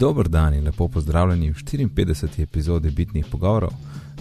Dobro 0.00 0.28
dan 0.28 0.54
in 0.54 0.64
lepo 0.64 0.88
pozdravljeni 0.88 1.50
v 1.50 1.54
54. 1.54 2.42
epizodi 2.42 2.90
Bitnih 2.90 3.26
pogovorov. 3.30 3.70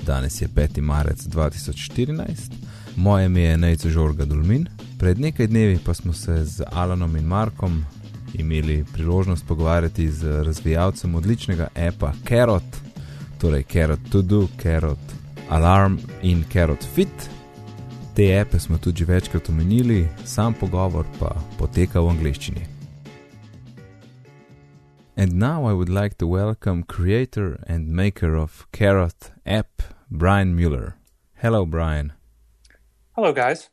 Danes 0.05 0.41
je 0.41 0.47
5. 0.47 0.81
marec 0.81 1.17
2014, 1.27 2.51
moje 2.95 3.25
ime 3.25 3.41
je 3.41 3.57
Nejco 3.57 3.89
Žorga 3.89 4.25
Dulmin. 4.25 4.67
Pred 4.97 5.19
nekaj 5.19 5.47
dnevi 5.47 5.79
pa 5.85 5.93
smo 5.93 6.13
se 6.13 6.45
z 6.45 6.63
Alanom 6.71 7.15
in 7.15 7.23
Markom 7.23 7.85
imeli 8.33 8.85
priložnost 8.93 9.45
pogovarjati 9.47 10.11
z 10.11 10.43
razvijalcem 10.43 11.15
odličnega 11.15 11.67
appa 11.87 12.11
Carrot, 12.27 12.77
torej 13.37 13.63
Carrot 13.63 13.99
To 14.11 14.21
Do, 14.21 14.47
Carrot 14.61 15.13
Alarm 15.49 15.97
in 16.21 16.43
Carrot 16.53 16.85
Fit. 16.95 17.29
Te 18.15 18.39
appe 18.39 18.59
smo 18.59 18.77
tudi 18.77 19.03
večkrat 19.03 19.49
omenili, 19.49 20.07
sam 20.25 20.53
pogovor 20.53 21.05
pa 21.19 21.35
poteka 21.57 22.01
v 22.01 22.09
angleščini. 22.09 22.78
And 25.19 25.33
now 25.33 25.65
I 25.65 25.73
would 25.73 25.89
like 25.89 26.17
to 26.19 26.27
welcome 26.27 26.83
creator 26.83 27.61
and 27.67 27.89
maker 27.89 28.37
of 28.37 28.65
Carrot 28.71 29.31
app, 29.45 29.81
Brian 30.09 30.55
Mueller. 30.55 30.95
Hello, 31.35 31.65
Brian. 31.65 32.13
Hello, 33.17 33.33
guys. 33.33 33.69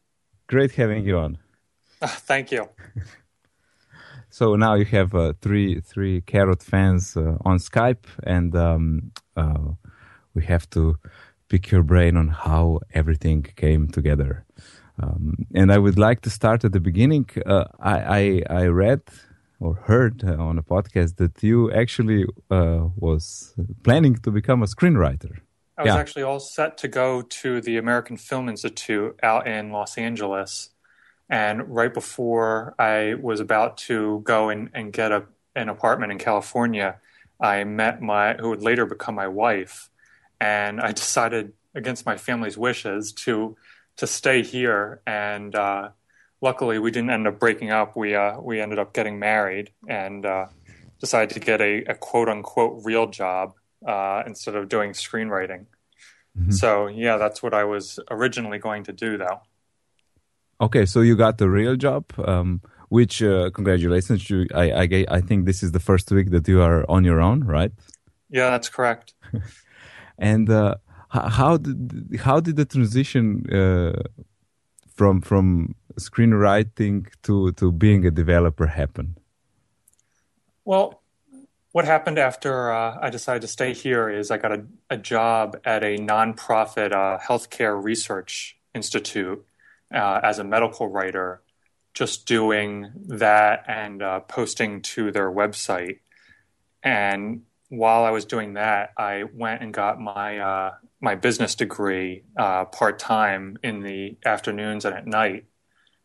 Great 0.49 0.73
having 0.73 1.05
you 1.05 1.17
on. 1.17 1.39
Uh, 2.03 2.09
thank 2.09 2.51
you. 2.51 2.69
so 4.29 4.57
now 4.57 4.75
you 4.75 4.87
have 4.87 5.15
uh, 5.15 5.35
three 5.41 5.81
three 5.81 6.21
Carrot 6.21 6.65
fans 6.65 7.17
uh, 7.17 7.37
on 7.45 7.59
Skype, 7.59 8.07
and 8.25 8.57
um, 8.57 9.13
uh, 9.37 9.69
we 10.35 10.43
have 10.47 10.69
to 10.71 10.99
pick 11.49 11.71
your 11.71 11.85
brain 11.85 12.17
on 12.17 12.27
how 12.27 12.81
everything 12.93 13.45
came 13.55 13.87
together. 13.87 14.45
Um, 15.01 15.47
and 15.55 15.71
I 15.71 15.79
would 15.79 15.97
like 15.97 16.23
to 16.23 16.31
start 16.31 16.65
at 16.65 16.73
the 16.73 16.81
beginning. 16.81 17.29
Uh, 17.47 17.67
I, 17.79 18.43
I, 18.51 18.63
I 18.63 18.67
read 18.67 19.03
or 19.61 19.75
heard 19.75 20.23
uh, 20.25 20.37
on 20.37 20.59
a 20.59 20.63
podcast 20.63 21.17
that 21.17 21.43
you 21.43 21.73
actually 21.73 22.25
uh, 22.51 22.89
was 22.97 23.55
planning 23.83 24.15
to 24.17 24.31
become 24.31 24.63
a 24.63 24.67
screenwriter. 24.67 25.39
I 25.79 25.83
was 25.83 25.89
yeah. 25.89 25.97
actually 25.97 26.23
all 26.23 26.41
set 26.41 26.79
to 26.79 26.89
go 26.89 27.23
to 27.23 27.61
the 27.61 27.77
American 27.77 28.17
Film 28.17 28.49
Institute 28.49 29.19
out 29.23 29.47
in 29.47 29.73
Los 29.73 29.99
Angeles. 29.99 30.71
And 31.29 31.69
right 31.69 31.93
before 31.93 32.75
I 32.79 33.15
was 33.15 33.41
about 33.41 33.77
to 33.79 34.21
go 34.25 34.49
and, 34.49 34.71
and 34.73 34.93
get 34.93 35.13
a, 35.13 35.25
an 35.55 35.69
apartment 35.69 36.13
in 36.13 36.19
California, 36.19 36.97
I 37.41 37.65
met 37.65 38.01
my, 38.01 38.35
who 38.35 38.51
would 38.51 38.63
later 38.63 38.87
become 38.87 39.15
my 39.15 39.29
wife. 39.29 39.91
And 40.41 40.81
I 40.81 40.93
decided 41.03 41.53
against 41.75 42.07
my 42.07 42.17
family's 42.17 42.57
wishes 42.57 43.13
to, 43.13 43.57
to 43.99 44.07
stay 44.07 44.43
here 44.43 45.03
and, 45.07 45.55
uh, 45.55 45.91
luckily 46.41 46.79
we 46.79 46.91
didn't 46.91 47.11
end 47.11 47.27
up 47.27 47.39
breaking 47.39 47.71
up. 47.71 47.97
We 47.97 48.15
uh, 48.15 48.41
we 48.41 48.61
ended 48.61 48.79
up 48.79 48.93
getting 48.93 49.19
married 49.19 49.71
and 49.89 50.25
uh, 50.25 50.47
decided 51.01 51.35
to 51.35 51.41
get 51.41 51.61
a, 51.61 51.85
a, 51.85 51.95
quote 51.95 52.29
unquote 52.29 52.85
real 52.85 53.07
job 53.07 53.55
uh, 53.87 54.23
instead 54.27 54.55
of 54.55 54.69
doing 54.69 54.93
screenwriting. 54.93 55.67
Mm-hmm. 56.39 56.53
So 56.53 56.87
yeah, 56.87 57.17
that's 57.17 57.43
what 57.43 57.55
I 57.55 57.65
was 57.65 57.99
originally 58.11 58.59
going 58.59 58.85
to 58.85 58.93
do, 58.93 59.17
though. 59.17 59.41
Okay, 60.61 60.87
so 60.87 61.01
you 61.01 61.17
got 61.17 61.39
the 61.39 61.49
real 61.49 61.77
job. 61.77 62.05
Um, 62.19 62.63
which 62.89 63.21
uh, 63.21 63.51
congratulations! 63.51 64.31
You, 64.31 64.47
I, 64.55 64.71
I 64.71 65.05
I 65.11 65.21
think 65.21 65.45
this 65.45 65.63
is 65.63 65.73
the 65.73 65.81
first 65.81 66.11
week 66.13 66.31
that 66.31 66.47
you 66.47 66.63
are 66.63 66.89
on 66.89 67.03
your 67.05 67.21
own, 67.21 67.43
right? 67.43 67.73
Yeah, 68.31 68.51
that's 68.51 68.69
correct. 68.69 69.15
and 70.19 70.49
uh, 70.49 70.77
how 71.09 71.57
did 71.57 72.21
how 72.21 72.41
did 72.41 72.57
the 72.57 72.65
transition 72.65 73.45
uh, 73.53 74.03
from 74.97 75.21
from 75.21 75.75
screenwriting 76.01 77.07
to 77.23 77.53
to 77.53 77.73
being 77.73 78.07
a 78.07 78.11
developer 78.11 78.67
happen? 78.67 79.17
Well, 80.65 81.03
what 81.73 81.85
happened 81.85 82.19
after 82.19 82.73
uh, 82.73 82.99
I 83.01 83.11
decided 83.11 83.43
to 83.43 83.49
stay 83.49 83.73
here 83.75 84.09
is 84.09 84.31
I 84.31 84.39
got 84.39 84.53
a, 84.53 84.65
a 84.91 84.97
job 84.97 85.59
at 85.65 85.85
a 85.85 85.99
nonprofit 85.99 86.93
uh, 86.93 87.19
healthcare 87.19 87.77
research 87.83 88.59
institute 88.75 89.45
uh, 89.95 90.21
as 90.23 90.39
a 90.39 90.45
medical 90.45 90.89
writer, 90.89 91.43
just 91.95 92.27
doing 92.27 92.91
that 93.09 93.65
and 93.69 94.03
uh, 94.03 94.21
posting 94.21 94.83
to 94.83 95.13
their 95.13 95.31
website. 95.31 95.99
And 96.83 97.43
while 97.69 98.05
I 98.05 98.11
was 98.11 98.25
doing 98.25 98.55
that, 98.55 98.93
I 98.97 99.25
went 99.25 99.63
and 99.63 99.73
got 99.73 100.01
my 100.01 100.39
uh, 100.39 100.75
my 101.01 101.15
business 101.15 101.55
degree 101.55 102.25
uh, 102.37 102.65
part 102.67 102.99
time 102.99 103.59
in 103.63 103.81
the 103.81 104.17
afternoons 104.25 104.85
and 104.85 104.95
at 104.95 105.07
night. 105.07 105.45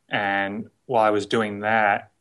And 0.10 0.70
while 0.86 1.04
I 1.04 1.12
was 1.12 1.26
doing 1.26 1.62
that, 1.62 2.12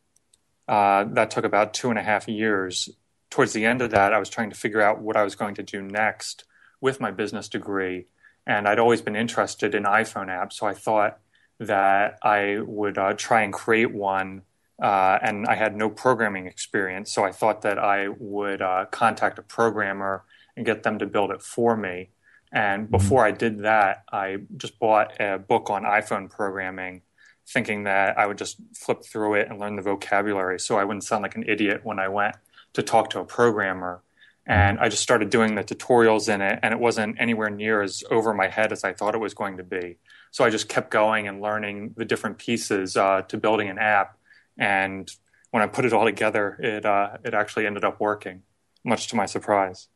uh, 0.69 1.05
that 1.13 1.33
took 1.33 1.45
about 1.45 1.75
two 1.75 1.91
and 1.91 1.99
a 1.99 2.03
half 2.03 2.29
years. 2.29 2.89
Towards 3.29 3.53
the 3.53 3.65
end 3.65 3.83
of 3.83 3.91
that, 3.91 4.13
I 4.13 4.19
was 4.19 4.29
trying 4.29 4.51
to 4.51 4.57
figure 4.57 4.81
out 4.81 5.01
what 5.01 5.17
I 5.17 5.25
was 5.25 5.35
going 5.35 5.57
to 5.57 5.63
do 5.63 5.83
next 5.83 6.45
with 6.81 7.01
my 7.01 7.11
business 7.11 7.49
degree. 7.49 8.07
And 8.47 8.69
I'd 8.69 8.79
always 8.79 9.03
been 9.03 9.17
interested 9.17 9.75
in 9.75 9.83
iPhone 9.83 10.29
apps, 10.29 10.55
so 10.55 10.67
I 10.67 10.75
thought 10.75 11.19
that 11.59 12.19
I 12.23 12.59
would 12.65 12.97
uh, 12.99 13.15
try 13.15 13.43
and 13.43 13.53
create 13.53 13.93
one. 13.93 14.43
Uh, 14.81 15.19
and 15.21 15.47
I 15.47 15.57
had 15.57 15.77
no 15.77 15.91
programming 15.91 16.47
experience, 16.47 17.13
so 17.13 17.23
I 17.23 17.33
thought 17.33 17.63
that 17.63 17.79
I 17.79 18.09
would 18.09 18.63
uh, 18.63 18.87
contact 18.91 19.39
a 19.39 19.43
programmer 19.43 20.25
and 20.57 20.65
get 20.65 20.85
them 20.85 20.99
to 21.01 21.07
build 21.07 21.33
it 21.33 21.43
for 21.43 21.77
me. 21.77 22.11
And 22.53 22.85
mm-hmm. 22.85 22.91
before 22.91 23.25
I 23.25 23.31
did 23.31 23.61
that, 23.61 24.05
I 24.13 24.39
just 24.57 24.79
bought 24.79 25.21
a 25.21 25.39
book 25.39 25.71
on 25.71 25.83
iPhone 25.85 26.31
programming 26.31 27.03
thinking 27.47 27.85
that 27.85 28.17
I 28.19 28.27
would 28.27 28.39
just 28.39 28.59
flip 28.75 29.05
through 29.05 29.35
it 29.35 29.49
and 29.49 29.59
learn 29.59 29.77
the 29.77 29.83
vocabulary 29.83 30.61
so 30.61 30.79
I 30.79 30.85
wouldn't 30.85 31.05
sound 31.05 31.23
like 31.23 31.35
an 31.35 31.45
idiot 31.49 31.81
when 31.83 31.99
I 31.99 32.09
went 32.09 32.37
to 32.75 32.83
talk 32.83 33.11
to 33.11 33.21
a 33.21 33.25
programmer. 33.25 34.03
And 34.47 34.81
I 34.81 34.89
just 34.89 35.03
started 35.03 35.31
doing 35.31 35.55
the 35.55 35.63
tutorials 35.63 36.33
in 36.33 36.41
it, 36.41 36.59
and 36.63 36.73
it 36.73 36.81
wasn't 36.81 37.21
anywhere 37.21 37.51
near 37.51 37.83
as 37.83 38.03
over 38.11 38.35
my 38.35 38.49
head 38.49 38.73
as 38.73 38.83
I 38.83 38.93
thought 38.93 39.15
it 39.15 39.19
was 39.19 39.35
going 39.35 39.59
to 39.59 39.63
be. 39.63 39.99
So 40.33 40.45
I 40.45 40.51
just 40.51 40.69
kept 40.69 40.91
going 40.91 41.29
and 41.29 41.41
learning 41.41 41.95
the 41.97 42.05
different 42.05 42.39
pieces 42.39 42.97
uh, 42.97 43.23
to 43.29 43.37
building 43.37 43.69
an 43.69 43.79
app. 43.79 44.17
And 44.59 45.09
when 45.51 45.63
I 45.63 45.67
put 45.67 45.85
it 45.85 45.93
all 45.93 46.05
together, 46.05 46.57
it 46.59 46.85
uh, 46.85 47.19
it 47.23 47.35
actually 47.35 47.67
ended 47.67 47.85
up 47.85 48.01
working, 48.01 48.43
much 48.85 49.09
to 49.09 49.17
my 49.17 49.27
surprise. 49.27 49.89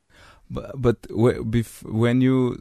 But, 0.50 0.80
but 0.80 0.98
when 1.10 2.20
you 2.20 2.58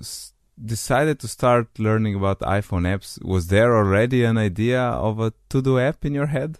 decided 0.63 1.19
to 1.19 1.27
start 1.27 1.79
learning 1.79 2.15
about 2.15 2.39
iPhone 2.39 2.83
apps, 2.83 3.23
was 3.23 3.47
there 3.47 3.75
already 3.75 4.23
an 4.23 4.37
idea 4.37 4.81
of 4.81 5.19
a 5.19 5.33
to 5.49 5.61
do 5.61 5.79
app 5.79 6.05
in 6.05 6.13
your 6.13 6.27
head? 6.27 6.59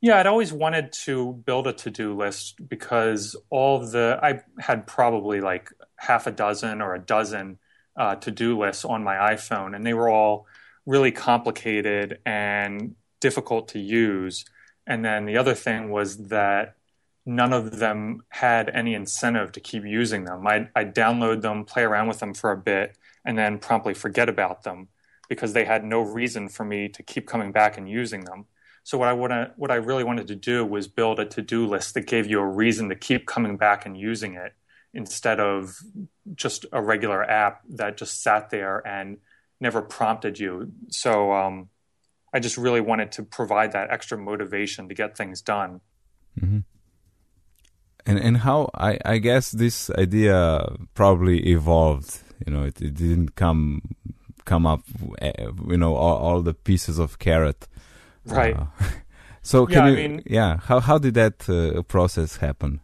Yeah, 0.00 0.18
I'd 0.18 0.26
always 0.26 0.52
wanted 0.52 0.92
to 1.04 1.34
build 1.46 1.68
a 1.68 1.72
to 1.74 1.90
do 1.90 2.16
list 2.16 2.68
because 2.68 3.36
all 3.50 3.78
the, 3.86 4.18
I 4.20 4.40
had 4.58 4.86
probably 4.86 5.40
like 5.40 5.70
half 5.96 6.26
a 6.26 6.32
dozen 6.32 6.82
or 6.82 6.94
a 6.94 6.98
dozen 6.98 7.58
uh, 7.96 8.16
to 8.16 8.30
do 8.30 8.58
lists 8.58 8.84
on 8.84 9.04
my 9.04 9.14
iPhone, 9.14 9.76
and 9.76 9.86
they 9.86 9.94
were 9.94 10.08
all 10.08 10.46
really 10.86 11.12
complicated 11.12 12.18
and 12.26 12.96
difficult 13.20 13.68
to 13.68 13.78
use. 13.78 14.44
And 14.86 15.04
then 15.04 15.24
the 15.24 15.36
other 15.36 15.54
thing 15.54 15.90
was 15.90 16.16
that 16.28 16.76
none 17.24 17.52
of 17.52 17.78
them 17.78 18.22
had 18.28 18.68
any 18.70 18.94
incentive 18.94 19.52
to 19.52 19.60
keep 19.60 19.84
using 19.84 20.24
them. 20.24 20.46
I'd, 20.46 20.70
I'd, 20.74 20.94
download 20.94 21.42
them, 21.42 21.64
play 21.64 21.82
around 21.82 22.08
with 22.08 22.18
them 22.18 22.34
for 22.34 22.50
a 22.50 22.56
bit, 22.56 22.96
and 23.24 23.38
then 23.38 23.58
promptly 23.58 23.94
forget 23.94 24.28
about 24.28 24.64
them 24.64 24.88
because 25.28 25.52
they 25.52 25.64
had 25.64 25.84
no 25.84 26.00
reason 26.00 26.48
for 26.48 26.64
me 26.64 26.88
to 26.88 27.02
keep 27.02 27.26
coming 27.26 27.52
back 27.52 27.78
and 27.78 27.88
using 27.88 28.24
them. 28.24 28.46
So 28.82 28.98
what 28.98 29.08
I 29.08 29.12
wanna, 29.12 29.52
what 29.56 29.70
I 29.70 29.76
really 29.76 30.02
wanted 30.02 30.26
to 30.28 30.34
do 30.34 30.66
was 30.66 30.88
build 30.88 31.20
a 31.20 31.24
to-do 31.24 31.66
list 31.66 31.94
that 31.94 32.06
gave 32.06 32.26
you 32.26 32.40
a 32.40 32.46
reason 32.46 32.88
to 32.88 32.96
keep 32.96 33.26
coming 33.26 33.56
back 33.56 33.86
and 33.86 33.96
using 33.96 34.34
it 34.34 34.54
instead 34.92 35.38
of 35.38 35.78
just 36.34 36.66
a 36.72 36.82
regular 36.82 37.22
app 37.22 37.62
that 37.70 37.96
just 37.96 38.20
sat 38.20 38.50
there 38.50 38.86
and 38.86 39.18
never 39.60 39.80
prompted 39.80 40.40
you. 40.40 40.72
So 40.88 41.32
um, 41.32 41.68
I 42.34 42.40
just 42.40 42.58
really 42.58 42.80
wanted 42.80 43.12
to 43.12 43.22
provide 43.22 43.72
that 43.72 43.90
extra 43.90 44.18
motivation 44.18 44.88
to 44.88 44.94
get 44.94 45.16
things 45.16 45.40
done. 45.40 45.80
Mm-hmm 46.38 46.58
and 48.06 48.18
and 48.18 48.38
how 48.38 48.70
I 48.74 48.98
I 49.04 49.18
guess 49.18 49.50
this 49.50 49.90
idea 49.90 50.66
probably 50.94 51.50
evolved. 51.50 52.20
You 52.46 52.52
know, 52.52 52.64
it, 52.64 52.80
it 52.80 52.94
didn't 52.94 53.34
come 53.36 53.82
come 54.44 54.66
up. 54.66 54.82
Eh, 55.20 55.32
you 55.68 55.76
know, 55.76 55.94
all, 55.94 56.16
all 56.16 56.42
the 56.42 56.54
pieces 56.54 56.98
of 56.98 57.18
carrot. 57.18 57.68
Right. 58.24 58.56
Uh, 58.56 58.66
so 59.42 59.66
can 59.66 59.76
yeah, 59.76 59.86
you? 59.86 59.92
I 59.92 59.96
mean, 59.96 60.22
yeah. 60.26 60.56
How 60.58 60.80
how 60.80 60.98
did 60.98 61.14
that 61.14 61.48
uh, 61.48 61.82
process 61.82 62.36
happen? 62.36 62.80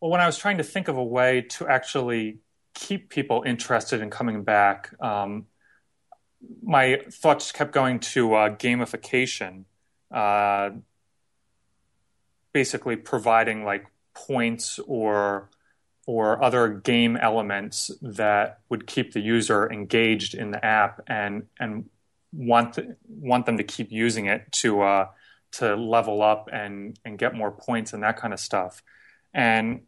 Well, 0.00 0.10
when 0.10 0.20
I 0.20 0.26
was 0.26 0.38
trying 0.38 0.58
to 0.58 0.64
think 0.64 0.88
of 0.88 0.96
a 0.96 1.04
way 1.04 1.42
to 1.42 1.68
actually 1.68 2.38
keep 2.74 3.10
people 3.10 3.44
interested 3.46 4.00
in 4.00 4.10
coming 4.10 4.42
back, 4.42 4.92
um, 5.00 5.46
my 6.62 7.02
thoughts 7.10 7.52
kept 7.52 7.72
going 7.72 8.00
to 8.00 8.34
uh, 8.34 8.56
gamification. 8.56 9.64
Uh, 10.10 10.70
basically 12.52 12.96
providing 12.96 13.64
like 13.64 13.86
points 14.14 14.78
or 14.86 15.48
or 16.06 16.42
other 16.42 16.68
game 16.68 17.16
elements 17.16 17.90
that 18.02 18.58
would 18.68 18.86
keep 18.86 19.12
the 19.12 19.20
user 19.20 19.70
engaged 19.70 20.34
in 20.34 20.50
the 20.50 20.64
app 20.64 21.00
and 21.06 21.44
and 21.60 21.88
want 22.32 22.78
want 23.08 23.46
them 23.46 23.58
to 23.58 23.64
keep 23.64 23.92
using 23.92 24.26
it 24.26 24.50
to 24.50 24.82
uh, 24.82 25.06
to 25.52 25.76
level 25.76 26.22
up 26.22 26.48
and 26.52 26.98
and 27.04 27.18
get 27.18 27.34
more 27.34 27.52
points 27.52 27.92
and 27.92 28.02
that 28.02 28.16
kind 28.16 28.32
of 28.32 28.40
stuff. 28.40 28.82
And 29.32 29.82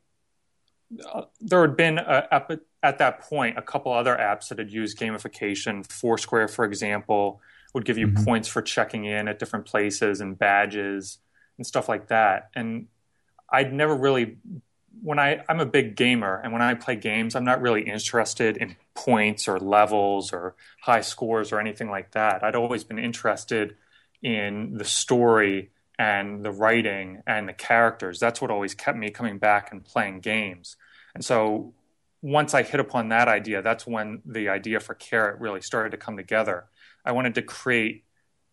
uh, 1.12 1.22
there 1.40 1.62
had 1.62 1.76
been 1.76 1.98
a, 1.98 2.28
at 2.82 2.98
that 2.98 3.20
point 3.20 3.58
a 3.58 3.62
couple 3.62 3.92
other 3.92 4.16
apps 4.16 4.48
that 4.48 4.58
had 4.58 4.70
used 4.70 4.98
gamification. 4.98 5.90
Foursquare, 5.90 6.48
for 6.48 6.64
example, 6.64 7.40
would 7.72 7.84
give 7.84 7.98
you 7.98 8.08
mm-hmm. 8.08 8.24
points 8.24 8.48
for 8.48 8.62
checking 8.62 9.04
in 9.04 9.26
at 9.26 9.38
different 9.38 9.66
places 9.66 10.20
and 10.20 10.38
badges 10.38 11.18
and 11.56 11.66
stuff 11.66 11.88
like 11.88 12.08
that. 12.08 12.50
And 12.54 12.86
I'd 13.50 13.72
never 13.72 13.94
really 13.94 14.36
when 15.02 15.18
I 15.18 15.44
I'm 15.48 15.60
a 15.60 15.66
big 15.66 15.96
gamer 15.96 16.40
and 16.42 16.52
when 16.52 16.62
I 16.62 16.74
play 16.74 16.96
games, 16.96 17.34
I'm 17.34 17.44
not 17.44 17.60
really 17.60 17.82
interested 17.82 18.56
in 18.56 18.76
points 18.94 19.48
or 19.48 19.58
levels 19.58 20.32
or 20.32 20.54
high 20.80 21.02
scores 21.02 21.52
or 21.52 21.60
anything 21.60 21.90
like 21.90 22.12
that. 22.12 22.42
I'd 22.42 22.54
always 22.54 22.84
been 22.84 22.98
interested 22.98 23.76
in 24.22 24.78
the 24.78 24.84
story 24.84 25.70
and 25.98 26.44
the 26.44 26.50
writing 26.50 27.22
and 27.26 27.48
the 27.48 27.52
characters. 27.52 28.18
That's 28.18 28.40
what 28.40 28.50
always 28.50 28.74
kept 28.74 28.96
me 28.96 29.10
coming 29.10 29.38
back 29.38 29.70
and 29.70 29.84
playing 29.84 30.20
games. 30.20 30.76
And 31.14 31.24
so 31.24 31.74
once 32.22 32.54
I 32.54 32.62
hit 32.62 32.80
upon 32.80 33.10
that 33.10 33.28
idea, 33.28 33.60
that's 33.60 33.86
when 33.86 34.22
the 34.24 34.48
idea 34.48 34.80
for 34.80 34.94
Carrot 34.94 35.38
really 35.40 35.60
started 35.60 35.90
to 35.90 35.98
come 35.98 36.16
together. 36.16 36.64
I 37.04 37.12
wanted 37.12 37.34
to 37.34 37.42
create 37.42 38.04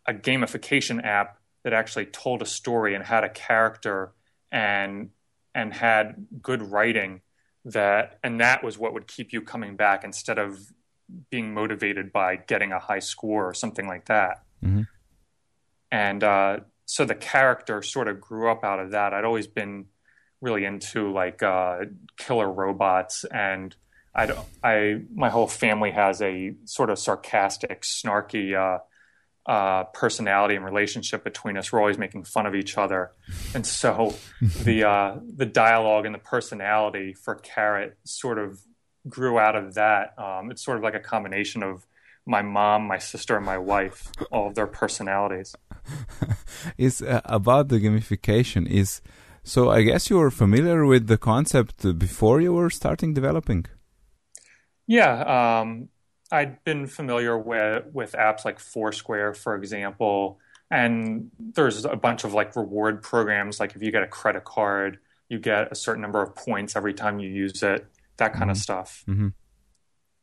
a 0.05 0.13
gamification 0.13 1.03
app 1.05 1.38
that 1.63 1.71
actually 1.71 2.07
told 2.07 2.41
a 2.41 2.45
story 2.45 2.93
and 2.93 3.05
had 3.05 3.23
a 3.23 3.29
character 3.29 4.11
and 4.51 5.09
and 5.53 5.74
had 5.74 6.27
good 6.42 6.62
writing 6.62 7.21
that 7.65 8.19
and 8.24 8.39
that 8.39 8.63
was 8.63 8.77
what 8.77 8.94
would 8.94 9.07
keep 9.07 9.33
you 9.33 9.42
coming 9.42 9.75
back 9.75 10.03
instead 10.03 10.39
of 10.39 10.59
being 11.30 11.53
motivated 11.53 12.12
by 12.12 12.36
getting 12.36 12.71
a 12.71 12.80
high 12.80 13.00
score 13.00 13.48
or 13.48 13.53
something 13.53 13.88
like 13.88 14.06
that. 14.06 14.44
Mm-hmm. 14.63 14.83
And 15.92 16.24
uh, 16.24 16.59
so 16.86 17.06
the 17.06 17.15
character 17.15 17.81
sort 17.81 18.07
of 18.07 18.21
grew 18.21 18.50
up 18.50 18.63
out 18.63 18.80
of 18.80 18.92
that. 18.92 19.13
I'd 19.13 19.25
always 19.25 19.48
been 19.48 19.86
really 20.39 20.65
into 20.65 21.12
like 21.12 21.44
uh, 21.44 21.80
killer 22.18 22.51
robots 22.51 23.25
and 23.25 23.75
I, 24.13 24.33
I, 24.63 25.01
my 25.13 25.30
whole 25.30 25.48
family 25.48 25.92
has 25.92 26.21
a 26.21 26.53
sort 26.65 26.89
of 26.89 27.00
sarcastic, 27.00 27.83
snarky 27.83 28.56
uh, 28.56 28.80
uh, 29.45 29.85
personality 29.85 30.55
and 30.55 30.63
relationship 30.63 31.23
between 31.23 31.57
us. 31.57 31.71
We're 31.71 31.79
always 31.79 31.97
making 31.97 32.23
fun 32.25 32.45
of 32.45 32.55
each 32.55 32.77
other, 32.77 33.11
and 33.53 33.65
so 33.65 34.15
the 34.41 34.88
uh, 34.88 35.19
the 35.35 35.45
dialogue 35.45 36.05
and 36.05 36.13
the 36.13 36.19
personality 36.19 37.13
for 37.13 37.35
Carrot 37.35 37.97
sort 38.03 38.38
of 38.38 38.61
grew 39.07 39.39
out 39.39 39.55
of 39.55 39.73
that. 39.75 40.13
Um, 40.17 40.51
it's 40.51 40.63
sort 40.63 40.77
of 40.77 40.83
like 40.83 40.93
a 40.93 40.99
combination 40.99 41.63
of 41.63 41.85
my 42.25 42.41
mom, 42.41 42.85
my 42.88 42.99
sister, 42.99 43.35
and 43.35 43.45
my 43.45 43.57
wife, 43.57 44.11
all 44.31 44.47
of 44.47 44.55
their 44.55 44.67
personalities. 44.67 45.55
is 46.77 47.01
uh, 47.01 47.21
about 47.25 47.69
the 47.69 47.79
gamification 47.79 48.69
is 48.69 49.01
so. 49.43 49.71
I 49.71 49.81
guess 49.81 50.09
you 50.09 50.17
were 50.17 50.31
familiar 50.31 50.85
with 50.85 51.07
the 51.07 51.17
concept 51.17 51.97
before 51.97 52.41
you 52.41 52.53
were 52.53 52.69
starting 52.69 53.13
developing. 53.15 53.65
Yeah, 54.85 55.61
um, 55.61 55.89
I'd 56.31 56.63
been 56.63 56.87
familiar 56.87 57.37
with 57.37 57.85
with 57.93 58.13
apps 58.13 58.45
like 58.45 58.59
Foursquare, 58.59 59.33
for 59.33 59.55
example, 59.55 60.39
and 60.69 61.31
there's 61.39 61.85
a 61.85 61.95
bunch 61.95 62.23
of 62.23 62.33
like 62.33 62.55
reward 62.55 63.01
programs. 63.01 63.59
Like 63.59 63.75
if 63.75 63.83
you 63.83 63.91
get 63.91 64.03
a 64.03 64.07
credit 64.07 64.45
card, 64.45 64.99
you 65.29 65.39
get 65.39 65.71
a 65.71 65.75
certain 65.75 66.01
number 66.01 66.21
of 66.21 66.35
points 66.35 66.75
every 66.75 66.93
time 66.93 67.19
you 67.19 67.29
use 67.29 67.61
it. 67.63 67.85
That 68.17 68.33
kind 68.33 68.43
mm-hmm. 68.43 68.51
of 68.51 68.57
stuff. 68.57 69.03
Mm-hmm. 69.07 69.27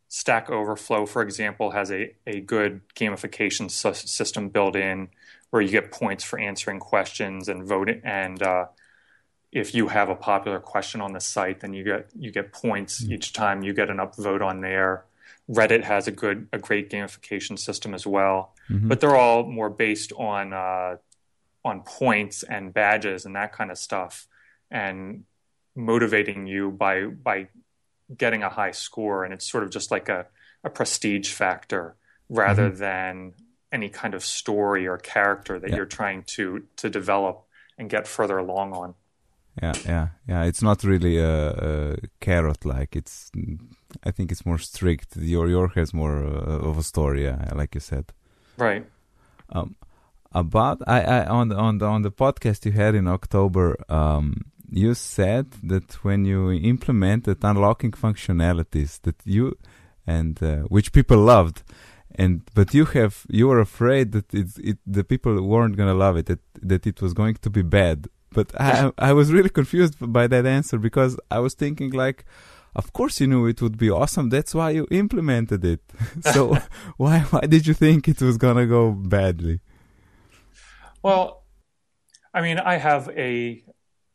Stack 0.09 0.49
Overflow, 0.49 1.05
for 1.05 1.21
example, 1.21 1.71
has 1.73 1.91
a, 1.93 2.15
a 2.27 2.41
good 2.41 2.81
gamification 2.97 3.71
system 3.71 4.49
built 4.49 4.75
in 4.75 5.09
where 5.51 5.61
you 5.61 5.69
get 5.69 5.93
points 5.93 6.25
for 6.25 6.39
answering 6.39 6.79
questions 6.79 7.49
and 7.49 7.67
voting. 7.67 8.01
And 8.05 8.43
uh, 8.43 8.67
if 9.53 9.75
you 9.75 9.89
have 9.89 10.09
a 10.09 10.15
popular 10.15 10.61
question 10.61 11.01
on 11.01 11.13
the 11.13 11.21
site, 11.21 11.61
then 11.61 11.73
you 11.75 11.85
get 11.85 12.11
you 12.19 12.31
get 12.31 12.53
points 12.53 13.03
mm-hmm. 13.03 13.15
each 13.15 13.33
time 13.33 13.63
you 13.63 13.75
get 13.75 13.91
an 13.91 13.99
upvote 13.99 14.43
on 14.43 14.61
there. 14.61 15.05
Reddit 15.49 15.83
has 15.85 16.07
a 16.07 16.11
good, 16.11 16.49
a 16.53 16.59
great 16.59 16.91
gamification 16.91 17.59
system 17.59 17.95
as 17.95 18.07
well, 18.07 18.55
mm-hmm. 18.69 18.89
but 18.89 19.01
they're 19.01 19.17
all 19.17 19.45
more 19.45 19.71
based 19.71 20.13
on 20.13 20.53
uh, 20.53 20.97
on 21.65 21.83
points 21.83 22.43
and 22.43 22.73
badges 22.73 23.25
and 23.25 23.35
that 23.37 23.53
kind 23.53 23.71
of 23.71 23.79
stuff, 23.79 24.27
and 24.71 25.25
motivating 25.75 26.47
you 26.47 26.71
by 26.71 27.05
by 27.07 27.49
getting 28.15 28.43
a 28.43 28.51
high 28.51 28.73
score. 28.73 29.25
And 29.25 29.33
it's 29.33 29.51
sort 29.51 29.65
of 29.65 29.71
just 29.71 29.91
like 29.91 30.09
a, 30.09 30.27
a 30.65 30.71
prestige 30.71 31.33
factor 31.33 31.97
rather 32.29 32.69
mm-hmm. 32.69 32.79
than 32.79 33.33
any 33.73 33.89
kind 33.89 34.15
of 34.15 34.25
story 34.25 34.87
or 34.87 34.99
character 34.99 35.59
that 35.59 35.71
yeah. 35.71 35.77
you're 35.77 35.87
trying 35.87 36.25
to 36.27 36.65
to 36.77 36.91
develop 36.91 37.47
and 37.79 37.91
get 37.91 38.07
further 38.07 38.39
along 38.39 38.73
on 38.73 38.95
yeah 39.63 39.73
yeah 39.85 40.09
yeah 40.27 40.45
it's 40.45 40.63
not 40.63 40.83
really 40.85 41.19
a, 41.19 41.49
a 41.51 41.97
carrot 42.21 42.65
like 42.65 42.97
it's 42.97 43.31
i 44.05 44.11
think 44.11 44.31
it's 44.33 44.47
more 44.47 44.59
strict. 44.59 45.17
Your 45.17 45.49
your 45.49 45.69
has 45.69 45.93
more 45.93 46.25
uh, 46.25 46.69
of 46.69 46.79
a 46.79 46.83
story 46.83 47.25
yeah, 47.25 47.51
like 47.55 47.75
you 47.75 47.81
said. 47.81 48.07
Right. 48.57 48.85
Um 49.51 49.77
about 50.33 50.83
i 50.87 51.01
i 51.01 51.27
on 51.27 51.49
the 51.49 51.57
on 51.57 51.79
the 51.79 51.87
on 51.87 52.03
the 52.03 52.11
podcast 52.11 52.67
you 52.67 52.73
had 52.73 52.95
in 52.95 53.09
october 53.09 53.67
um 53.89 54.45
you 54.71 54.93
said 54.93 55.47
that 55.63 56.05
when 56.05 56.27
you 56.27 56.53
implemented 56.53 57.39
unlocking 57.43 57.93
functionalities 57.93 59.01
that 59.05 59.17
you 59.25 59.57
and 60.07 60.43
uh, 60.43 60.57
which 60.75 60.93
people 60.93 61.17
loved 61.17 61.63
and 62.15 62.43
but 62.55 62.75
you 62.75 62.85
have 62.85 63.25
you 63.29 63.49
were 63.49 63.61
afraid 63.61 64.13
that 64.13 64.35
it's 64.35 64.59
it 64.59 64.79
the 64.87 65.05
people 65.05 65.41
weren't 65.41 65.77
gonna 65.77 65.95
love 65.95 66.17
it 66.17 66.27
that 66.27 66.41
that 66.63 66.87
it 66.87 67.01
was 67.01 67.15
going 67.15 67.35
to 67.37 67.51
be 67.51 67.63
bad. 67.63 68.09
But 68.33 68.53
I, 68.61 68.93
I 68.99 69.13
was 69.13 69.33
really 69.33 69.49
confused 69.49 69.95
by 70.01 70.27
that 70.27 70.47
answer 70.47 70.79
because 70.79 71.19
I 71.31 71.39
was 71.39 71.55
thinking 71.55 71.91
like, 71.91 72.25
of 72.75 72.93
course 72.93 73.21
you 73.21 73.27
knew 73.27 73.47
it 73.47 73.61
would 73.63 73.79
be 73.79 73.91
awesome. 73.91 74.29
That's 74.29 74.55
why 74.55 74.71
you 74.71 74.87
implemented 74.91 75.65
it. 75.65 75.81
so 76.33 76.59
why 76.97 77.21
why 77.31 77.41
did 77.41 77.67
you 77.67 77.75
think 77.75 78.09
it 78.09 78.21
was 78.21 78.37
gonna 78.37 78.67
go 78.67 78.93
badly? 78.93 79.61
Well, 81.03 81.45
I 82.35 82.43
mean, 82.43 82.59
I 82.59 82.77
have 82.77 83.09
a, 83.11 83.63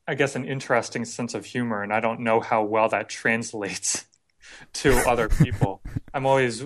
I 0.08 0.16
guess, 0.16 0.36
an 0.36 0.46
interesting 0.46 1.06
sense 1.06 1.34
of 1.34 1.46
humor, 1.46 1.82
and 1.82 1.94
I 1.94 2.00
don't 2.00 2.22
know 2.22 2.40
how 2.40 2.64
well 2.64 2.90
that 2.90 3.10
translates 3.10 4.06
to 4.74 4.94
other 5.10 5.30
people. 5.30 5.82
I'm 6.14 6.26
always 6.26 6.66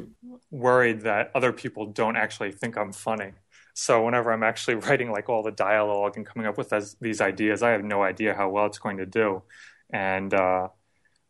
worried 0.52 1.02
that 1.02 1.32
other 1.36 1.54
people 1.54 1.88
don't 1.88 2.16
actually 2.16 2.52
think 2.52 2.78
I'm 2.78 2.92
funny. 2.92 3.34
So 3.74 4.04
whenever 4.06 4.32
I'm 4.32 4.44
actually 4.44 4.76
writing 4.76 5.12
like 5.12 5.30
all 5.30 5.44
the 5.44 5.52
dialogue 5.52 6.18
and 6.18 6.26
coming 6.26 6.48
up 6.48 6.58
with 6.58 6.74
as, 6.74 6.96
these 7.00 7.22
ideas, 7.22 7.62
I 7.62 7.72
have 7.72 7.84
no 7.84 8.02
idea 8.02 8.34
how 8.34 8.50
well 8.50 8.66
it's 8.66 8.80
going 8.80 8.98
to 8.98 9.06
do. 9.06 9.44
And 9.92 10.34
uh, 10.34 10.70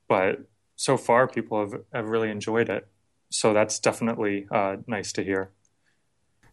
but 0.08 0.40
so 0.76 0.96
far, 0.96 1.28
people 1.28 1.60
have, 1.60 1.82
have 1.94 2.08
really 2.08 2.30
enjoyed 2.30 2.70
it. 2.70 2.88
So 3.30 3.54
that's 3.54 3.80
definitely 3.80 4.48
uh, 4.52 4.78
nice 4.88 5.12
to 5.14 5.24
hear. 5.24 5.52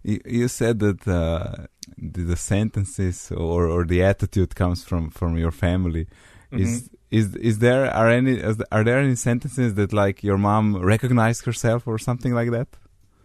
You, 0.02 0.20
you 0.25 0.49
said 0.49 0.80
that 0.80 1.06
uh, 1.06 1.66
the, 1.96 2.23
the, 2.23 2.37
sentences 2.37 3.30
or, 3.30 3.66
or 3.66 3.84
the 3.84 4.02
attitude 4.02 4.54
comes 4.54 4.82
from, 4.82 5.11
from 5.11 5.37
your 5.37 5.52
family. 5.52 6.06
Mm-hmm. 6.52 6.62
Is 6.62 6.90
is 7.11 7.37
is 7.37 7.58
there 7.61 7.84
are 7.94 8.08
any 8.08 8.42
are 8.73 8.84
there 8.84 8.99
any 8.99 9.14
sentences 9.14 9.75
that 9.75 9.92
like 9.92 10.25
your 10.25 10.38
mom 10.38 10.76
recognized 10.76 11.44
herself 11.44 11.87
or 11.87 11.96
something 11.99 12.34
like 12.34 12.50
that? 12.50 12.68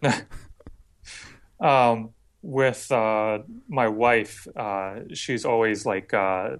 um, 1.60 2.10
with 2.42 2.90
uh, 2.92 3.38
my 3.68 3.88
wife, 3.88 4.46
uh, 4.56 5.00
she's 5.12 5.44
always 5.44 5.84
like 5.86 6.14
uh, 6.14 6.56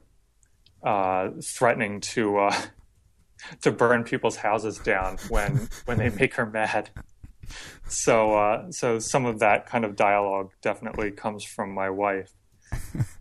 uh 0.83 1.31
threatening 1.43 2.01
to 2.01 2.39
uh, 2.39 2.57
to 3.63 3.71
burn 3.71 4.05
people's 4.05 4.37
houses 4.37 4.79
down 4.79 5.19
when 5.29 5.69
when 5.85 5.99
they 5.99 6.11
make 6.11 6.35
her 6.35 6.47
mad. 6.47 6.91
So 7.89 8.35
uh, 8.35 8.71
so 8.71 8.99
some 8.99 9.27
of 9.27 9.39
that 9.41 9.67
kind 9.67 9.85
of 9.85 9.97
dialogue 9.97 10.51
definitely 10.63 11.11
comes 11.11 11.45
from 11.45 11.73
my 11.73 11.91
wife. 11.91 12.33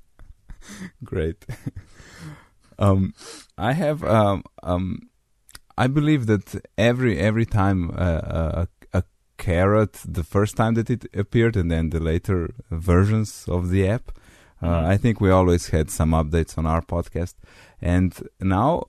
Great. 1.03 1.45
Um, 2.81 3.13
I 3.57 3.73
have 3.73 4.05
um, 4.05 4.41
um, 4.63 5.09
I 5.77 5.87
believe 5.87 6.27
that 6.27 6.63
every 6.77 7.19
every 7.19 7.45
time 7.45 7.89
a 7.89 8.69
carrot 9.39 9.93
the 10.05 10.23
first 10.23 10.55
time 10.55 10.75
that 10.75 10.89
it 10.91 11.05
appeared 11.15 11.55
and 11.55 11.71
then 11.71 11.89
the 11.89 11.99
later 11.99 12.53
versions 12.69 13.45
of 13.47 13.71
the 13.71 13.87
app. 13.87 14.11
Uh, 14.61 14.67
mm-hmm. 14.67 14.91
I 14.93 14.97
think 14.97 15.19
we 15.19 15.31
always 15.31 15.69
had 15.69 15.89
some 15.89 16.11
updates 16.11 16.57
on 16.57 16.65
our 16.67 16.81
podcast. 16.81 17.35
And 17.81 18.13
now 18.39 18.83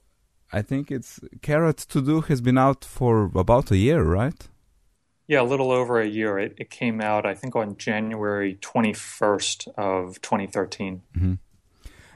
I 0.52 0.62
think 0.62 0.90
it's 0.90 1.20
Carrot 1.42 1.78
To 1.90 2.00
Do 2.00 2.20
has 2.22 2.40
been 2.40 2.58
out 2.58 2.84
for 2.84 3.30
about 3.34 3.70
a 3.70 3.76
year, 3.76 4.02
right? 4.02 4.48
Yeah, 5.28 5.42
a 5.42 5.44
little 5.44 5.70
over 5.70 6.00
a 6.00 6.08
year. 6.08 6.38
It, 6.38 6.54
it 6.58 6.70
came 6.70 7.00
out, 7.00 7.24
I 7.24 7.34
think, 7.34 7.54
on 7.54 7.76
January 7.76 8.58
21st 8.60 9.68
of 9.78 10.20
2013. 10.22 11.02
Mm-hmm. 11.16 11.34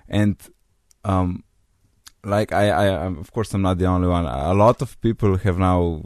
And, 0.08 0.36
um, 1.04 1.44
like 2.24 2.52
I, 2.52 2.70
I, 2.70 2.86
of 3.06 3.30
course, 3.32 3.54
I'm 3.54 3.62
not 3.62 3.78
the 3.78 3.86
only 3.86 4.08
one. 4.08 4.26
A 4.26 4.54
lot 4.54 4.82
of 4.82 5.00
people 5.00 5.36
have 5.36 5.58
now 5.58 6.02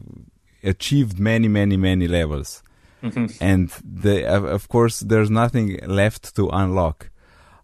achieved 0.63 1.19
many, 1.19 1.49
many, 1.49 1.79
many 1.79 2.09
levels. 2.09 2.63
Mm-hmm. 3.03 3.43
And 3.43 3.71
they, 3.83 4.27
of 4.27 4.69
course, 4.69 5.01
there's 5.01 5.31
nothing 5.31 5.79
left 5.87 6.37
to 6.37 6.49
unlock. 6.49 7.11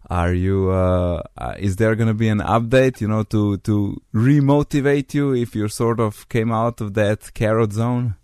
Are 0.09 0.33
you? 0.33 0.69
Uh, 0.69 1.23
uh, 1.37 1.55
is 1.57 1.77
there 1.77 1.95
going 1.95 2.07
to 2.07 2.13
be 2.13 2.27
an 2.27 2.39
update? 2.39 3.01
You 3.01 3.07
know, 3.07 3.23
to 3.23 3.57
to 3.57 4.01
remotivate 4.13 5.13
you 5.13 5.33
if 5.33 5.55
you 5.55 5.67
sort 5.67 5.99
of 5.99 6.29
came 6.29 6.51
out 6.51 6.81
of 6.81 6.93
that 6.93 7.33
carrot 7.33 7.73
zone. 7.73 8.15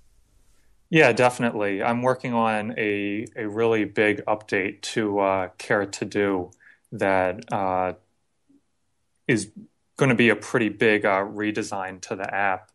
Yeah, 0.91 1.13
definitely. 1.13 1.81
I'm 1.81 2.01
working 2.01 2.33
on 2.33 2.75
a 2.77 3.25
a 3.35 3.47
really 3.47 3.85
big 3.85 4.25
update 4.25 4.81
to 4.93 5.19
uh, 5.19 5.47
Carrot 5.57 5.93
To 5.93 6.05
Do 6.05 6.51
that 6.91 7.51
uh, 7.51 7.93
is 9.27 9.51
going 9.95 10.09
to 10.09 10.15
be 10.15 10.29
a 10.29 10.35
pretty 10.35 10.67
big 10.69 11.05
uh, 11.05 11.23
redesign 11.23 12.01
to 12.01 12.15
the 12.17 12.35
app, 12.35 12.71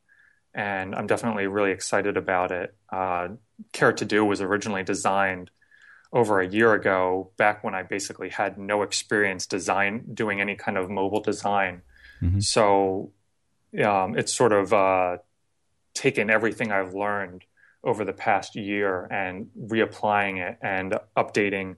and 0.54 0.94
I'm 0.94 1.06
definitely 1.06 1.46
really 1.46 1.72
excited 1.72 2.16
about 2.16 2.52
it. 2.52 2.74
Uh, 2.90 3.28
Carrot 3.72 3.98
To 3.98 4.06
Do 4.06 4.24
was 4.24 4.40
originally 4.40 4.82
designed 4.82 5.50
over 6.12 6.40
a 6.40 6.48
year 6.48 6.72
ago, 6.74 7.30
back 7.36 7.64
when 7.64 7.74
I 7.74 7.82
basically 7.82 8.28
had 8.28 8.58
no 8.58 8.82
experience 8.82 9.46
design 9.46 10.04
doing 10.14 10.40
any 10.40 10.56
kind 10.56 10.78
of 10.78 10.88
mobile 10.88 11.20
design. 11.20 11.82
Mm-hmm. 12.22 12.40
So 12.40 13.12
um, 13.84 14.16
it's 14.16 14.32
sort 14.32 14.52
of 14.52 14.72
uh, 14.72 15.18
taken 15.94 16.30
everything 16.30 16.72
I've 16.72 16.94
learned 16.94 17.44
over 17.82 18.04
the 18.04 18.12
past 18.12 18.56
year 18.56 19.04
and 19.04 19.48
reapplying 19.58 20.38
it 20.38 20.58
and 20.62 20.98
updating 21.16 21.76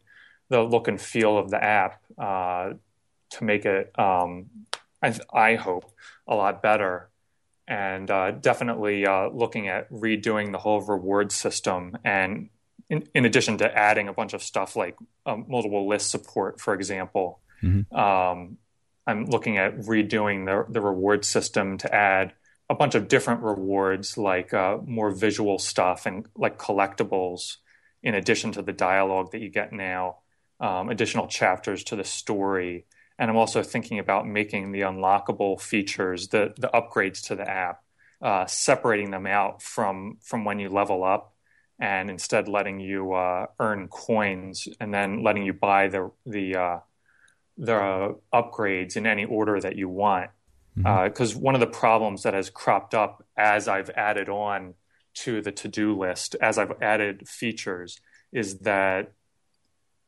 the 0.48 0.62
look 0.62 0.88
and 0.88 1.00
feel 1.00 1.36
of 1.36 1.50
the 1.50 1.62
app 1.62 2.00
uh, 2.16 2.72
to 3.30 3.44
make 3.44 3.66
it, 3.66 3.92
um, 3.98 4.46
I, 5.02 5.18
I, 5.32 5.54
hope, 5.56 5.92
a 6.26 6.34
lot 6.34 6.62
better. 6.62 7.10
And 7.66 8.10
uh, 8.10 8.30
definitely 8.30 9.06
uh, 9.06 9.28
looking 9.28 9.68
at 9.68 9.90
redoing 9.90 10.52
the 10.52 10.58
whole 10.58 10.80
reward 10.80 11.30
system 11.30 11.98
and 12.04 12.48
in, 12.90 13.08
in 13.14 13.24
addition 13.24 13.58
to 13.58 13.78
adding 13.78 14.08
a 14.08 14.12
bunch 14.12 14.32
of 14.32 14.42
stuff 14.42 14.76
like 14.76 14.96
um, 15.26 15.44
multiple 15.48 15.86
list 15.86 16.10
support, 16.10 16.60
for 16.60 16.74
example, 16.74 17.40
mm-hmm. 17.62 17.94
um, 17.94 18.58
I'm 19.06 19.26
looking 19.26 19.58
at 19.58 19.78
redoing 19.80 20.46
the, 20.46 20.70
the 20.72 20.80
reward 20.80 21.24
system 21.24 21.78
to 21.78 21.94
add 21.94 22.32
a 22.70 22.74
bunch 22.74 22.94
of 22.94 23.08
different 23.08 23.42
rewards, 23.42 24.18
like 24.18 24.52
uh, 24.52 24.78
more 24.84 25.10
visual 25.10 25.58
stuff 25.58 26.06
and 26.06 26.26
like 26.36 26.58
collectibles, 26.58 27.56
in 28.02 28.14
addition 28.14 28.52
to 28.52 28.62
the 28.62 28.72
dialogue 28.72 29.32
that 29.32 29.40
you 29.40 29.48
get 29.48 29.72
now, 29.72 30.18
um, 30.60 30.90
additional 30.90 31.26
chapters 31.26 31.84
to 31.84 31.96
the 31.96 32.04
story. 32.04 32.84
And 33.18 33.30
I'm 33.30 33.36
also 33.36 33.62
thinking 33.62 33.98
about 33.98 34.26
making 34.26 34.72
the 34.72 34.82
unlockable 34.82 35.60
features, 35.60 36.28
the, 36.28 36.54
the 36.58 36.68
upgrades 36.68 37.26
to 37.28 37.36
the 37.36 37.48
app, 37.48 37.82
uh, 38.20 38.46
separating 38.46 39.10
them 39.10 39.26
out 39.26 39.62
from, 39.62 40.18
from 40.22 40.44
when 40.44 40.58
you 40.58 40.68
level 40.68 41.02
up 41.02 41.34
and 41.78 42.10
instead 42.10 42.48
letting 42.48 42.80
you 42.80 43.12
uh, 43.12 43.46
earn 43.60 43.88
coins 43.88 44.68
and 44.80 44.92
then 44.92 45.22
letting 45.22 45.44
you 45.44 45.52
buy 45.52 45.88
the 45.88 46.10
the 46.26 46.56
uh, 46.56 46.78
the 47.56 48.16
upgrades 48.32 48.96
in 48.96 49.06
any 49.06 49.24
order 49.24 49.60
that 49.60 49.76
you 49.76 49.88
want. 49.88 50.30
Because 50.76 51.32
mm-hmm. 51.32 51.38
uh, 51.38 51.40
one 51.40 51.54
of 51.54 51.60
the 51.60 51.66
problems 51.66 52.22
that 52.22 52.34
has 52.34 52.50
cropped 52.50 52.94
up 52.94 53.24
as 53.36 53.66
I've 53.66 53.90
added 53.90 54.28
on 54.28 54.74
to 55.14 55.42
the 55.42 55.50
to 55.50 55.68
do 55.68 55.98
list, 55.98 56.36
as 56.40 56.58
I've 56.58 56.80
added 56.80 57.28
features, 57.28 58.00
is 58.32 58.58
that 58.60 59.12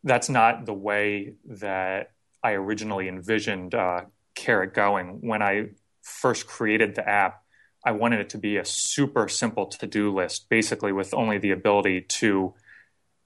that's 0.04 0.28
not 0.28 0.66
the 0.66 0.74
way 0.74 1.34
that 1.46 2.12
I 2.42 2.52
originally 2.52 3.08
envisioned 3.08 3.74
uh, 3.74 4.02
Carrot 4.34 4.72
going 4.72 5.20
when 5.20 5.42
I 5.42 5.70
first 6.02 6.46
created 6.46 6.94
the 6.94 7.06
app. 7.08 7.39
I 7.84 7.92
wanted 7.92 8.20
it 8.20 8.30
to 8.30 8.38
be 8.38 8.58
a 8.58 8.64
super 8.64 9.28
simple 9.28 9.66
to 9.66 9.87
do 9.87 10.14
list, 10.14 10.49
basically 10.49 10.92
with 10.92 11.14
only 11.14 11.38
the 11.38 11.52
ability 11.52 12.02
to 12.02 12.54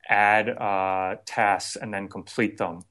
add 0.08 0.48
uh, 0.48 1.16
tasks 1.26 1.76
and 1.76 1.92
then 1.92 2.08
complete 2.08 2.58
them. 2.58 2.82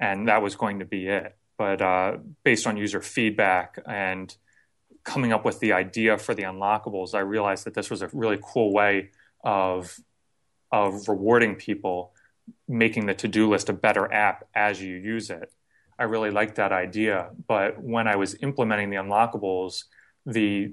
And 0.00 0.28
that 0.28 0.42
was 0.42 0.56
going 0.56 0.80
to 0.80 0.84
be 0.84 1.06
it. 1.06 1.36
But 1.56 1.80
uh, 1.80 2.16
based 2.44 2.66
on 2.66 2.76
user 2.76 3.00
feedback 3.00 3.78
and 3.86 4.34
coming 5.04 5.32
up 5.32 5.44
with 5.44 5.60
the 5.60 5.72
idea 5.72 6.18
for 6.18 6.34
the 6.34 6.42
unlockables, 6.42 7.14
I 7.14 7.20
realized 7.20 7.66
that 7.66 7.74
this 7.74 7.90
was 7.90 8.02
a 8.02 8.08
really 8.12 8.38
cool 8.42 8.72
way 8.72 9.10
of, 9.44 9.96
of 10.72 11.08
rewarding 11.08 11.54
people, 11.54 12.14
making 12.66 13.06
the 13.06 13.14
to 13.14 13.28
do 13.28 13.48
list 13.48 13.68
a 13.68 13.72
better 13.72 14.12
app 14.12 14.48
as 14.54 14.82
you 14.82 14.96
use 14.96 15.30
it. 15.30 15.52
I 15.98 16.04
really 16.04 16.30
liked 16.30 16.56
that 16.56 16.72
idea. 16.72 17.30
But 17.46 17.80
when 17.80 18.08
I 18.08 18.16
was 18.16 18.34
implementing 18.42 18.90
the 18.90 18.96
unlockables, 18.96 19.84
the 20.26 20.72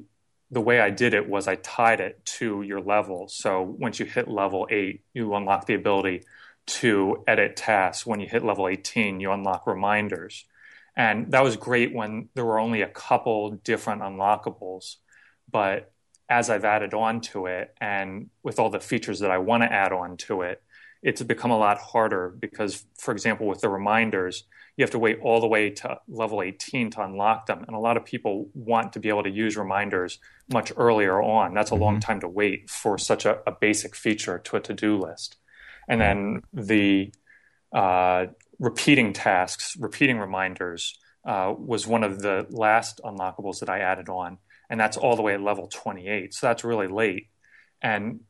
the 0.51 0.61
way 0.61 0.79
I 0.79 0.89
did 0.89 1.13
it 1.13 1.29
was 1.29 1.47
I 1.47 1.55
tied 1.55 1.99
it 1.99 2.25
to 2.37 2.61
your 2.61 2.81
level. 2.81 3.27
So 3.27 3.61
once 3.61 3.99
you 3.99 4.05
hit 4.05 4.27
level 4.27 4.67
eight, 4.71 5.03
you 5.13 5.33
unlock 5.35 5.67
the 5.67 5.75
ability 5.75 6.23
to 6.67 7.23
edit 7.27 7.55
tasks. 7.55 8.05
When 8.05 8.19
you 8.19 8.27
hit 8.27 8.43
level 8.43 8.67
18, 8.67 9.19
you 9.19 9.31
unlock 9.31 9.67
reminders. 9.67 10.45
And 10.95 11.31
that 11.31 11.43
was 11.43 11.55
great 11.55 11.93
when 11.93 12.29
there 12.35 12.45
were 12.45 12.59
only 12.59 12.81
a 12.81 12.87
couple 12.87 13.51
different 13.51 14.01
unlockables. 14.01 14.95
But 15.51 15.91
as 16.29 16.49
I've 16.49 16.65
added 16.65 16.93
on 16.93 17.21
to 17.21 17.47
it 17.47 17.73
and 17.81 18.29
with 18.43 18.59
all 18.59 18.69
the 18.69 18.79
features 18.79 19.19
that 19.19 19.31
I 19.31 19.39
want 19.39 19.63
to 19.63 19.71
add 19.71 19.91
on 19.91 20.17
to 20.17 20.43
it, 20.43 20.61
it's 21.01 21.21
become 21.21 21.51
a 21.51 21.57
lot 21.57 21.77
harder 21.77 22.29
because, 22.29 22.85
for 22.97 23.11
example, 23.11 23.47
with 23.47 23.61
the 23.61 23.69
reminders, 23.69 24.43
you 24.75 24.83
have 24.83 24.91
to 24.91 24.99
wait 24.99 25.19
all 25.21 25.39
the 25.39 25.47
way 25.47 25.69
to 25.69 25.97
level 26.07 26.41
18 26.41 26.91
to 26.91 27.03
unlock 27.03 27.45
them. 27.45 27.63
And 27.65 27.75
a 27.75 27.79
lot 27.79 27.97
of 27.97 28.05
people 28.05 28.49
want 28.53 28.93
to 28.93 28.99
be 28.99 29.09
able 29.09 29.23
to 29.23 29.29
use 29.29 29.57
reminders 29.57 30.19
much 30.51 30.71
earlier 30.75 31.21
on. 31.21 31.53
That's 31.53 31.71
a 31.71 31.73
mm-hmm. 31.73 31.83
long 31.83 31.99
time 31.99 32.19
to 32.21 32.27
wait 32.27 32.69
for 32.69 32.97
such 32.97 33.25
a, 33.25 33.39
a 33.47 33.51
basic 33.51 33.95
feature 33.95 34.39
to 34.39 34.57
a 34.57 34.59
to 34.61 34.73
do 34.73 34.97
list. 34.97 35.37
And 35.87 35.99
then 35.99 36.43
the 36.53 37.11
uh, 37.73 38.27
repeating 38.59 39.13
tasks, 39.13 39.75
repeating 39.79 40.19
reminders 40.19 40.97
uh, 41.25 41.53
was 41.57 41.87
one 41.87 42.03
of 42.03 42.21
the 42.21 42.45
last 42.49 43.01
unlockables 43.03 43.59
that 43.59 43.69
I 43.69 43.79
added 43.79 44.07
on. 44.07 44.37
And 44.69 44.79
that's 44.79 44.97
all 44.97 45.15
the 45.15 45.23
way 45.23 45.33
at 45.33 45.41
level 45.41 45.67
28. 45.67 46.33
So 46.33 46.47
that's 46.47 46.63
really 46.63 46.87
late. 46.87 47.27
And 47.81 48.21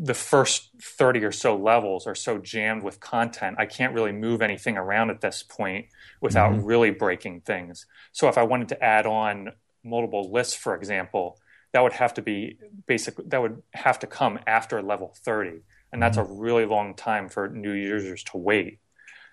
the 0.00 0.14
first 0.14 0.70
30 0.80 1.24
or 1.24 1.32
so 1.32 1.56
levels 1.56 2.06
are 2.06 2.14
so 2.14 2.38
jammed 2.38 2.84
with 2.84 3.00
content, 3.00 3.56
I 3.58 3.66
can't 3.66 3.92
really 3.92 4.12
move 4.12 4.40
anything 4.40 4.76
around 4.76 5.10
at 5.10 5.20
this 5.20 5.42
point 5.42 5.86
without 6.20 6.52
mm-hmm. 6.52 6.64
really 6.64 6.90
breaking 6.92 7.40
things. 7.40 7.84
So 8.12 8.28
if 8.28 8.38
I 8.38 8.44
wanted 8.44 8.68
to 8.68 8.82
add 8.82 9.06
on 9.06 9.52
multiple 9.82 10.30
lists, 10.30 10.54
for 10.54 10.76
example, 10.76 11.38
that 11.72 11.82
would 11.82 11.92
have 11.92 12.14
to 12.14 12.22
be 12.22 12.58
basically 12.86 13.24
that 13.28 13.42
would 13.42 13.62
have 13.74 13.98
to 14.00 14.06
come 14.06 14.38
after 14.46 14.82
level 14.82 15.14
30 15.24 15.60
and 15.92 16.02
that's 16.02 16.16
mm-hmm. 16.16 16.32
a 16.32 16.34
really 16.34 16.64
long 16.64 16.94
time 16.94 17.28
for 17.28 17.48
new 17.48 17.72
users 17.72 18.22
to 18.24 18.36
wait 18.36 18.78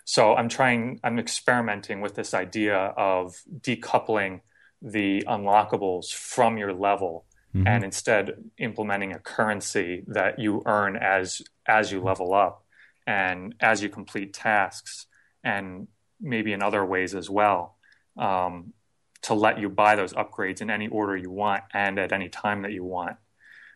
so 0.03 0.35
i'm 0.35 0.49
trying 0.49 0.99
i'm 1.03 1.19
experimenting 1.19 2.01
with 2.01 2.15
this 2.15 2.33
idea 2.33 2.75
of 2.75 3.41
decoupling 3.61 4.41
the 4.81 5.23
unlockables 5.27 6.11
from 6.13 6.57
your 6.57 6.73
level 6.73 7.25
mm-hmm. 7.55 7.67
and 7.67 7.83
instead 7.83 8.33
implementing 8.57 9.13
a 9.13 9.19
currency 9.19 10.03
that 10.07 10.39
you 10.39 10.61
earn 10.65 10.97
as 10.97 11.41
as 11.65 11.91
you 11.91 12.01
level 12.01 12.33
up 12.33 12.65
and 13.07 13.55
as 13.59 13.81
you 13.81 13.89
complete 13.89 14.33
tasks 14.33 15.05
and 15.43 15.87
maybe 16.19 16.51
in 16.53 16.61
other 16.61 16.83
ways 16.83 17.15
as 17.15 17.29
well 17.29 17.77
um, 18.17 18.73
to 19.21 19.33
let 19.33 19.59
you 19.59 19.69
buy 19.69 19.95
those 19.95 20.13
upgrades 20.13 20.61
in 20.61 20.69
any 20.69 20.87
order 20.87 21.15
you 21.15 21.31
want 21.31 21.63
and 21.73 21.97
at 21.97 22.11
any 22.11 22.29
time 22.29 22.61
that 22.63 22.73
you 22.73 22.83
want 22.83 23.15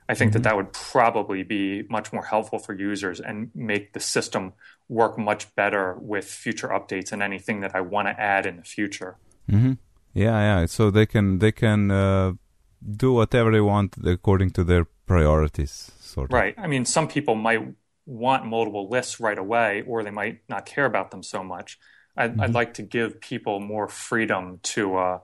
i 0.09 0.13
think 0.13 0.31
mm-hmm. 0.31 0.41
that 0.41 0.49
that 0.49 0.55
would 0.55 0.73
probably 0.73 1.43
be 1.43 1.83
much 1.89 2.11
more 2.11 2.23
helpful 2.23 2.59
for 2.59 2.73
users 2.73 3.19
and 3.21 3.49
make 3.55 3.93
the 3.93 3.99
system 3.99 4.53
work 4.89 5.17
much 5.17 5.53
better 5.55 5.95
with 5.99 6.25
future 6.25 6.67
updates 6.67 7.11
and 7.11 7.23
anything 7.23 7.61
that 7.61 7.75
i 7.75 7.81
want 7.81 8.07
to 8.07 8.19
add 8.19 8.45
in 8.45 8.57
the 8.57 8.63
future 8.63 9.15
mm-hmm. 9.49 9.73
yeah 10.13 10.59
yeah 10.59 10.65
so 10.65 10.91
they 10.91 11.05
can 11.05 11.39
they 11.39 11.51
can 11.51 11.91
uh 11.91 12.33
do 12.81 13.13
whatever 13.13 13.51
they 13.51 13.61
want 13.61 13.95
according 14.05 14.51
to 14.51 14.63
their 14.63 14.85
priorities. 15.05 15.91
Sort 15.99 16.29
of. 16.29 16.33
Right. 16.33 16.55
I 16.57 16.67
mean, 16.67 16.85
some 16.85 17.07
people 17.07 17.35
might 17.35 17.61
want 18.05 18.45
multiple 18.45 18.89
lists 18.89 19.19
right 19.19 19.37
away, 19.37 19.83
or 19.85 20.03
they 20.03 20.11
might 20.11 20.41
not 20.49 20.65
care 20.65 20.85
about 20.85 21.11
them 21.11 21.23
so 21.23 21.43
much. 21.43 21.79
I'd, 22.17 22.31
mm-hmm. 22.31 22.41
I'd 22.41 22.53
like 22.53 22.73
to 22.75 22.81
give 22.81 23.21
people 23.21 23.59
more 23.59 23.87
freedom 23.87 24.59
to 24.63 24.97
uh, 24.97 25.19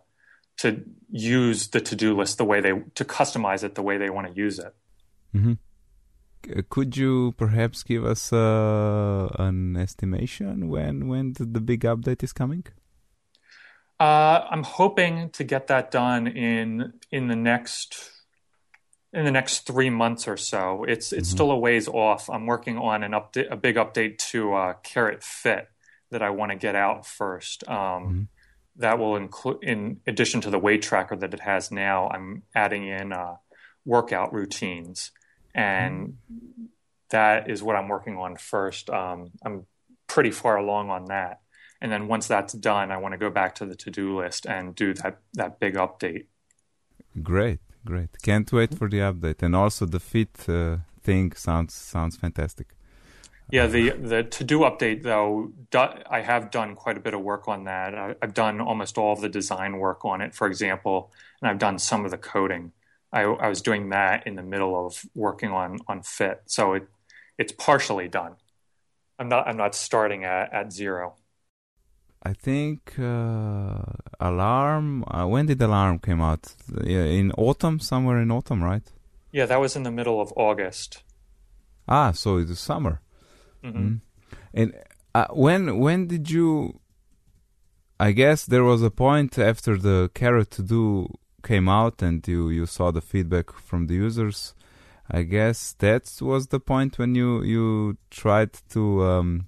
to 0.58 0.84
use 1.10 1.68
the 1.68 1.82
to 1.82 1.96
do 1.96 2.16
list 2.16 2.38
the 2.38 2.46
way 2.46 2.62
they 2.62 2.74
to 2.96 3.06
customize 3.06 3.64
it 3.64 3.76
the 3.76 3.82
way 3.82 3.98
they 3.98 4.10
want 4.10 4.28
to 4.28 4.34
use 4.34 4.60
it. 4.60 4.74
Mm-hmm. 5.36 5.54
Could 6.70 6.96
you 6.96 7.34
perhaps 7.38 7.82
give 7.82 8.06
us 8.06 8.32
uh, 8.32 9.28
an 9.40 9.76
estimation 9.76 10.70
when 10.70 11.08
when 11.08 11.34
the 11.34 11.60
big 11.60 11.82
update 11.82 12.24
is 12.24 12.34
coming? 12.34 12.64
Uh, 14.00 14.46
I'm 14.50 14.64
hoping 14.64 15.30
to 15.32 15.44
get 15.44 15.68
that 15.68 15.90
done 15.90 16.28
in 16.28 16.94
in 17.12 17.28
the 17.28 17.36
next 17.36 18.12
in 19.14 19.24
the 19.24 19.32
next 19.32 19.66
three 19.66 19.90
months 19.90 20.28
or 20.28 20.36
so. 20.36 20.84
It's 20.84 21.14
it's 21.14 21.30
mm-hmm. 21.30 21.36
still 21.36 21.52
a 21.52 21.58
ways 21.58 21.88
off. 21.88 22.30
I'm 22.30 22.46
working 22.46 22.78
on 22.78 23.04
an 23.04 23.14
update, 23.14 23.50
a 23.50 23.56
big 23.56 23.78
update 23.78 24.18
to 24.32 24.54
uh, 24.54 24.74
Carrot 24.84 25.24
Fit 25.24 25.70
that 26.12 26.22
I 26.22 26.32
want 26.32 26.52
to 26.52 26.58
get 26.58 26.76
out 26.76 27.06
first. 27.06 27.68
Um, 27.70 27.76
mm-hmm. 27.78 28.22
That 28.78 29.00
will 29.00 29.16
include, 29.16 29.64
in 29.64 30.02
addition 30.06 30.42
to 30.42 30.50
the 30.50 30.60
weight 30.60 30.82
tracker 30.82 31.16
that 31.16 31.34
it 31.34 31.40
has 31.40 31.72
now, 31.72 32.10
I'm 32.10 32.44
adding 32.54 32.86
in 32.86 33.14
uh, 33.14 33.36
workout 33.86 34.34
routines, 34.34 35.12
and 35.54 36.18
mm-hmm. 36.30 36.66
that 37.12 37.50
is 37.50 37.64
what 37.64 37.78
I'm 37.78 37.88
working 37.88 38.18
on 38.18 38.36
first. 38.36 38.90
Um, 38.90 39.32
I'm 39.46 39.66
pretty 40.08 40.32
far 40.32 40.58
along 40.58 40.90
on 40.90 41.06
that 41.06 41.40
And 41.82 41.92
then 41.92 42.08
once 42.08 42.28
that's 42.28 42.54
done, 42.54 42.92
I 42.92 42.98
want 42.98 43.14
to 43.14 43.18
go 43.18 43.30
back 43.30 43.56
to 43.56 43.66
the 43.66 43.76
to 43.76 43.92
do 43.92 44.18
list 44.18 44.46
and 44.46 44.76
do 44.76 44.94
that, 44.96 45.20
that 45.34 45.60
big 45.60 45.76
update. 45.76 46.26
Great, 47.22 47.60
great. 47.86 48.22
Can't 48.22 48.52
wait 48.52 48.74
for 48.76 48.90
the 48.90 49.00
update. 49.00 49.44
And 49.44 49.56
also 49.56 49.86
the 49.86 50.00
fit 50.00 50.50
uh, 50.50 50.78
thing 51.04 51.34
sounds 51.34 51.74
sounds 51.74 52.18
fantastic. 52.18 52.68
Yeah, 53.52 53.68
the 53.68 53.92
the 53.92 54.24
to 54.24 54.44
do 54.44 54.60
update 54.60 55.04
though, 55.04 55.52
do, 55.70 55.80
I 56.10 56.22
have 56.22 56.50
done 56.50 56.76
quite 56.76 56.98
a 56.98 57.00
bit 57.00 57.14
of 57.14 57.22
work 57.22 57.48
on 57.48 57.66
that. 57.66 57.94
I, 57.94 58.16
have 58.22 58.34
done 58.34 58.60
almost 58.60 58.98
all 58.98 59.14
of 59.14 59.22
the 59.22 59.30
design 59.30 59.78
work 59.78 60.04
on 60.04 60.22
it, 60.22 60.34
for 60.34 60.48
example, 60.48 61.12
and 61.42 61.50
I've 61.50 61.60
done 61.60 61.78
some 61.78 62.06
of 62.06 62.12
the 62.12 62.18
coding. 62.18 62.72
I, 63.14 63.22
I 63.22 63.48
was 63.48 63.62
doing 63.62 63.90
that 63.90 64.26
in 64.26 64.36
the 64.36 64.42
middle 64.42 64.86
of 64.86 65.06
working 65.14 65.52
on 65.52 65.80
on 65.88 66.02
fit, 66.02 66.42
so 66.48 66.74
it 66.74 66.88
it's 67.38 67.52
partially 67.52 68.08
done. 68.08 68.36
I'm 69.20 69.30
not 69.30 69.48
I'm 69.48 69.58
not 69.58 69.76
starting 69.76 70.24
at, 70.24 70.52
at 70.52 70.74
zero. 70.74 71.16
I 72.26 72.34
think 72.34 72.98
uh, 72.98 73.84
alarm. 74.20 75.04
Uh, 75.08 75.28
when 75.28 75.46
did 75.46 75.62
alarm 75.62 76.00
came 76.00 76.22
out? 76.22 76.56
in 76.84 77.32
autumn, 77.38 77.80
somewhere 77.80 78.20
in 78.20 78.32
autumn, 78.32 78.64
right? 78.64 78.92
Yeah, 79.32 79.46
that 79.46 79.60
was 79.62 79.76
in 79.76 79.84
the 79.84 79.92
middle 79.92 80.20
of 80.20 80.34
August. 80.36 81.04
Ah, 81.88 82.12
so 82.12 82.38
it's 82.38 82.60
summer. 82.60 83.02
Mm-hmm. 83.64 83.88
Mm. 83.88 84.00
And 84.56 84.74
uh, 85.14 85.28
when 85.34 85.78
when 85.78 86.08
did 86.08 86.32
you? 86.32 86.80
I 88.00 88.12
guess 88.12 88.46
there 88.46 88.64
was 88.64 88.82
a 88.82 88.90
point 88.90 89.38
after 89.38 89.78
the 89.78 90.10
carrot 90.16 90.50
to 90.52 90.64
do 90.64 91.08
came 91.44 91.70
out 91.70 92.02
and 92.02 92.28
you 92.28 92.50
you 92.50 92.66
saw 92.66 92.90
the 92.92 93.02
feedback 93.02 93.52
from 93.52 93.86
the 93.86 93.94
users. 93.94 94.56
I 95.12 95.22
guess 95.22 95.74
that 95.78 96.12
was 96.22 96.48
the 96.48 96.60
point 96.60 96.98
when 96.98 97.14
you 97.14 97.44
you 97.44 97.98
tried 98.10 98.54
to 98.70 99.04
um, 99.04 99.48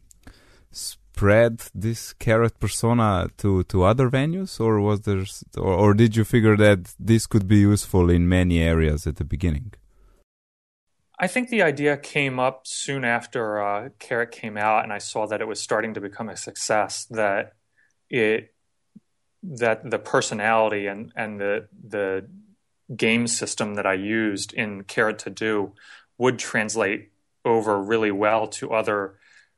spread 1.18 1.64
this 1.74 2.14
carrot 2.14 2.60
persona 2.60 3.30
to 3.38 3.64
to 3.64 3.84
other 3.84 4.10
venues, 4.10 4.60
or 4.60 4.80
was 4.80 5.02
there, 5.02 5.24
or, 5.58 5.74
or 5.84 5.94
did 5.94 6.16
you 6.16 6.24
figure 6.24 6.56
that 6.58 6.80
this 7.00 7.26
could 7.28 7.48
be 7.48 7.58
useful 7.58 8.10
in 8.10 8.30
many 8.30 8.60
areas 8.60 9.08
at 9.08 9.16
the 9.16 9.26
beginning? 9.26 9.74
I 11.20 11.28
think 11.28 11.50
the 11.50 11.64
idea 11.64 11.98
came 11.98 12.40
up 12.40 12.68
soon 12.68 13.04
after 13.04 13.42
uh, 13.70 13.90
Carrot 13.98 14.32
came 14.32 14.58
out, 14.58 14.84
and 14.84 14.94
I 14.94 15.00
saw 15.00 15.26
that 15.28 15.42
it 15.42 15.48
was 15.48 15.60
starting 15.60 15.96
to 15.96 16.02
become 16.02 16.30
a 16.30 16.38
success. 16.38 17.06
That 17.10 17.54
it 18.10 18.54
that 19.62 19.90
the 19.90 20.00
personality 20.00 20.86
and 20.86 21.12
and 21.16 21.40
the 21.40 21.68
the 21.96 22.28
game 22.96 23.28
system 23.28 23.76
that 23.76 23.88
I 23.88 23.96
used 23.96 24.54
in 24.54 24.84
Carrot 24.84 25.20
to 25.20 25.32
Do 25.32 25.74
would 26.20 26.38
translate 26.38 27.12
over 27.44 27.82
really 27.82 28.12
well 28.12 28.48
to 28.48 28.72
other, 28.72 29.17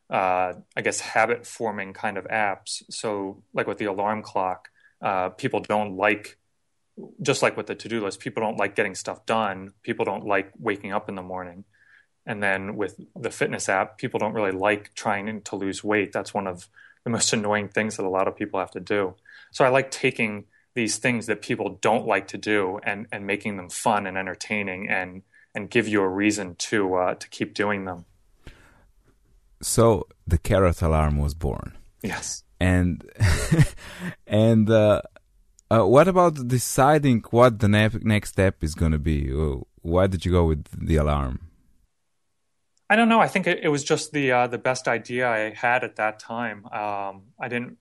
uh, 0.10 0.54
I 0.75 0.82
guess, 0.82 1.00
habit 1.00 1.46
forming 1.46 1.94
kind 1.94 2.18
of 2.18 2.25
apps. 2.25 2.84
So, 2.89 3.44
like 3.54 3.68
with 3.68 3.78
the 3.78 3.86
alarm 3.86 4.24
clock, 4.24 4.70
uh, 5.01 5.30
people 5.30 5.60
don't 5.60 5.96
like 5.96 6.38
just 7.22 7.42
like 7.42 7.56
with 7.58 7.68
the 7.68 7.75
to-do 7.75 8.04
list, 8.04 8.20
people 8.20 8.44
don't 8.44 8.58
like 8.58 8.75
getting 8.75 8.96
stuff 8.96 9.25
done. 9.25 9.74
People 9.84 10.06
don't 10.06 10.25
like 10.25 10.51
waking 10.60 10.92
up 10.92 11.10
in 11.10 11.16
the 11.16 11.22
morning. 11.22 11.63
And 12.25 12.44
then 12.44 12.75
with 12.75 13.00
the 13.16 13.32
fitness 13.32 13.70
app, 13.70 13.98
people 13.98 14.20
don't 14.20 14.34
really 14.34 14.51
like 14.51 14.94
trying 14.94 15.42
to 15.42 15.56
lose 15.56 15.84
weight. 15.84 16.12
That's 16.12 16.34
one 16.34 16.48
of 16.48 16.68
the 17.04 17.10
most 17.18 17.34
annoying 17.34 17.70
things 17.70 17.98
that 17.98 18.06
a 18.06 18.10
lot 18.10 18.28
of 18.28 18.36
people 18.36 18.60
have 18.60 18.72
to 18.72 18.80
do. 18.80 19.16
So 19.51 19.66
I 19.66 19.70
like 19.70 19.92
taking 19.92 20.46
these 20.75 20.98
things 20.98 21.25
that 21.25 21.42
people 21.42 21.80
don't 21.82 22.06
like 22.06 22.28
to 22.28 22.38
do 22.38 22.80
and, 22.84 23.08
and 23.12 23.25
making 23.25 23.58
them 23.58 23.70
fun 23.70 24.06
and 24.08 24.18
entertaining 24.18 24.89
and 24.89 25.24
and 25.56 25.68
give 25.68 25.88
you 25.88 26.01
a 26.01 26.08
reason 26.08 26.54
to 26.56 26.94
uh, 26.94 27.16
to 27.16 27.28
keep 27.30 27.56
doing 27.56 27.86
them. 27.86 28.06
So 29.62 30.08
the 30.25 30.38
carrot 30.38 30.82
alarm 30.82 31.18
was 31.18 31.34
born. 31.34 31.78
Yes. 32.01 32.44
And 32.60 33.04
and 34.28 34.70
uh, 34.70 35.01
uh, 35.72 35.86
what 35.86 36.08
about 36.08 36.48
deciding 36.48 37.24
what 37.30 37.60
the 37.60 37.68
ne- 37.68 37.89
next 38.01 38.30
step 38.30 38.64
is 38.64 38.75
going 38.75 38.92
to 38.92 39.00
be? 39.00 39.31
Uh, 39.31 39.57
why 39.81 40.07
did 40.07 40.25
you 40.25 40.31
go 40.31 40.46
with 40.46 40.66
the 40.88 40.98
alarm? 40.98 41.50
I 42.90 42.96
don't 42.96 43.07
know. 43.07 43.20
I 43.20 43.27
think 43.27 43.46
it, 43.46 43.60
it 43.62 43.70
was 43.70 43.83
just 43.83 44.12
the 44.12 44.31
uh, 44.31 44.48
the 44.48 44.57
best 44.57 44.88
idea 44.88 45.29
I 45.29 45.53
had 45.53 45.83
at 45.83 45.98
that 45.98 46.20
time. 46.20 46.66
Um, 46.66 47.24
I 47.40 47.48
didn't. 47.48 47.77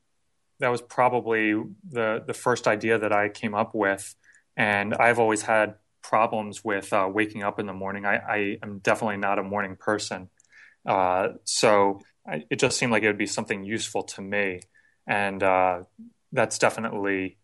That 0.61 0.68
was 0.68 0.83
probably 0.83 1.55
the 1.88 2.22
the 2.26 2.35
first 2.35 2.68
idea 2.68 2.98
that 2.98 3.12
I 3.12 3.31
came 3.31 3.55
up 3.55 3.74
with, 3.74 4.14
and 4.57 4.94
I've 4.94 5.18
always 5.18 5.42
had 5.42 5.76
problems 6.02 6.64
with 6.64 6.92
uh, 6.92 7.09
waking 7.11 7.42
up 7.42 7.59
in 7.59 7.66
the 7.66 7.72
morning. 7.72 8.07
I, 8.07 8.16
I, 8.16 8.59
am 8.62 8.79
definitely 8.79 9.18
not 9.18 9.38
a 9.38 9.42
morning 9.42 9.76
person, 9.76 10.31
uh, 10.88 11.35
so 11.44 12.01
I, 12.27 12.44
it 12.51 12.59
just 12.59 12.79
seemed 12.79 12.92
like 12.92 13.03
it 13.03 13.09
would 13.09 13.18
be 13.18 13.27
something 13.27 13.64
useful 13.64 14.03
to 14.05 14.22
me, 14.22 14.61
and 15.07 15.42
uh, 15.42 15.83
that's 16.33 16.59
definitely 16.59 17.37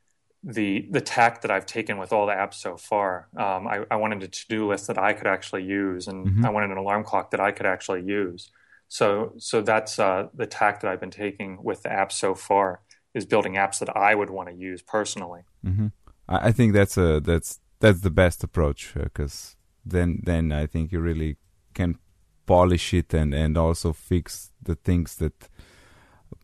the 0.43 0.89
the 0.91 1.01
tack 1.01 1.43
that 1.43 1.51
I've 1.51 1.67
taken 1.67 1.99
with 1.99 2.13
all 2.13 2.27
the 2.27 2.33
apps 2.33 2.55
so 2.55 2.77
far. 2.77 3.29
Um, 3.37 3.69
I, 3.69 3.85
I, 3.91 3.97
wanted 3.97 4.23
a 4.23 4.29
to 4.29 4.47
do 4.49 4.69
list 4.69 4.87
that 4.87 4.99
I 4.99 5.13
could 5.13 5.27
actually 5.27 5.65
use, 5.65 6.09
and 6.09 6.27
mm-hmm. 6.27 6.45
I 6.47 6.51
wanted 6.51 6.71
an 6.71 6.79
alarm 6.79 7.05
clock 7.05 7.31
that 7.33 7.41
I 7.41 7.51
could 7.53 7.67
actually 7.67 8.03
use. 8.03 8.51
So 8.89 9.35
so 9.39 9.61
that's 9.61 9.99
uh, 9.99 10.29
the 10.35 10.47
tack 10.47 10.81
that 10.81 10.91
I've 10.91 11.01
been 11.01 11.11
taking 11.11 11.63
with 11.63 11.83
the 11.83 11.91
apps 11.91 12.13
so 12.13 12.35
far 12.35 12.81
is 13.15 13.27
building 13.27 13.55
apps 13.55 13.79
that 13.79 13.95
I 13.95 14.15
would 14.15 14.31
want 14.31 14.49
to 14.49 14.55
use 14.55 14.81
personally. 14.83 15.43
Mm-hmm. 15.65 15.89
I 16.29 16.53
think 16.53 16.73
that's 16.73 16.97
a 16.97 17.21
that's 17.21 17.61
that's 17.81 18.01
the 18.01 18.11
best 18.11 18.43
approach 18.43 18.95
because 18.95 19.57
uh, 19.57 19.61
then 19.85 20.21
then 20.25 20.53
I 20.53 20.67
think 20.67 20.93
you 20.93 21.01
really 21.01 21.37
can 21.75 21.99
polish 22.47 22.95
it 22.95 23.15
and 23.15 23.35
and 23.35 23.57
also 23.57 23.93
fix 23.93 24.51
the 24.63 24.75
things 24.75 25.17
that 25.17 25.49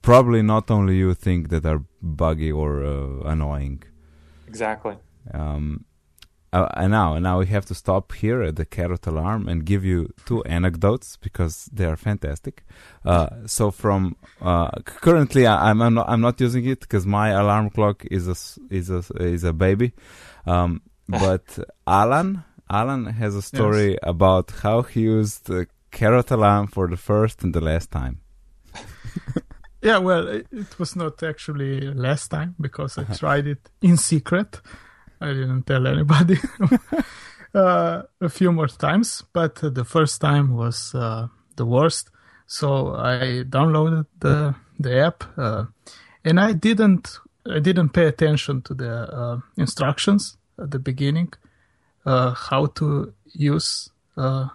probably 0.02 0.42
not 0.42 0.70
only 0.70 0.96
you 0.96 1.14
think 1.14 1.48
that 1.48 1.66
are 1.66 1.82
buggy 2.02 2.52
or 2.52 2.84
uh, 2.84 3.20
annoying. 3.24 3.82
Exactly. 4.46 4.96
Um, 5.32 5.84
uh, 6.52 6.66
and 6.74 6.90
now, 6.90 7.16
now 7.18 7.38
we 7.38 7.46
have 7.46 7.64
to 7.66 7.74
stop 7.74 8.12
here 8.12 8.42
at 8.42 8.56
the 8.56 8.64
carrot 8.64 9.06
alarm 9.06 9.48
and 9.48 9.64
give 9.64 9.84
you 9.84 10.12
two 10.26 10.42
anecdotes 10.44 11.16
because 11.16 11.66
they 11.72 11.84
are 11.84 11.96
fantastic. 11.96 12.64
Uh, 13.04 13.28
so 13.46 13.70
from 13.70 14.16
uh, 14.40 14.70
currently, 14.84 15.46
I, 15.46 15.70
am 15.70 15.80
I'm 15.80 15.94
not, 15.94 16.08
I'm 16.08 16.20
not 16.20 16.40
using 16.40 16.66
it 16.66 16.80
because 16.80 17.06
my 17.06 17.28
alarm 17.28 17.70
clock 17.70 18.04
is 18.10 18.26
a 18.26 18.74
is 18.74 18.90
a 18.90 19.04
is 19.20 19.44
a 19.44 19.52
baby. 19.52 19.92
Um, 20.44 20.82
but 21.08 21.58
Alan 21.86 22.42
Alan 22.68 23.06
has 23.06 23.36
a 23.36 23.42
story 23.42 23.90
yes. 23.90 23.98
about 24.02 24.50
how 24.62 24.82
he 24.82 25.02
used 25.02 25.46
the 25.46 25.68
carrot 25.90 26.30
alarm 26.30 26.66
for 26.66 26.88
the 26.88 26.96
first 26.96 27.42
and 27.42 27.54
the 27.54 27.60
last 27.60 27.90
time. 27.90 28.20
Yeah, 29.82 29.96
well, 29.98 30.28
it 30.28 30.78
was 30.78 30.94
not 30.94 31.22
actually 31.22 31.80
last 31.94 32.28
time 32.28 32.54
because 32.60 32.98
I 32.98 33.04
tried 33.04 33.46
it 33.46 33.70
in 33.80 33.96
secret. 33.96 34.60
I 35.20 35.28
didn't 35.28 35.66
tell 35.66 35.86
anybody 35.86 36.36
uh, 37.54 38.02
a 38.20 38.28
few 38.28 38.52
more 38.52 38.68
times, 38.68 39.24
but 39.32 39.54
the 39.56 39.84
first 39.84 40.20
time 40.20 40.54
was 40.54 40.94
uh, 40.94 41.28
the 41.56 41.64
worst. 41.64 42.10
So 42.46 42.94
I 42.94 43.44
downloaded 43.48 44.06
the 44.18 44.54
the 44.78 44.98
app, 44.98 45.24
uh, 45.38 45.66
and 46.24 46.38
I 46.38 46.52
didn't 46.52 47.18
I 47.46 47.58
didn't 47.60 47.90
pay 47.90 48.06
attention 48.06 48.60
to 48.62 48.74
the 48.74 48.92
uh, 48.92 49.40
instructions 49.56 50.36
at 50.58 50.72
the 50.72 50.78
beginning, 50.78 51.32
uh, 52.04 52.34
how 52.34 52.66
to 52.66 53.14
use 53.32 53.90
uh, 54.18 54.48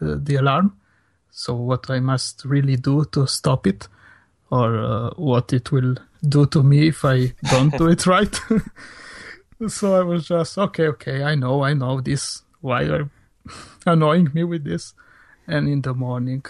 the 0.00 0.36
alarm. 0.36 0.76
So 1.30 1.54
what 1.54 1.90
I 1.90 2.00
must 2.00 2.44
really 2.44 2.76
do 2.76 3.04
to 3.12 3.26
stop 3.26 3.66
it 3.66 3.88
or 4.50 4.78
uh, 4.78 5.10
what 5.16 5.52
it 5.52 5.72
will 5.72 5.96
do 6.28 6.46
to 6.46 6.62
me 6.62 6.88
if 6.88 7.04
I 7.04 7.32
don't 7.50 7.76
do 7.76 7.88
it 7.88 8.06
right. 8.06 8.38
so 9.68 9.98
I 9.98 10.02
was 10.02 10.28
just 10.28 10.58
okay, 10.58 10.88
okay, 10.88 11.22
I 11.22 11.34
know, 11.34 11.64
I 11.64 11.72
know 11.72 12.00
this. 12.00 12.42
Why 12.60 12.84
are 12.84 13.10
annoying 13.86 14.30
me 14.34 14.44
with 14.44 14.64
this? 14.64 14.94
And 15.46 15.68
in 15.68 15.80
the 15.80 15.94
morning, 15.94 16.44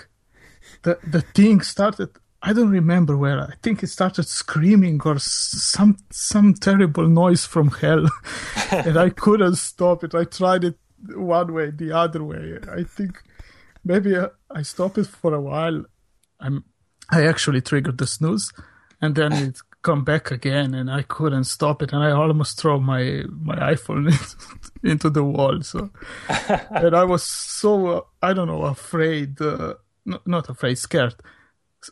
the 0.83 0.99
the 1.07 1.23
thing 1.23 1.61
started. 1.61 2.11
I 2.45 2.53
don't 2.53 2.71
remember 2.71 3.17
where. 3.17 3.41
I 3.41 3.55
think 3.63 3.85
it 3.85 3.87
started 3.87 4.27
screaming 4.27 5.01
or 5.05 5.21
some 5.21 5.97
some 6.11 6.55
terrible 6.55 7.09
noise 7.09 7.47
from 7.47 7.71
hell, 7.71 8.09
and 8.73 8.99
I 8.99 9.11
couldn't 9.11 9.57
stop 9.57 10.03
it. 10.03 10.13
I 10.15 10.25
tried 10.25 10.65
it 10.65 10.77
one 11.15 11.53
way, 11.53 11.71
the 11.71 11.93
other 11.93 12.23
way. 12.23 12.59
I 12.71 12.85
think 12.85 13.23
maybe 13.85 14.17
I 14.51 14.63
stopped 14.63 14.99
it 14.99 15.07
for 15.07 15.35
a 15.35 15.41
while. 15.41 15.85
I'm 16.41 16.65
I 17.11 17.27
actually 17.27 17.61
triggered 17.61 17.99
the 17.99 18.07
snooze, 18.07 18.53
and 19.01 19.15
then 19.15 19.33
it 19.33 19.59
come 19.83 20.05
back 20.05 20.31
again, 20.31 20.75
and 20.75 20.91
I 20.91 21.03
couldn't 21.03 21.45
stop 21.45 21.83
it, 21.83 21.93
and 21.93 22.03
I 22.03 22.13
almost 22.13 22.59
throw 22.59 22.81
my 22.81 23.25
my 23.29 23.57
iPhone 23.75 24.13
into 24.83 25.11
the 25.11 25.25
wall. 25.25 25.61
So, 25.63 25.91
and 26.71 26.97
I 26.97 27.05
was 27.05 27.25
so 27.25 27.87
uh, 27.87 28.01
I 28.23 28.33
don't 28.33 28.49
know 28.49 28.63
afraid, 28.63 29.41
uh, 29.41 29.75
not, 30.07 30.27
not 30.27 30.49
afraid, 30.49 30.79
scared, 30.79 31.17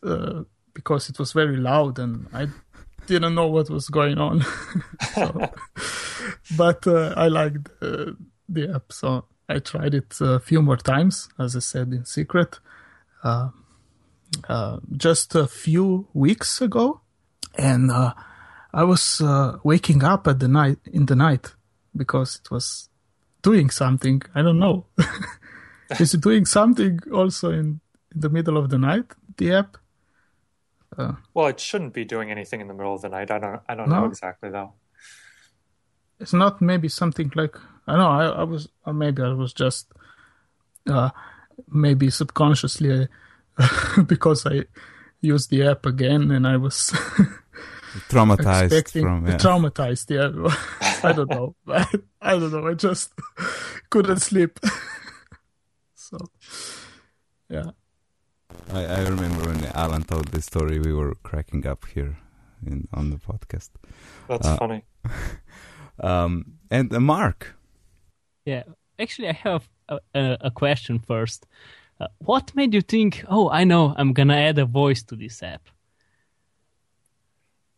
uh, 0.03 0.45
because 0.75 1.11
it 1.11 1.19
was 1.19 1.33
very 1.33 1.57
loud, 1.57 1.99
and 1.99 2.29
I 2.33 2.49
didn't 3.07 3.35
know 3.35 3.49
what 3.49 3.71
was 3.71 3.89
going 3.89 4.19
on. 4.19 4.45
so, 5.15 5.51
but 6.57 6.87
uh, 6.87 7.15
I 7.17 7.29
liked 7.29 7.69
uh, 7.83 8.13
the 8.53 8.75
app, 8.75 8.93
so 8.93 9.25
I 9.49 9.59
tried 9.59 9.95
it 9.95 10.17
a 10.21 10.41
few 10.41 10.63
more 10.63 10.77
times, 10.77 11.29
as 11.39 11.57
I 11.57 11.61
said 11.61 11.93
in 11.93 12.05
secret. 12.05 12.59
Uh, 13.23 13.51
uh, 14.49 14.79
just 14.97 15.35
a 15.35 15.47
few 15.47 16.07
weeks 16.15 16.61
ago, 16.61 17.01
and 17.59 17.91
uh, 17.91 18.15
I 18.73 18.85
was 18.85 19.21
uh, 19.21 19.59
waking 19.65 20.05
up 20.05 20.29
at 20.29 20.39
the 20.39 20.49
night 20.49 20.79
in 20.87 21.07
the 21.07 21.17
night 21.17 21.55
because 21.97 22.37
it 22.37 22.51
was 22.51 22.89
doing 23.43 23.71
something. 23.71 24.23
I 24.35 24.43
don't 24.43 24.59
know. 24.59 24.87
Is 25.99 26.15
it 26.15 26.21
doing 26.21 26.45
something 26.45 27.01
also 27.13 27.51
in, 27.51 27.81
in 28.15 28.21
the 28.21 28.29
middle 28.29 28.57
of 28.57 28.71
the 28.71 28.79
night? 28.79 29.07
The 29.37 29.55
app. 29.55 29.77
Uh, 30.97 31.15
well, 31.35 31.49
it 31.49 31.59
shouldn't 31.59 31.93
be 31.93 32.05
doing 32.05 32.31
anything 32.31 32.61
in 32.61 32.69
the 32.69 32.75
middle 32.75 32.95
of 32.95 33.03
the 33.03 33.09
night. 33.09 33.31
I 33.31 33.39
don't. 33.39 33.61
I 33.69 33.75
don't 33.75 33.89
no? 33.89 34.01
know 34.01 34.07
exactly 34.07 34.51
though. 34.51 34.75
It's 36.21 36.33
not 36.33 36.61
maybe 36.61 36.89
something 36.89 37.33
like 37.35 37.57
I 37.87 37.97
know. 37.97 38.09
I, 38.09 38.27
I 38.27 38.43
was 38.45 38.69
or 38.85 38.93
maybe 38.93 39.23
I 39.23 39.33
was 39.33 39.53
just 39.53 39.93
uh, 40.89 41.11
maybe 41.69 42.11
subconsciously 42.11 43.09
because 44.07 44.47
I 44.47 44.65
used 45.21 45.51
the 45.51 45.67
app 45.67 45.87
again 45.87 46.31
and 46.31 46.47
I 46.47 46.57
was 46.57 46.91
traumatized 48.09 49.01
from 49.01 49.27
yeah. 49.27 49.37
traumatized. 49.37 50.11
Yeah, 50.11 50.51
I 51.09 51.13
don't 51.13 51.31
know. 51.31 51.55
I, 51.69 51.87
I 52.21 52.33
don't 52.39 52.53
know. 52.53 52.67
I 52.67 52.75
just 52.75 53.13
couldn't 53.91 54.21
sleep. 54.21 54.59
so, 55.95 56.19
yeah. 57.49 57.71
I, 58.73 58.85
I 58.85 59.03
remember 59.03 59.47
when 59.47 59.65
Alan 59.75 60.03
told 60.03 60.29
this 60.29 60.47
story, 60.47 60.79
we 60.79 60.93
were 60.93 61.15
cracking 61.23 61.67
up 61.67 61.87
here 61.87 62.19
in, 62.67 62.89
on 62.93 63.11
the 63.11 63.17
podcast. 63.17 63.71
That's 64.29 64.47
uh, 64.47 64.57
funny. 64.57 64.85
um, 66.01 66.55
and 66.71 66.93
uh, 66.93 67.01
Mark. 67.01 67.57
Yeah, 68.45 68.63
actually, 68.99 69.29
I 69.29 69.33
have 69.33 69.69
a, 69.89 70.01
a, 70.15 70.51
question 70.51 70.99
first. 70.99 71.47
Uh, 72.01 72.07
what 72.19 72.55
made 72.55 72.73
you 72.75 72.81
think, 72.81 73.25
oh, 73.29 73.51
I 73.51 73.65
know, 73.65 73.95
I'm 73.97 74.13
gonna 74.13 74.37
add 74.37 74.59
a 74.59 74.65
voice 74.65 75.03
to 75.05 75.17
this 75.17 75.43
app? 75.43 75.69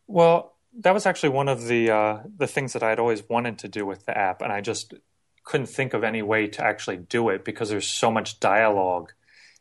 Well, 0.06 0.54
that 0.80 0.94
was 0.94 1.06
actually 1.06 1.30
one 1.30 1.48
of 1.48 1.66
the 1.66 1.90
uh, 1.90 2.18
the 2.36 2.46
things 2.46 2.72
that 2.72 2.82
I'd 2.82 2.98
always 2.98 3.28
wanted 3.28 3.58
to 3.58 3.68
do 3.68 3.84
with 3.84 4.06
the 4.06 4.16
app, 4.16 4.42
and 4.42 4.52
I 4.52 4.60
just 4.60 4.94
couldn't 5.44 5.66
think 5.66 5.92
of 5.92 6.04
any 6.04 6.22
way 6.22 6.46
to 6.46 6.64
actually 6.64 6.98
do 6.98 7.28
it 7.28 7.44
because 7.44 7.68
there's 7.68 7.88
so 7.88 8.10
much 8.10 8.38
dialogue 8.40 9.12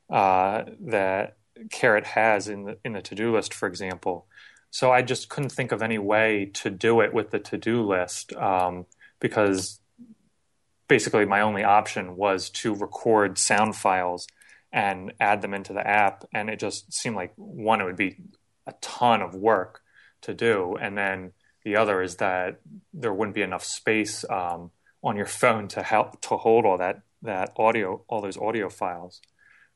uh, 0.10 0.64
that 0.80 1.38
Carrot 1.72 2.06
has 2.06 2.48
in 2.48 2.64
the 2.66 2.78
in 2.86 2.94
the 2.94 3.02
to 3.02 3.16
do 3.16 3.36
list, 3.36 3.54
for 3.54 3.68
example. 3.68 4.28
So 4.70 4.92
I 4.92 5.02
just 5.02 5.28
couldn't 5.28 5.52
think 5.52 5.74
of 5.74 5.82
any 5.82 5.98
way 5.98 6.50
to 6.54 6.70
do 6.70 7.02
it 7.02 7.14
with 7.14 7.32
the 7.32 7.40
to 7.40 7.58
do 7.58 7.86
list 7.86 8.34
um, 8.34 8.86
because 9.20 9.81
basically 10.92 11.24
my 11.24 11.40
only 11.40 11.64
option 11.64 12.18
was 12.18 12.50
to 12.50 12.76
record 12.76 13.38
sound 13.38 13.74
files 13.78 14.28
and 14.74 15.14
add 15.22 15.42
them 15.42 15.54
into 15.54 15.72
the 15.72 15.88
app, 15.88 16.26
and 16.34 16.50
it 16.50 16.60
just 16.60 16.92
seemed 16.92 17.16
like 17.16 17.32
one 17.38 17.80
it 17.80 17.86
would 17.86 17.96
be 17.96 18.18
a 18.68 18.74
ton 18.82 19.22
of 19.22 19.34
work 19.34 19.82
to 20.20 20.34
do, 20.34 20.76
and 20.82 20.98
then 20.98 21.32
the 21.64 21.78
other 21.78 22.02
is 22.02 22.18
that 22.18 22.60
there 22.94 23.14
wouldn't 23.14 23.36
be 23.36 23.42
enough 23.42 23.64
space 23.64 24.26
um, 24.30 24.72
on 25.02 25.16
your 25.16 25.26
phone 25.26 25.70
to 25.70 25.82
help 25.82 26.20
to 26.20 26.36
hold 26.36 26.66
all 26.66 26.78
that 26.78 26.98
that 27.22 27.54
audio, 27.56 28.04
all 28.10 28.20
those 28.20 28.38
audio 28.38 28.68
files. 28.68 29.22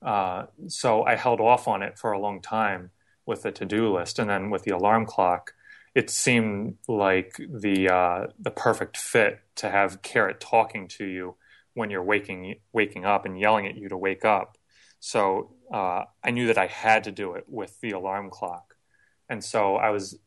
Uh, 0.01 0.47
so 0.67 1.03
I 1.03 1.15
held 1.15 1.39
off 1.39 1.65
on 1.65 1.81
it 1.81 1.97
for 1.97 2.11
a 2.11 2.19
long 2.19 2.41
time 2.41 2.91
with 3.25 3.43
the 3.43 3.53
to-do 3.53 3.95
list, 3.97 4.19
and 4.19 4.29
then 4.29 4.49
with 4.49 4.63
the 4.63 4.75
alarm 4.75 5.05
clock, 5.05 5.53
it 5.95 6.09
seemed 6.09 6.77
like 6.89 7.37
the 7.49 7.89
uh, 7.89 8.27
the 8.37 8.51
perfect 8.51 8.97
fit 8.97 9.39
to 9.55 9.69
have 9.69 10.01
Carrot 10.01 10.41
talking 10.41 10.89
to 10.89 11.05
you 11.05 11.35
when 11.73 11.89
you're 11.89 12.03
waking 12.03 12.55
waking 12.73 13.05
up 13.05 13.25
and 13.25 13.39
yelling 13.39 13.65
at 13.65 13.75
you 13.77 13.87
to 13.89 13.97
wake 13.97 14.25
up. 14.25 14.57
So 14.99 15.53
uh, 15.73 16.03
I 16.23 16.31
knew 16.31 16.47
that 16.47 16.57
I 16.57 16.67
had 16.67 17.05
to 17.05 17.11
do 17.11 17.33
it 17.33 17.45
with 17.47 17.79
the 17.79 17.91
alarm 17.91 18.29
clock, 18.29 18.75
and 19.29 19.43
so 19.43 19.77
I 19.77 19.89
was. 19.89 20.19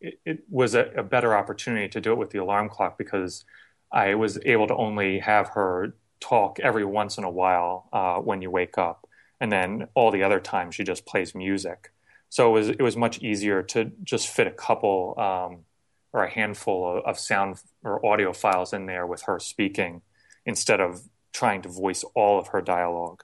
It, 0.00 0.18
it 0.26 0.38
was 0.50 0.74
a, 0.74 0.86
a 0.96 1.04
better 1.04 1.32
opportunity 1.32 1.88
to 1.90 2.00
do 2.00 2.10
it 2.10 2.18
with 2.18 2.30
the 2.30 2.38
alarm 2.38 2.68
clock 2.68 2.98
because 2.98 3.44
I 3.92 4.16
was 4.16 4.36
able 4.44 4.66
to 4.66 4.74
only 4.74 5.20
have 5.20 5.50
her 5.50 5.94
talk 6.18 6.58
every 6.58 6.84
once 6.84 7.18
in 7.18 7.24
a 7.24 7.30
while 7.30 7.88
uh, 7.92 8.16
when 8.16 8.42
you 8.42 8.50
wake 8.50 8.78
up, 8.78 9.06
and 9.40 9.52
then 9.52 9.88
all 9.94 10.10
the 10.10 10.24
other 10.24 10.40
times 10.40 10.74
she 10.74 10.82
just 10.82 11.06
plays 11.06 11.34
music. 11.36 11.92
So 12.32 12.48
it 12.48 12.52
was 12.52 12.68
it 12.70 12.80
was 12.80 12.96
much 12.96 13.18
easier 13.18 13.62
to 13.74 13.92
just 14.02 14.26
fit 14.26 14.46
a 14.46 14.50
couple 14.50 15.14
um, 15.18 15.66
or 16.14 16.24
a 16.24 16.30
handful 16.30 16.96
of, 16.96 17.04
of, 17.04 17.18
sound 17.18 17.60
or 17.84 18.02
audio 18.06 18.32
files 18.32 18.72
in 18.72 18.86
there 18.86 19.06
with 19.06 19.20
her 19.24 19.38
speaking 19.38 20.00
instead 20.46 20.80
of 20.80 21.02
trying 21.34 21.60
to 21.60 21.68
voice 21.68 22.04
all 22.14 22.38
of 22.38 22.46
her 22.48 22.62
dialogue. 22.62 23.22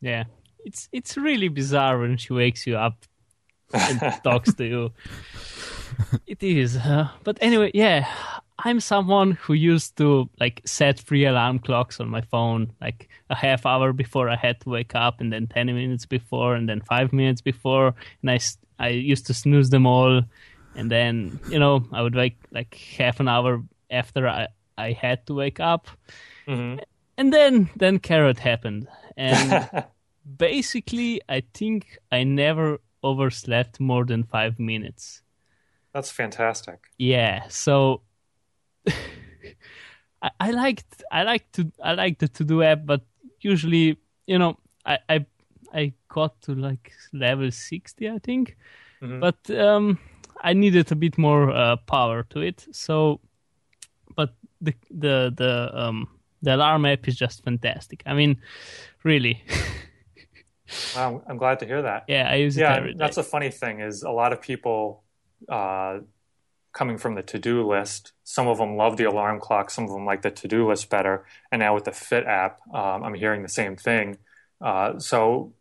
Yeah, 0.00 0.24
it's 0.64 0.88
it's 0.90 1.16
really 1.16 1.46
bizarre 1.46 1.96
when 2.00 2.16
she 2.16 2.32
wakes 2.32 2.66
you 2.66 2.76
up 2.76 3.04
and 3.72 4.00
talks 4.24 4.52
to 4.54 4.64
you. 4.64 4.90
It 6.26 6.42
is, 6.42 6.76
but 7.22 7.38
anyway, 7.40 7.70
yeah. 7.72 8.04
I'm 8.58 8.80
someone 8.80 9.32
who 9.32 9.52
used 9.52 9.96
to 9.98 10.28
like 10.40 10.62
set 10.64 10.98
free 10.98 11.24
alarm 11.24 11.60
clocks 11.60 12.00
on 12.00 12.08
my 12.08 12.22
phone, 12.22 12.72
like 12.80 13.08
a 13.30 13.34
half 13.34 13.64
hour 13.64 13.92
before 13.92 14.28
I 14.28 14.36
had 14.36 14.60
to 14.62 14.70
wake 14.70 14.94
up, 14.94 15.20
and 15.20 15.32
then 15.32 15.46
ten 15.46 15.66
minutes 15.66 16.06
before, 16.06 16.54
and 16.54 16.68
then 16.68 16.80
five 16.80 17.12
minutes 17.12 17.40
before, 17.40 17.94
and 18.22 18.30
I 18.30 18.40
I 18.78 18.88
used 18.88 19.26
to 19.26 19.34
snooze 19.34 19.70
them 19.70 19.86
all, 19.86 20.22
and 20.74 20.90
then 20.90 21.38
you 21.48 21.58
know 21.58 21.86
I 21.92 22.02
would 22.02 22.16
wake 22.16 22.36
like 22.50 22.74
half 22.74 23.20
an 23.20 23.28
hour 23.28 23.62
after 23.90 24.26
I 24.26 24.48
I 24.76 24.92
had 24.92 25.24
to 25.26 25.34
wake 25.34 25.60
up, 25.60 25.86
mm-hmm. 26.46 26.80
and 27.16 27.32
then 27.32 27.70
then 27.76 28.00
carrot 28.00 28.40
happened, 28.40 28.88
and 29.16 29.84
basically 30.36 31.20
I 31.28 31.44
think 31.54 31.98
I 32.10 32.24
never 32.24 32.80
overslept 33.04 33.78
more 33.78 34.04
than 34.04 34.24
five 34.24 34.58
minutes. 34.58 35.22
That's 35.92 36.10
fantastic. 36.10 36.90
Yeah, 36.98 37.44
so 37.48 38.02
I, 40.22 40.30
I 40.40 40.50
liked 40.50 41.02
I 41.10 41.22
like 41.22 41.50
to 41.52 41.70
I 41.82 41.92
like 41.92 42.18
the 42.18 42.28
to 42.28 42.44
do 42.44 42.62
app, 42.62 42.86
but 42.86 43.02
usually 43.40 43.98
you 44.26 44.38
know 44.38 44.58
I 44.84 44.98
I 45.08 45.26
I 45.72 45.92
got 46.08 46.40
to 46.42 46.54
like 46.54 46.92
level 47.12 47.50
sixty 47.50 48.08
I 48.08 48.18
think, 48.18 48.56
mm-hmm. 49.02 49.20
but 49.20 49.50
um, 49.50 49.98
I 50.40 50.52
needed 50.52 50.90
a 50.92 50.96
bit 50.96 51.18
more 51.18 51.50
uh, 51.50 51.76
power 51.76 52.22
to 52.30 52.40
it. 52.40 52.66
So, 52.72 53.20
but 54.16 54.34
the 54.60 54.74
the 54.90 55.32
the 55.36 55.70
um 55.74 56.08
the 56.42 56.54
alarm 56.54 56.84
app 56.84 57.08
is 57.08 57.16
just 57.16 57.44
fantastic. 57.44 58.02
I 58.06 58.14
mean, 58.14 58.40
really. 59.04 59.42
wow, 60.96 61.22
I'm 61.26 61.36
glad 61.36 61.58
to 61.60 61.66
hear 61.66 61.82
that. 61.82 62.04
Yeah, 62.08 62.30
I 62.30 62.36
use 62.36 62.56
it 62.56 62.60
yeah, 62.60 62.92
That's 62.96 63.16
a 63.16 63.22
funny 63.22 63.50
thing 63.50 63.80
is 63.80 64.02
a 64.02 64.10
lot 64.10 64.32
of 64.32 64.40
people 64.40 65.02
uh, 65.48 65.98
coming 66.72 66.98
from 66.98 67.14
the 67.14 67.22
to-do 67.22 67.66
list. 67.66 68.12
Some 68.28 68.46
of 68.46 68.58
them 68.58 68.76
love 68.76 68.98
the 68.98 69.04
alarm 69.04 69.40
clock. 69.40 69.70
Some 69.70 69.84
of 69.84 69.90
them 69.90 70.04
like 70.04 70.20
the 70.20 70.30
to-do 70.30 70.68
list 70.68 70.90
better. 70.90 71.24
And 71.50 71.60
now 71.60 71.74
with 71.74 71.84
the 71.84 71.92
Fit 71.92 72.26
app, 72.26 72.60
um, 72.74 73.02
I'm 73.02 73.14
hearing 73.14 73.42
the 73.42 73.48
same 73.48 73.74
thing. 73.74 74.18
Uh, 74.60 74.98
so 74.98 75.54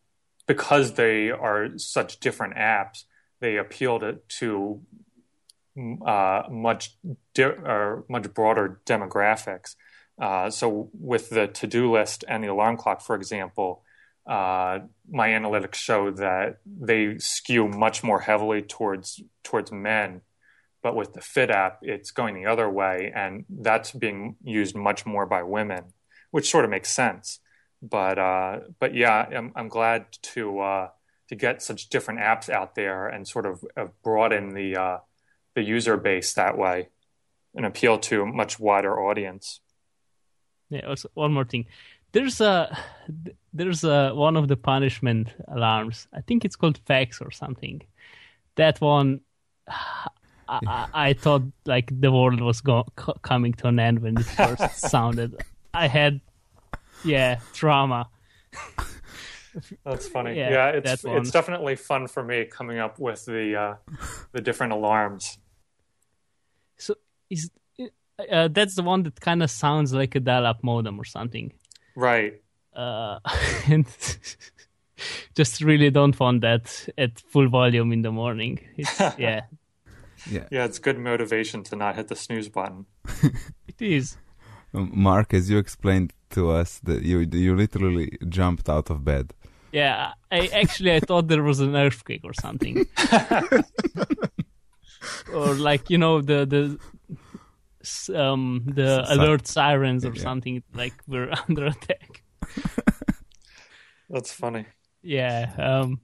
because 0.47 0.95
they 0.95 1.31
are 1.31 1.77
such 1.77 2.19
different 2.19 2.55
apps, 2.55 3.05
they 3.39 3.55
appeal 3.55 4.01
to, 4.01 4.19
to 4.39 4.81
uh, 6.05 6.43
much 6.51 6.97
di- 7.33 7.43
or 7.43 8.03
much 8.09 8.33
broader 8.33 8.81
demographics. 8.85 9.77
Uh, 10.21 10.49
so 10.49 10.89
with 10.91 11.29
the 11.29 11.47
to-do 11.47 11.89
list 11.89 12.25
and 12.27 12.43
the 12.43 12.51
alarm 12.51 12.75
clock, 12.75 12.99
for 12.99 13.15
example, 13.15 13.81
uh, 14.29 14.79
my 15.09 15.29
analytics 15.29 15.75
show 15.75 16.11
that 16.11 16.57
they 16.65 17.17
skew 17.17 17.69
much 17.69 18.03
more 18.03 18.19
heavily 18.19 18.61
towards 18.61 19.23
towards 19.41 19.71
men 19.71 20.19
but 20.87 20.95
with 20.95 21.11
the 21.11 21.19
Fit 21.19 21.49
app, 21.49 21.79
it's 21.81 22.11
going 22.11 22.33
the 22.33 22.49
other 22.49 22.69
way, 22.69 23.11
and 23.13 23.43
that's 23.49 23.91
being 23.91 24.37
used 24.41 24.73
much 24.73 25.05
more 25.05 25.25
by 25.25 25.43
women, 25.43 25.83
which 26.31 26.49
sort 26.49 26.63
of 26.63 26.71
makes 26.71 26.89
sense. 26.89 27.41
But 27.81 28.17
uh, 28.17 28.59
but 28.79 28.95
yeah, 28.95 29.27
I'm, 29.37 29.51
I'm 29.53 29.67
glad 29.67 30.05
to 30.33 30.59
uh, 30.61 30.87
to 31.27 31.35
get 31.35 31.61
such 31.61 31.89
different 31.89 32.21
apps 32.21 32.47
out 32.49 32.75
there 32.75 33.05
and 33.09 33.27
sort 33.27 33.45
of, 33.45 33.65
broaden 34.01 34.53
the 34.53 34.77
uh, 34.77 34.97
the 35.55 35.61
user 35.61 35.97
base 35.97 36.31
that 36.35 36.57
way 36.57 36.87
and 37.53 37.65
appeal 37.65 37.97
to 37.97 38.21
a 38.21 38.25
much 38.25 38.57
wider 38.57 38.97
audience. 38.97 39.59
Yeah. 40.69 40.85
Also, 40.87 41.09
one 41.15 41.33
more 41.33 41.43
thing. 41.43 41.65
There's 42.13 42.39
a 42.39 42.77
there's 43.51 43.83
a 43.83 44.11
one 44.15 44.37
of 44.37 44.47
the 44.47 44.55
punishment 44.55 45.35
alarms. 45.49 46.07
I 46.13 46.21
think 46.21 46.45
it's 46.45 46.55
called 46.55 46.79
fax 46.85 47.19
or 47.19 47.31
something. 47.31 47.81
That 48.55 48.79
one 48.79 49.19
I, 50.49 50.87
I, 50.93 51.13
thought 51.13 51.43
like 51.65 51.89
the 51.91 52.11
world 52.11 52.41
was 52.41 52.61
go- 52.61 52.87
coming 53.21 53.53
to 53.53 53.67
an 53.67 53.79
end 53.79 53.99
when 53.99 54.17
it 54.17 54.23
first 54.23 54.79
sounded. 54.89 55.35
I 55.73 55.87
had, 55.87 56.21
yeah, 57.03 57.39
trauma. 57.53 58.09
That's 59.83 60.07
funny. 60.07 60.37
Yeah, 60.37 60.49
yeah 60.51 60.67
it's 60.69 61.03
it's 61.03 61.31
definitely 61.31 61.75
fun 61.75 62.07
for 62.07 62.23
me 62.23 62.45
coming 62.45 62.79
up 62.79 62.99
with 62.99 63.25
the 63.25 63.55
uh, 63.55 63.75
the 64.31 64.41
different 64.41 64.73
alarms. 64.73 65.37
So 66.77 66.95
is 67.29 67.49
uh, 68.31 68.47
that's 68.49 68.75
the 68.75 68.83
one 68.83 69.03
that 69.03 69.19
kind 69.19 69.43
of 69.43 69.51
sounds 69.51 69.93
like 69.93 70.15
a 70.15 70.19
dial-up 70.19 70.63
modem 70.63 70.99
or 70.99 71.05
something, 71.05 71.53
right? 71.95 72.41
Uh, 72.73 73.19
and 73.67 73.85
just 75.35 75.61
really 75.61 75.89
don't 75.89 76.19
want 76.19 76.41
that 76.41 76.89
at 76.97 77.19
full 77.19 77.47
volume 77.49 77.91
in 77.91 78.01
the 78.01 78.11
morning. 78.11 78.59
It's, 78.77 78.99
yeah, 79.17 79.41
Yeah. 80.31 80.45
Yeah, 80.51 80.65
it's 80.65 80.79
good 80.79 80.97
motivation 80.99 81.63
to 81.63 81.75
not 81.75 81.95
hit 81.95 82.07
the 82.07 82.15
snooze 82.15 82.49
button. 82.49 82.85
it 83.67 83.81
is. 83.81 84.17
Um, 84.73 84.91
Mark, 84.93 85.33
as 85.33 85.49
you 85.49 85.57
explained 85.57 86.13
to 86.31 86.51
us, 86.51 86.79
that 86.83 87.03
you 87.03 87.19
you 87.31 87.55
literally 87.55 88.17
jumped 88.29 88.69
out 88.69 88.89
of 88.89 89.03
bed. 89.03 89.33
Yeah, 89.71 90.13
I 90.31 90.47
actually 90.47 90.93
I 90.95 90.99
thought 90.99 91.27
there 91.27 91.43
was 91.43 91.59
an 91.59 91.75
earthquake 91.75 92.21
or 92.23 92.33
something, 92.33 92.85
or 95.33 95.53
like 95.55 95.89
you 95.89 95.97
know 95.97 96.21
the 96.21 96.45
the 98.05 98.19
um 98.19 98.63
the 98.65 99.05
Si- 99.05 99.13
alert 99.13 99.47
sirens 99.47 100.05
or 100.05 100.13
Yeah. 100.13 100.21
something 100.21 100.63
like 100.73 100.93
we're 101.07 101.31
under 101.49 101.65
attack. 101.67 102.23
That's 104.09 104.31
funny. 104.31 104.65
Yeah, 105.01 105.53
um, 105.57 106.01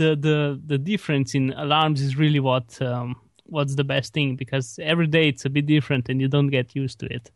the 0.00 0.16
the 0.28 0.38
the 0.72 0.78
difference 0.78 1.34
in 1.34 1.52
alarms 1.52 2.00
is 2.00 2.16
really 2.16 2.40
what 2.40 2.80
um 2.80 3.16
what's 3.44 3.74
the 3.74 3.84
best 3.84 4.12
thing 4.14 4.36
because 4.36 4.78
every 4.82 5.06
day 5.06 5.28
it's 5.28 5.44
a 5.44 5.50
bit 5.50 5.66
different 5.66 6.08
and 6.08 6.20
you 6.20 6.28
don't 6.28 6.50
get 6.58 6.74
used 6.74 6.98
to 7.00 7.06
it. 7.06 7.30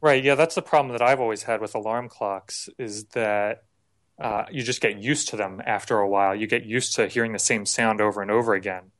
Right. 0.00 0.22
Yeah, 0.22 0.34
that's 0.34 0.54
the 0.54 0.62
problem 0.62 0.92
that 0.92 1.00
I've 1.00 1.20
always 1.20 1.44
had 1.44 1.60
with 1.60 1.74
alarm 1.74 2.08
clocks 2.08 2.68
is 2.78 3.04
that 3.20 3.62
uh, 4.20 4.44
you 4.50 4.62
just 4.62 4.82
get 4.82 4.98
used 4.98 5.28
to 5.28 5.36
them 5.36 5.62
after 5.64 5.98
a 5.98 6.08
while. 6.08 6.34
You 6.34 6.46
get 6.46 6.64
used 6.66 6.94
to 6.96 7.08
hearing 7.08 7.32
the 7.32 7.38
same 7.38 7.64
sound 7.64 8.00
over 8.00 8.20
and 8.20 8.30
over 8.30 8.52
again. 8.52 8.90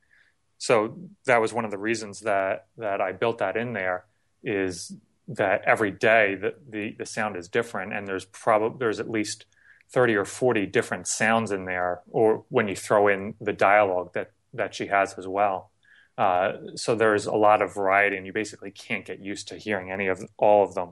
So 0.57 0.97
that 1.25 1.41
was 1.41 1.53
one 1.53 1.65
of 1.65 1.71
the 1.71 1.77
reasons 1.77 2.21
that 2.21 2.67
that 2.77 2.99
I 3.01 3.11
built 3.11 3.37
that 3.37 3.55
in 3.55 3.73
there 3.73 4.05
is 4.43 4.95
that 5.27 5.61
every 5.65 5.91
day 5.91 6.35
the 6.35 6.55
the, 6.67 6.95
the 6.97 7.05
sound 7.05 7.35
is 7.35 7.47
different 7.47 7.93
and 7.93 8.07
there's 8.07 8.25
probably 8.25 8.77
there's 8.79 8.99
at 8.99 9.09
least 9.09 9.45
30 9.93 10.15
or 10.15 10.25
40 10.25 10.65
different 10.65 11.07
sounds 11.07 11.51
in 11.51 11.65
there 11.65 12.01
or 12.09 12.43
when 12.49 12.67
you 12.67 12.75
throw 12.75 13.07
in 13.07 13.35
the 13.39 13.53
dialogue 13.53 14.13
that 14.13 14.31
that 14.53 14.73
she 14.75 14.87
has 14.87 15.13
as 15.17 15.27
well. 15.27 15.71
Uh, 16.17 16.51
so 16.75 16.93
there's 16.95 17.25
a 17.25 17.33
lot 17.33 17.61
of 17.61 17.73
variety, 17.73 18.17
and 18.17 18.25
you 18.27 18.33
basically 18.33 18.69
can't 18.71 19.05
get 19.05 19.19
used 19.19 19.47
to 19.47 19.55
hearing 19.57 19.89
any 19.91 20.07
of 20.07 20.23
all 20.37 20.63
of 20.63 20.75
them. 20.75 20.89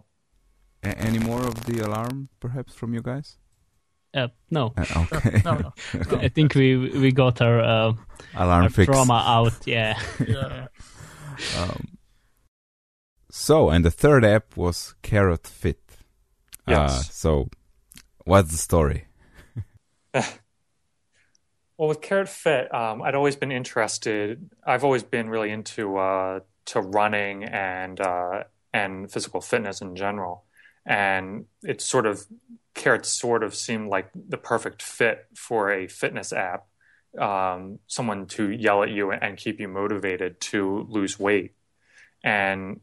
A- 0.83 0.97
any 0.97 1.19
more 1.19 1.41
of 1.45 1.65
the 1.65 1.77
alarm, 1.85 2.29
perhaps, 2.39 2.73
from 2.73 2.93
you 2.95 3.01
guys? 3.01 3.37
Uh, 4.15 4.29
no, 4.49 4.73
Uh, 4.77 5.05
okay. 5.13 5.41
No, 5.45 5.53
no. 5.57 5.71
I 6.17 6.29
think 6.29 6.55
we 6.55 6.75
we 7.03 7.11
got 7.11 7.39
our, 7.41 7.59
uh, 7.59 7.93
alarm 8.35 8.63
our 8.63 8.69
fix. 8.69 8.87
trauma 8.87 9.23
out. 9.37 9.67
Yeah. 9.67 9.93
Yeah. 10.27 10.67
Um, 11.59 11.97
so, 13.29 13.69
and 13.69 13.85
the 13.85 13.91
third 13.91 14.25
app 14.25 14.57
was 14.57 14.95
Carrot 15.01 15.47
Fit. 15.47 15.81
Uh, 16.67 16.71
Yes. 16.71 17.13
so, 17.13 17.49
what's 18.25 18.51
the 18.51 18.57
story? 18.57 19.05
Well, 21.81 21.87
with 21.87 22.01
Carrot 22.01 22.29
Fit, 22.29 22.71
um, 22.71 23.01
I'd 23.01 23.15
always 23.15 23.35
been 23.35 23.51
interested. 23.51 24.51
I've 24.63 24.83
always 24.83 25.01
been 25.01 25.31
really 25.31 25.49
into 25.49 25.97
uh, 25.97 26.41
to 26.65 26.79
running 26.79 27.43
and 27.43 27.99
uh, 27.99 28.43
and 28.71 29.11
physical 29.11 29.41
fitness 29.41 29.81
in 29.81 29.95
general, 29.95 30.43
and 30.85 31.45
it 31.63 31.81
sort 31.81 32.05
of 32.05 32.23
Carrot 32.75 33.07
sort 33.07 33.41
of 33.41 33.55
seemed 33.55 33.89
like 33.89 34.11
the 34.13 34.37
perfect 34.37 34.83
fit 34.83 35.25
for 35.35 35.71
a 35.71 35.87
fitness 35.87 36.31
app, 36.31 36.67
um, 37.17 37.79
someone 37.87 38.27
to 38.27 38.51
yell 38.51 38.83
at 38.83 38.91
you 38.91 39.11
and 39.11 39.35
keep 39.35 39.59
you 39.59 39.67
motivated 39.67 40.39
to 40.51 40.85
lose 40.87 41.19
weight, 41.19 41.55
and 42.23 42.81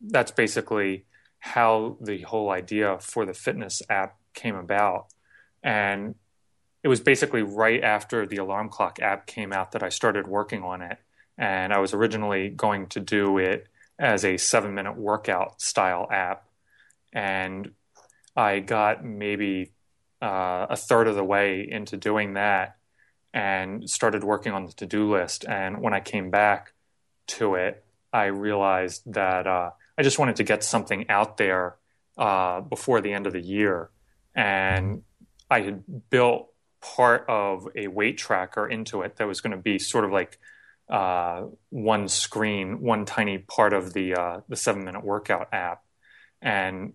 that's 0.00 0.30
basically 0.30 1.04
how 1.40 1.96
the 2.00 2.22
whole 2.22 2.50
idea 2.50 2.96
for 3.00 3.26
the 3.26 3.34
fitness 3.34 3.82
app 3.90 4.18
came 4.36 4.54
about, 4.54 5.06
and 5.64 6.14
it 6.86 6.88
was 6.88 7.00
basically 7.00 7.42
right 7.42 7.82
after 7.82 8.28
the 8.28 8.36
alarm 8.36 8.68
clock 8.68 9.00
app 9.02 9.26
came 9.26 9.52
out 9.52 9.72
that 9.72 9.82
I 9.82 9.88
started 9.88 10.28
working 10.28 10.62
on 10.62 10.82
it. 10.82 10.98
And 11.36 11.72
I 11.72 11.78
was 11.78 11.92
originally 11.92 12.48
going 12.48 12.86
to 12.90 13.00
do 13.00 13.38
it 13.38 13.66
as 13.98 14.24
a 14.24 14.36
seven 14.36 14.72
minute 14.72 14.96
workout 14.96 15.60
style 15.60 16.06
app. 16.12 16.46
And 17.12 17.72
I 18.36 18.60
got 18.60 19.04
maybe 19.04 19.72
uh, 20.22 20.66
a 20.70 20.76
third 20.76 21.08
of 21.08 21.16
the 21.16 21.24
way 21.24 21.68
into 21.68 21.96
doing 21.96 22.34
that 22.34 22.76
and 23.34 23.90
started 23.90 24.22
working 24.22 24.52
on 24.52 24.66
the 24.66 24.72
to 24.74 24.86
do 24.86 25.10
list. 25.10 25.44
And 25.44 25.82
when 25.82 25.92
I 25.92 25.98
came 25.98 26.30
back 26.30 26.72
to 27.38 27.56
it, 27.56 27.84
I 28.12 28.26
realized 28.26 29.12
that 29.12 29.48
uh, 29.48 29.70
I 29.98 30.02
just 30.04 30.20
wanted 30.20 30.36
to 30.36 30.44
get 30.44 30.62
something 30.62 31.10
out 31.10 31.36
there 31.36 31.76
uh, 32.16 32.60
before 32.60 33.00
the 33.00 33.12
end 33.12 33.26
of 33.26 33.32
the 33.32 33.40
year. 33.40 33.90
And 34.36 35.02
I 35.50 35.62
had 35.62 36.10
built 36.10 36.52
part 36.80 37.24
of 37.26 37.66
a 37.74 37.88
weight 37.88 38.18
tracker 38.18 38.68
into 38.68 39.02
it 39.02 39.16
that 39.16 39.26
was 39.26 39.40
going 39.40 39.56
to 39.56 39.62
be 39.62 39.78
sort 39.78 40.04
of 40.04 40.12
like 40.12 40.38
uh, 40.88 41.46
one 41.70 42.06
screen, 42.06 42.80
one 42.80 43.04
tiny 43.06 43.38
part 43.38 43.72
of 43.72 43.92
the 43.92 44.14
uh, 44.14 44.40
the 44.48 44.54
seven 44.56 44.84
minute 44.84 45.02
workout 45.02 45.48
app, 45.52 45.82
and 46.40 46.92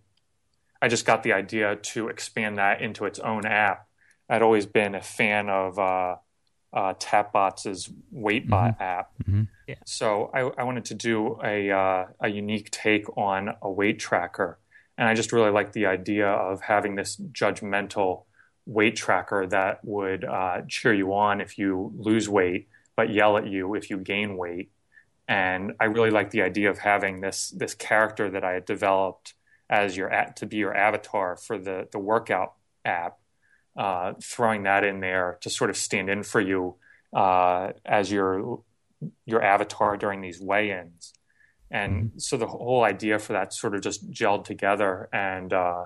I 0.81 0.87
just 0.87 1.05
got 1.05 1.23
the 1.23 1.33
idea 1.33 1.75
to 1.75 2.07
expand 2.07 2.57
that 2.57 2.81
into 2.81 3.05
its 3.05 3.19
own 3.19 3.45
app. 3.45 3.87
I'd 4.29 4.41
always 4.41 4.65
been 4.65 4.95
a 4.95 5.01
fan 5.01 5.49
of 5.49 5.77
uh, 5.77 6.15
uh, 6.71 6.93
Tapbots' 6.99 7.91
WeightBot 8.15 8.79
app, 8.79 9.11
Mhm. 9.27 9.47
Yeah. 9.67 9.75
so 9.85 10.31
I, 10.33 10.39
I 10.61 10.63
wanted 10.63 10.85
to 10.85 10.93
do 10.95 11.37
a 11.43 11.69
uh, 11.71 12.05
a 12.21 12.29
unique 12.29 12.71
take 12.71 13.05
on 13.17 13.55
a 13.61 13.69
weight 13.69 13.99
tracker, 13.99 14.57
and 15.01 15.09
I 15.09 15.15
just 15.15 15.31
really 15.31 15.49
like 15.49 15.71
the 15.71 15.87
idea 15.87 16.27
of 16.27 16.61
having 16.61 16.93
this 16.93 17.17
judgmental 17.17 18.25
weight 18.67 18.95
tracker 18.95 19.47
that 19.47 19.83
would 19.83 20.23
uh, 20.23 20.61
cheer 20.67 20.93
you 20.93 21.15
on 21.15 21.41
if 21.41 21.57
you 21.57 21.91
lose 21.97 22.29
weight, 22.29 22.67
but 22.95 23.11
yell 23.11 23.35
at 23.35 23.47
you 23.47 23.73
if 23.73 23.89
you 23.89 23.97
gain 23.97 24.37
weight. 24.37 24.69
And 25.27 25.73
I 25.79 25.85
really 25.85 26.11
like 26.11 26.29
the 26.29 26.43
idea 26.43 26.69
of 26.69 26.77
having 26.77 27.19
this 27.19 27.49
this 27.49 27.73
character 27.73 28.29
that 28.29 28.43
I 28.43 28.51
had 28.51 28.65
developed 28.65 29.33
as 29.71 29.97
your 29.97 30.11
to 30.35 30.45
be 30.45 30.57
your 30.57 30.75
avatar 30.77 31.35
for 31.35 31.57
the 31.57 31.87
the 31.91 31.97
workout 31.97 32.53
app, 32.85 33.17
uh, 33.75 34.13
throwing 34.21 34.63
that 34.63 34.83
in 34.83 34.99
there 34.99 35.39
to 35.41 35.49
sort 35.49 35.71
of 35.71 35.77
stand 35.77 36.11
in 36.11 36.21
for 36.21 36.39
you 36.41 36.75
uh, 37.11 37.71
as 37.83 38.11
your 38.11 38.61
your 39.25 39.41
avatar 39.41 39.97
during 39.97 40.21
these 40.21 40.39
weigh-ins. 40.39 41.13
And 41.71 42.11
so 42.17 42.37
the 42.37 42.47
whole 42.47 42.83
idea 42.83 43.17
for 43.17 43.33
that 43.33 43.53
sort 43.53 43.75
of 43.75 43.81
just 43.81 44.09
gelled 44.11 44.43
together 44.43 45.07
and 45.13 45.53
uh, 45.53 45.85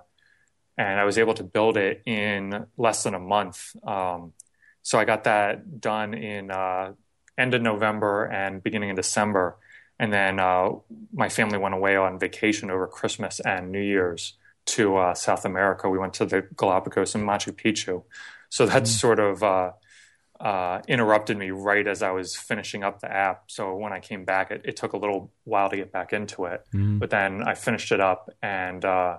and 0.77 0.99
I 0.99 1.05
was 1.05 1.17
able 1.17 1.33
to 1.35 1.43
build 1.43 1.77
it 1.77 2.01
in 2.05 2.65
less 2.77 3.03
than 3.03 3.13
a 3.13 3.19
month. 3.19 3.75
Um, 3.87 4.33
so 4.81 4.99
I 4.99 5.05
got 5.05 5.23
that 5.23 5.79
done 5.79 6.13
in 6.13 6.51
uh, 6.51 6.93
end 7.37 7.53
of 7.53 7.61
November 7.61 8.25
and 8.25 8.61
beginning 8.61 8.89
of 8.89 8.95
December, 8.95 9.57
and 9.97 10.11
then 10.11 10.39
uh, 10.39 10.71
my 11.13 11.29
family 11.29 11.57
went 11.57 11.75
away 11.75 11.95
on 11.95 12.19
vacation 12.19 12.69
over 12.69 12.87
Christmas 12.87 13.39
and 13.39 13.71
New 13.71 13.81
Year's 13.81 14.33
to 14.65 14.97
uh, 14.97 15.13
South 15.13 15.45
America. 15.45 15.89
We 15.89 15.97
went 15.97 16.13
to 16.15 16.25
the 16.25 16.41
Galapagos 16.57 17.15
and 17.15 17.23
Machu 17.23 17.53
Picchu, 17.53 18.03
so 18.49 18.65
that 18.65 18.87
sort 18.87 19.19
of 19.19 19.43
uh, 20.49 20.79
interrupted 20.87 21.35
me 21.37 21.49
right 21.49 21.87
as 21.87 22.03
I 22.03 22.11
was 22.11 22.35
finishing 22.35 22.83
up 22.83 22.99
the 22.99 23.11
app. 23.11 23.37
So 23.47 23.75
when 23.75 23.91
I 23.93 23.99
came 23.99 24.25
back, 24.25 24.51
it, 24.51 24.61
it 24.63 24.75
took 24.75 24.93
a 24.93 24.97
little 24.97 25.31
while 25.43 25.69
to 25.71 25.75
get 25.75 25.91
back 25.91 26.13
into 26.13 26.45
it, 26.45 26.61
Mhm. 26.73 26.99
but 26.99 27.09
then 27.09 27.31
I 27.51 27.55
finished 27.55 27.91
it 27.91 27.99
up 27.99 28.29
and 28.43 28.85
uh, 28.85 29.17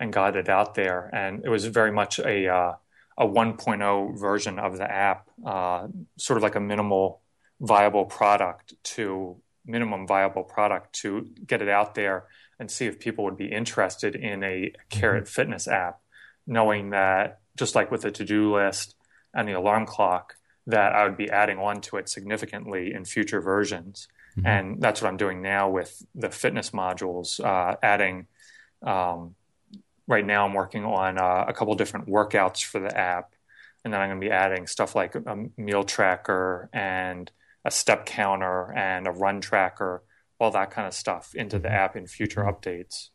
and 0.00 0.12
got 0.12 0.34
it 0.34 0.48
out 0.48 0.74
there. 0.74 1.10
And 1.12 1.44
it 1.44 1.50
was 1.50 1.66
very 1.66 1.92
much 1.92 2.18
a 2.18 2.48
uh, 2.48 2.72
a 3.18 3.26
1.0 3.26 4.18
version 4.18 4.58
of 4.58 4.78
the 4.78 4.90
app, 4.90 5.28
uh, 5.44 5.88
sort 6.16 6.38
of 6.38 6.42
like 6.42 6.54
a 6.54 6.60
minimal 6.60 7.20
viable 7.60 8.06
product 8.06 8.72
to 8.94 9.36
minimum 9.66 10.06
viable 10.06 10.42
product 10.42 10.94
to 11.02 11.28
get 11.46 11.60
it 11.62 11.68
out 11.68 11.94
there 11.94 12.24
and 12.58 12.70
see 12.70 12.86
if 12.86 12.98
people 12.98 13.24
would 13.24 13.36
be 13.36 13.52
interested 13.60 14.16
in 14.16 14.42
a 14.42 14.72
carrot 14.88 15.28
fitness 15.28 15.68
app, 15.68 16.00
knowing 16.46 16.90
that 16.90 17.40
just 17.56 17.74
like 17.74 17.90
with 17.90 18.02
the 18.02 18.10
to 18.10 18.24
do 18.24 18.54
list 18.56 18.94
and 19.34 19.46
the 19.48 19.52
alarm 19.52 19.84
clock, 19.86 20.34
that 20.66 20.92
I 20.92 21.04
would 21.04 21.16
be 21.16 21.30
adding 21.30 21.58
on 21.58 21.80
to 21.82 21.96
it 21.96 22.08
significantly 22.08 22.92
in 22.94 23.04
future 23.04 23.40
versions. 23.40 24.08
And 24.46 24.80
that's 24.80 25.02
what 25.02 25.08
I'm 25.08 25.16
doing 25.16 25.42
now 25.42 25.68
with 25.68 26.04
the 26.14 26.30
fitness 26.30 26.70
modules, 26.70 27.44
uh, 27.44 27.76
adding 27.82 28.28
um, 28.82 29.34
right 30.06 30.24
now 30.24 30.46
I'm 30.46 30.54
working 30.54 30.84
on 30.84 31.18
uh, 31.18 31.44
a 31.46 31.52
couple 31.52 31.74
different 31.74 32.08
workouts 32.08 32.64
for 32.64 32.80
the 32.80 32.96
app, 32.96 33.34
and 33.84 33.92
then 33.92 34.00
I'm 34.00 34.08
going 34.08 34.20
to 34.20 34.26
be 34.26 34.32
adding 34.32 34.66
stuff 34.66 34.94
like 34.94 35.14
a 35.14 35.44
meal 35.56 35.84
tracker 35.84 36.68
and 36.72 37.30
a 37.64 37.70
step 37.70 38.06
counter 38.06 38.72
and 38.72 39.06
a 39.06 39.10
run 39.10 39.40
tracker, 39.40 40.02
all 40.38 40.50
that 40.50 40.70
kind 40.70 40.86
of 40.86 40.94
stuff 40.94 41.34
into 41.34 41.58
the 41.58 41.70
app 41.70 41.96
in 41.96 42.06
future 42.06 42.42
updates. 42.42 43.10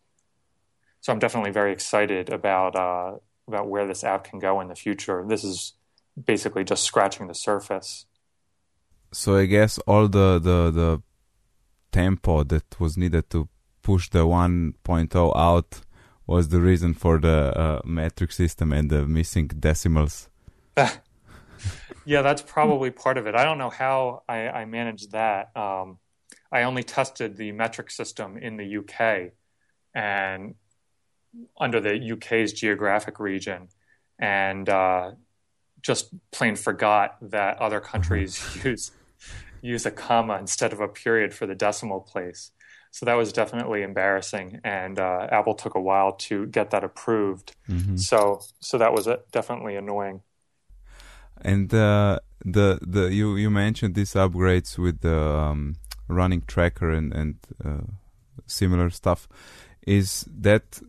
So 1.02 1.14
I'm 1.14 1.20
definitely 1.20 1.52
very 1.52 1.72
excited 1.72 2.30
about 2.30 2.76
uh, 2.76 3.18
about 3.48 3.70
where 3.70 3.88
this 3.88 4.04
app 4.04 4.26
can 4.26 4.40
go 4.40 4.60
in 4.62 4.68
the 4.68 4.76
future. 4.76 5.26
This 5.28 5.44
is 5.44 5.74
basically 6.26 6.64
just 6.64 6.84
scratching 6.84 7.28
the 7.28 7.36
surface. 7.36 8.06
So 9.12 9.38
I 9.38 9.46
guess 9.46 9.78
all 9.80 10.08
the, 10.08 10.40
the, 10.40 10.72
the 10.72 11.02
tempo 11.92 12.44
that 12.44 12.80
was 12.80 12.98
needed 12.98 13.30
to 13.30 13.48
push 13.82 14.10
the 14.10 14.26
1.0 14.26 15.36
out 15.36 15.82
was 16.26 16.50
the 16.50 16.60
reason 16.60 16.94
for 16.94 17.18
the 17.20 17.58
uh, 17.58 17.82
metric 17.86 18.32
system 18.32 18.74
and 18.74 18.90
the 18.90 19.06
missing 19.08 19.48
decimals. 19.48 20.30
yeah, 22.06 22.22
that's 22.22 22.42
probably 22.42 22.92
part 22.92 23.18
of 23.18 23.28
it. 23.28 23.36
I 23.36 23.46
don't 23.46 23.58
know 23.58 23.70
how 23.70 24.24
I, 24.28 24.50
I 24.50 24.66
managed 24.66 25.14
that. 25.14 25.56
Um, 25.56 26.00
I 26.52 26.64
only 26.64 26.84
tested 26.84 27.38
the 27.38 27.52
metric 27.54 27.90
system 27.92 28.38
in 28.38 28.58
the 28.58 28.78
UK 28.78 29.32
and 29.94 30.56
under 31.60 31.80
the 31.80 32.12
UK's 32.14 32.54
geographic 32.54 33.20
region, 33.20 33.70
and 34.20 34.68
uh, 34.68 35.12
just 35.82 36.10
plain 36.32 36.56
forgot 36.56 37.18
that 37.22 37.58
other 37.60 37.80
countries 37.80 38.42
use 38.64 38.92
use 39.62 39.86
a 39.86 39.92
comma 39.92 40.38
instead 40.38 40.72
of 40.74 40.80
a 40.80 40.88
period 40.88 41.34
for 41.34 41.46
the 41.48 41.56
decimal 41.56 42.00
place. 42.00 42.52
So 42.92 43.06
that 43.06 43.16
was 43.16 43.34
definitely 43.34 43.84
embarrassing, 43.84 44.60
and 44.64 44.98
uh, 45.00 45.28
Apple 45.32 45.56
took 45.56 45.76
a 45.76 45.82
while 45.82 46.14
to 46.14 46.46
get 46.48 46.72
that 46.72 46.84
approved. 46.84 47.54
Mm-hmm. 47.70 47.98
So 47.98 48.42
so 48.60 48.78
that 48.78 48.94
was 48.94 49.08
uh, 49.08 49.18
definitely 49.32 49.76
annoying. 49.76 50.22
And 51.42 51.72
uh, 51.74 52.20
the 52.44 52.80
the 52.82 53.14
you 53.14 53.36
you 53.36 53.50
mentioned 53.50 53.96
these 53.96 54.14
upgrades 54.14 54.78
with 54.78 55.02
the 55.02 55.20
um, 55.20 55.76
running 56.08 56.42
tracker 56.48 56.90
and 56.90 57.14
and 57.14 57.36
uh, 57.64 57.86
similar 58.48 58.90
stuff. 58.90 59.28
Is 59.86 60.26
that 60.42 60.82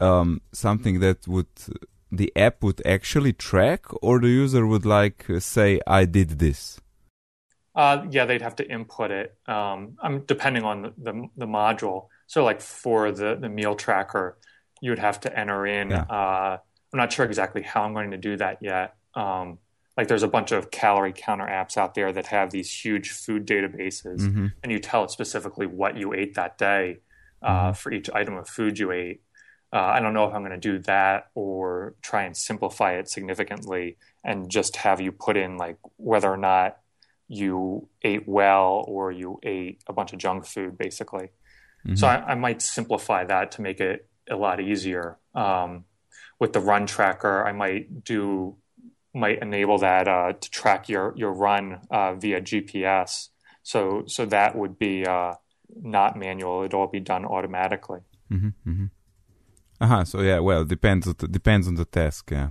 um, 0.00 0.40
something 0.52 1.00
that 1.00 1.26
would 1.26 1.48
the 2.16 2.32
app 2.36 2.62
would 2.62 2.84
actually 2.86 3.32
track, 3.32 3.86
or 4.02 4.20
the 4.20 4.28
user 4.28 4.66
would 4.66 4.86
like 4.86 5.28
uh, 5.28 5.40
say, 5.40 5.80
"I 5.86 6.04
did 6.04 6.38
this"? 6.38 6.80
Uh, 7.74 8.06
yeah, 8.10 8.24
they'd 8.24 8.42
have 8.42 8.56
to 8.56 8.68
input 8.68 9.10
it. 9.10 9.36
Um, 9.46 9.96
I'm 10.02 10.20
depending 10.20 10.64
on 10.64 10.82
the, 10.82 10.92
the, 10.96 11.28
the 11.36 11.46
module. 11.46 12.08
So, 12.26 12.42
like 12.42 12.60
for 12.60 13.12
the 13.12 13.36
the 13.36 13.48
meal 13.48 13.74
tracker, 13.74 14.38
you 14.80 14.90
would 14.90 14.98
have 14.98 15.20
to 15.20 15.38
enter 15.38 15.66
in. 15.66 15.90
Yeah. 15.90 16.02
Uh, 16.02 16.58
I'm 16.92 16.98
not 16.98 17.12
sure 17.12 17.26
exactly 17.26 17.62
how 17.62 17.82
I'm 17.82 17.92
going 17.92 18.12
to 18.12 18.16
do 18.16 18.36
that 18.38 18.58
yet. 18.62 18.94
Um, 19.14 19.58
like 19.96 20.08
there's 20.08 20.22
a 20.22 20.28
bunch 20.28 20.52
of 20.52 20.70
calorie 20.70 21.12
counter 21.14 21.46
apps 21.46 21.76
out 21.76 21.94
there 21.94 22.12
that 22.12 22.26
have 22.26 22.50
these 22.50 22.70
huge 22.70 23.10
food 23.10 23.46
databases, 23.46 24.20
mm-hmm. 24.20 24.46
and 24.62 24.72
you 24.72 24.78
tell 24.78 25.04
it 25.04 25.10
specifically 25.10 25.66
what 25.66 25.96
you 25.96 26.12
ate 26.14 26.34
that 26.34 26.58
day 26.58 26.98
uh, 27.42 27.48
mm-hmm. 27.48 27.72
for 27.72 27.92
each 27.92 28.10
item 28.10 28.36
of 28.36 28.48
food 28.48 28.78
you 28.78 28.92
ate. 28.92 29.22
Uh, 29.72 29.80
I 29.80 30.00
don't 30.00 30.14
know 30.14 30.26
if 30.26 30.34
I'm 30.34 30.42
going 30.42 30.58
to 30.58 30.58
do 30.58 30.78
that 30.80 31.28
or 31.34 31.94
try 32.00 32.22
and 32.22 32.36
simplify 32.36 32.92
it 32.94 33.08
significantly 33.08 33.96
and 34.24 34.50
just 34.50 34.76
have 34.76 35.00
you 35.00 35.12
put 35.12 35.36
in 35.36 35.56
like 35.56 35.78
whether 35.96 36.30
or 36.30 36.36
not 36.36 36.78
you 37.28 37.88
ate 38.02 38.26
well 38.26 38.84
or 38.86 39.10
you 39.10 39.38
ate 39.42 39.82
a 39.86 39.92
bunch 39.92 40.12
of 40.12 40.18
junk 40.18 40.46
food, 40.46 40.78
basically. 40.78 41.30
Mm-hmm. 41.86 41.96
So 41.96 42.06
I, 42.06 42.32
I, 42.32 42.34
might 42.34 42.62
simplify 42.62 43.24
that 43.24 43.52
to 43.52 43.62
make 43.62 43.80
it 43.80 44.08
a 44.30 44.36
lot 44.36 44.60
easier. 44.60 45.18
Um, 45.34 45.84
with 46.38 46.52
the 46.52 46.60
run 46.60 46.86
tracker, 46.86 47.46
I 47.46 47.52
might 47.52 48.04
do 48.04 48.56
might 49.14 49.40
enable 49.40 49.78
that 49.78 50.06
uh, 50.06 50.34
to 50.34 50.50
track 50.50 50.88
your 50.88 51.14
your 51.16 51.32
run 51.32 51.80
uh, 51.90 52.14
via 52.14 52.40
GPS. 52.40 53.28
So 53.62 54.04
so 54.06 54.26
that 54.26 54.56
would 54.56 54.78
be 54.78 55.06
uh, 55.06 55.34
not 55.80 56.16
manual; 56.16 56.60
it'd 56.60 56.74
all 56.74 56.86
be 56.86 57.00
done 57.00 57.24
automatically. 57.24 58.00
Mm-hmm, 58.30 58.70
mm-hmm. 58.70 58.86
Uh 59.80 59.86
huh. 59.86 60.04
So 60.04 60.20
yeah, 60.20 60.38
well, 60.38 60.64
depends 60.64 61.06
on 61.06 61.14
the, 61.18 61.28
depends 61.28 61.68
on 61.68 61.74
the 61.74 61.84
task. 61.84 62.30
Yeah. 62.30 62.50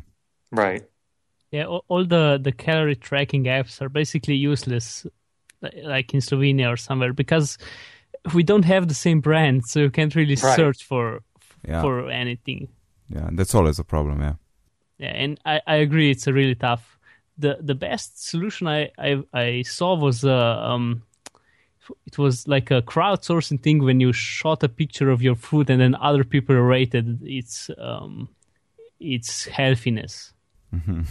Right. 0.51 0.83
Yeah, 1.51 1.65
all, 1.65 1.85
all 1.87 2.05
the 2.05 2.39
the 2.41 2.51
calorie 2.51 2.95
tracking 2.95 3.45
apps 3.45 3.81
are 3.81 3.89
basically 3.89 4.35
useless, 4.35 5.05
like 5.83 6.13
in 6.13 6.19
Slovenia 6.19 6.69
or 6.69 6.77
somewhere, 6.77 7.13
because 7.13 7.57
we 8.33 8.43
don't 8.43 8.65
have 8.65 8.87
the 8.87 8.93
same 8.93 9.21
brand, 9.21 9.63
so 9.65 9.79
you 9.79 9.91
can't 9.91 10.15
really 10.15 10.35
right. 10.35 10.55
search 10.55 10.83
for 10.83 11.21
yeah. 11.67 11.81
for 11.81 12.09
anything. 12.09 12.67
Yeah, 13.09 13.29
that's 13.31 13.55
always 13.55 13.79
a 13.79 13.83
problem. 13.83 14.21
Yeah. 14.21 14.33
Yeah, 14.97 15.13
and 15.13 15.39
I, 15.45 15.61
I 15.67 15.75
agree. 15.75 16.09
It's 16.09 16.27
a 16.27 16.33
really 16.33 16.55
tough. 16.55 16.97
the 17.37 17.57
The 17.61 17.75
best 17.75 18.27
solution 18.27 18.67
I 18.67 18.91
I, 18.97 19.23
I 19.33 19.63
saw 19.63 19.95
was 19.95 20.23
uh, 20.23 20.57
um, 20.71 21.03
it 22.05 22.17
was 22.17 22.47
like 22.47 22.71
a 22.71 22.81
crowdsourcing 22.81 23.61
thing 23.61 23.83
when 23.83 23.99
you 23.99 24.13
shot 24.13 24.63
a 24.63 24.69
picture 24.69 25.09
of 25.09 25.21
your 25.21 25.35
food 25.35 25.69
and 25.69 25.81
then 25.81 25.95
other 25.95 26.23
people 26.23 26.55
rated 26.55 27.21
its 27.23 27.69
um, 27.77 28.29
its 28.99 29.45
healthiness. 29.45 30.33
Mm-hmm. 30.73 31.01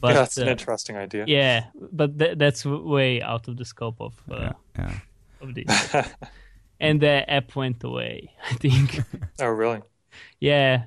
But, 0.00 0.08
yeah, 0.08 0.14
that's 0.14 0.38
uh, 0.38 0.42
an 0.42 0.48
interesting 0.48 0.96
idea. 0.96 1.24
Yeah, 1.28 1.64
but 1.74 2.18
th- 2.18 2.38
that's 2.38 2.64
way 2.64 3.22
out 3.22 3.46
of 3.48 3.56
the 3.56 3.64
scope 3.64 4.00
of 4.00 4.14
uh, 4.30 4.36
yeah, 4.36 4.52
yeah. 4.78 4.92
of 5.40 5.54
this. 5.54 5.96
and 6.80 7.00
the 7.00 7.30
app 7.30 7.54
went 7.54 7.84
away. 7.84 8.32
I 8.50 8.54
think. 8.54 9.00
oh, 9.40 9.46
really? 9.46 9.82
Yeah, 10.40 10.84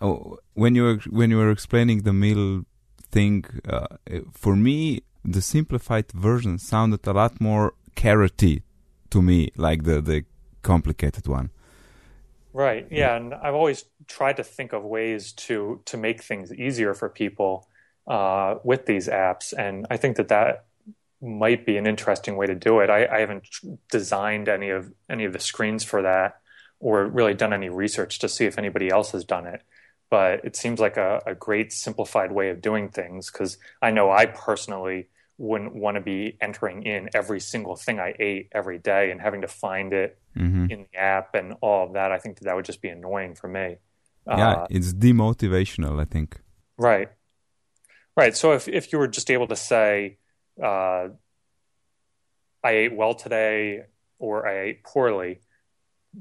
oh, 0.00 0.38
when 0.54 0.74
you 0.74 0.84
were 0.84 0.98
when 1.08 1.30
you 1.30 1.36
were 1.36 1.50
explaining 1.50 2.02
the 2.02 2.12
meal 2.12 2.62
thing, 3.10 3.44
uh, 3.68 3.86
for 4.32 4.56
me 4.56 5.02
the 5.24 5.42
simplified 5.42 6.10
version 6.12 6.58
sounded 6.58 7.06
a 7.06 7.12
lot 7.12 7.40
more 7.40 7.74
carroty 8.00 8.62
to 9.10 9.22
me, 9.22 9.50
like 9.56 9.84
the 9.84 10.00
the 10.00 10.24
complicated 10.62 11.26
one. 11.26 11.50
Right. 12.52 12.86
Yeah, 12.90 13.16
and 13.16 13.34
I've 13.34 13.54
always 13.54 13.84
tried 14.08 14.36
to 14.38 14.44
think 14.44 14.72
of 14.72 14.82
ways 14.82 15.32
to 15.44 15.80
to 15.84 15.96
make 15.96 16.22
things 16.22 16.52
easier 16.52 16.94
for 16.94 17.08
people 17.08 17.68
uh, 18.06 18.56
with 18.64 18.86
these 18.86 19.08
apps, 19.08 19.52
and 19.56 19.86
I 19.90 19.96
think 19.96 20.16
that 20.16 20.28
that 20.28 20.64
might 21.22 21.66
be 21.66 21.76
an 21.76 21.86
interesting 21.86 22.36
way 22.36 22.46
to 22.46 22.54
do 22.54 22.80
it. 22.80 22.88
I, 22.88 23.06
I 23.06 23.20
haven't 23.20 23.46
designed 23.90 24.48
any 24.48 24.70
of 24.70 24.92
any 25.08 25.24
of 25.26 25.32
the 25.32 25.40
screens 25.50 25.84
for 25.84 26.02
that, 26.02 26.40
or 26.80 27.06
really 27.06 27.34
done 27.34 27.52
any 27.52 27.68
research 27.68 28.18
to 28.20 28.28
see 28.28 28.46
if 28.46 28.58
anybody 28.58 28.88
else 28.88 29.12
has 29.12 29.24
done 29.24 29.46
it 29.46 29.62
but 30.10 30.44
it 30.44 30.56
seems 30.56 30.80
like 30.80 30.96
a, 30.96 31.22
a 31.24 31.34
great 31.34 31.72
simplified 31.72 32.32
way 32.32 32.50
of 32.50 32.60
doing 32.60 32.88
things 32.88 33.30
because 33.30 33.56
I 33.80 33.92
know 33.92 34.10
I 34.10 34.26
personally 34.26 35.08
wouldn't 35.40 35.74
want 35.74 35.94
to 35.94 36.02
be 36.02 36.36
entering 36.38 36.82
in 36.82 37.08
every 37.14 37.40
single 37.40 37.74
thing 37.74 37.98
I 37.98 38.14
ate 38.18 38.50
every 38.52 38.78
day 38.78 39.10
and 39.10 39.18
having 39.18 39.40
to 39.40 39.48
find 39.48 39.94
it 39.94 40.18
mm-hmm. 40.36 40.66
in 40.70 40.86
the 40.92 40.98
app 40.98 41.34
and 41.34 41.54
all 41.62 41.86
of 41.86 41.94
that. 41.94 42.12
I 42.12 42.18
think 42.18 42.38
that, 42.38 42.44
that 42.44 42.56
would 42.56 42.66
just 42.66 42.82
be 42.82 42.90
annoying 42.90 43.34
for 43.34 43.48
me. 43.48 43.76
Yeah, 44.26 44.50
uh, 44.50 44.66
it's 44.68 44.92
demotivational, 44.92 45.98
I 45.98 46.04
think. 46.04 46.38
Right. 46.76 47.08
Right. 48.16 48.36
So 48.36 48.52
if, 48.52 48.68
if 48.68 48.92
you 48.92 48.98
were 48.98 49.08
just 49.08 49.30
able 49.30 49.46
to 49.46 49.56
say, 49.56 50.18
uh, 50.62 51.08
I 52.62 52.70
ate 52.70 52.94
well 52.94 53.14
today 53.14 53.84
or 54.18 54.46
I 54.46 54.60
ate 54.60 54.84
poorly, 54.84 55.40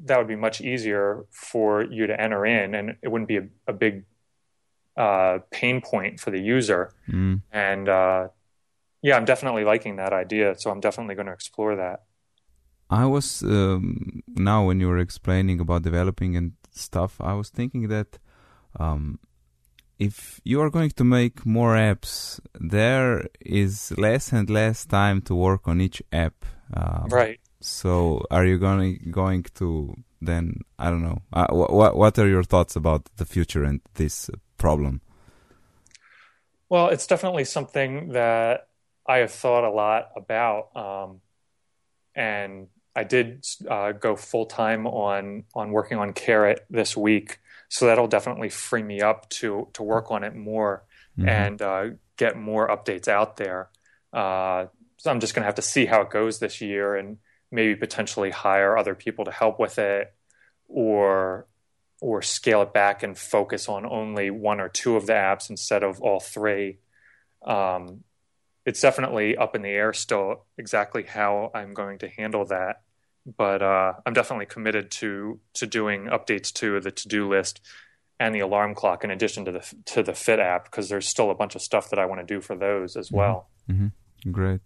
that 0.05 0.17
would 0.17 0.29
be 0.29 0.38
much 0.38 0.62
easier 0.62 1.25
for 1.29 1.84
you 1.84 2.08
to 2.08 2.21
enter 2.21 2.45
in, 2.45 2.73
and 2.73 2.95
it 3.01 3.10
wouldn't 3.10 3.27
be 3.27 3.38
a, 3.38 3.47
a 3.67 3.73
big 3.73 4.05
uh, 4.95 5.39
pain 5.51 5.82
point 5.82 6.21
for 6.21 6.32
the 6.32 6.39
user. 6.39 6.93
Mm. 7.10 7.41
And 7.51 7.89
uh, 7.89 8.27
yeah, 9.02 9.16
I'm 9.16 9.26
definitely 9.26 9.64
liking 9.64 9.96
that 9.98 10.14
idea, 10.14 10.56
so 10.58 10.72
I'm 10.72 10.80
definitely 10.80 11.16
going 11.16 11.28
to 11.28 11.34
explore 11.34 11.76
that. 11.76 12.04
I 12.90 13.06
was 13.06 13.44
um, 13.44 14.24
now 14.28 14.66
when 14.66 14.80
you 14.80 14.88
were 14.88 14.98
explaining 14.98 15.60
about 15.60 15.84
developing 15.84 16.36
and 16.36 16.54
stuff, 16.72 17.22
I 17.22 17.34
was 17.34 17.50
thinking 17.50 17.88
that 17.90 18.18
um, 18.80 19.20
if 20.00 20.42
you 20.44 20.62
are 20.62 20.70
going 20.70 20.92
to 20.92 21.04
make 21.04 21.46
more 21.46 21.76
apps, 21.76 22.40
there 22.60 23.28
is 23.42 23.94
less 23.98 24.32
and 24.32 24.50
less 24.50 24.86
time 24.86 25.22
to 25.24 25.36
work 25.36 25.68
on 25.68 25.82
each 25.82 26.02
app. 26.12 26.46
Um, 26.74 27.08
right. 27.10 27.40
So, 27.62 28.24
are 28.32 28.46
you 28.46 28.58
going 28.58 29.10
going 29.12 29.44
to 29.56 29.94
then? 30.22 30.62
I 30.80 30.90
don't 30.90 31.04
know. 31.04 31.22
Uh, 31.32 31.48
what 31.52 31.96
what 31.96 32.18
are 32.18 32.28
your 32.28 32.44
thoughts 32.44 32.76
about 32.76 33.10
the 33.18 33.26
future 33.26 33.64
and 33.64 33.82
this 33.96 34.30
problem? 34.58 35.02
Well, 36.70 36.88
it's 36.88 37.08
definitely 37.08 37.46
something 37.46 38.10
that 38.10 38.68
I 39.10 39.17
have 39.17 39.32
thought 39.32 39.63
a 39.63 39.72
lot 39.72 40.12
about, 40.15 40.76
um, 40.78 41.22
and 42.13 42.67
I 42.95 43.04
did 43.04 43.43
uh, 43.67 43.93
go 43.93 44.15
full 44.15 44.45
time 44.45 44.86
on 44.86 45.45
on 45.56 45.72
working 45.72 45.98
on 45.98 46.13
Carrot 46.13 46.63
this 46.69 46.95
week, 46.95 47.39
so 47.69 47.88
that'll 47.88 48.08
definitely 48.08 48.50
free 48.50 48.84
me 48.84 49.02
up 49.02 49.28
to 49.30 49.67
to 49.74 49.82
work 49.82 50.12
on 50.12 50.24
it 50.24 50.36
more 50.36 50.84
mm-hmm. 51.18 51.28
and 51.28 51.62
uh, 51.62 51.86
get 52.18 52.38
more 52.38 52.68
updates 52.68 53.07
out 53.07 53.38
there. 53.38 53.70
Uh, 54.14 54.68
so 54.97 55.10
I'm 55.10 55.20
just 55.20 55.34
going 55.34 55.41
to 55.41 55.47
have 55.47 55.55
to 55.55 55.64
see 55.64 55.88
how 55.88 56.01
it 56.01 56.12
goes 56.12 56.38
this 56.38 56.62
year 56.62 56.95
and 56.95 57.18
maybe 57.51 57.76
potentially 57.76 58.30
hire 58.30 58.78
other 58.78 58.93
people 58.93 59.26
to 59.26 59.32
help 59.32 59.60
with 59.60 59.80
it 59.80 60.14
or 60.68 61.47
or 61.99 62.22
scale 62.22 62.62
it 62.62 62.74
back 62.74 63.01
and 63.01 63.18
focus 63.18 63.68
on 63.68 63.88
only 63.88 64.30
one 64.30 64.60
or 64.60 64.70
two 64.70 64.95
of 64.95 65.07
the 65.07 65.14
apps 65.14 65.49
instead 65.49 65.82
of 65.82 65.99
all 65.99 66.20
three. 66.20 66.78
Um, 67.43 68.03
it's 68.70 68.82
definitely 68.82 69.36
up 69.36 69.55
in 69.55 69.63
the 69.63 69.70
air 69.70 69.93
still 69.93 70.45
exactly 70.55 71.01
how 71.01 71.49
I'm 71.55 71.74
going 71.74 71.97
to 71.99 72.07
handle 72.07 72.45
that. 72.45 72.84
But 73.26 73.63
uh, 73.63 73.93
I'm 74.05 74.13
definitely 74.13 74.45
committed 74.45 74.91
to 74.91 75.39
to 75.55 75.65
doing 75.65 76.05
updates 76.05 76.53
to 76.53 76.80
the 76.80 76.91
to 76.91 77.07
do 77.07 77.28
list 77.28 77.61
and 78.20 78.36
the 78.36 78.41
alarm 78.41 78.76
clock 78.76 79.03
in 79.03 79.09
addition 79.09 79.45
to 79.45 79.51
the 79.51 79.74
to 79.86 80.03
the 80.03 80.13
Fit 80.13 80.39
app 80.39 80.65
because 80.65 80.88
there's 80.88 81.07
still 81.07 81.32
a 81.32 81.36
bunch 81.36 81.55
of 81.55 81.63
stuff 81.63 81.89
that 81.89 81.97
I 81.97 82.05
want 82.05 82.22
to 82.22 82.34
do 82.36 82.41
for 82.41 82.55
those 82.55 82.95
as 82.95 83.07
mm-hmm. 83.07 83.17
well. 83.17 83.49
Mm-hmm. 83.67 84.32
Great 84.32 84.61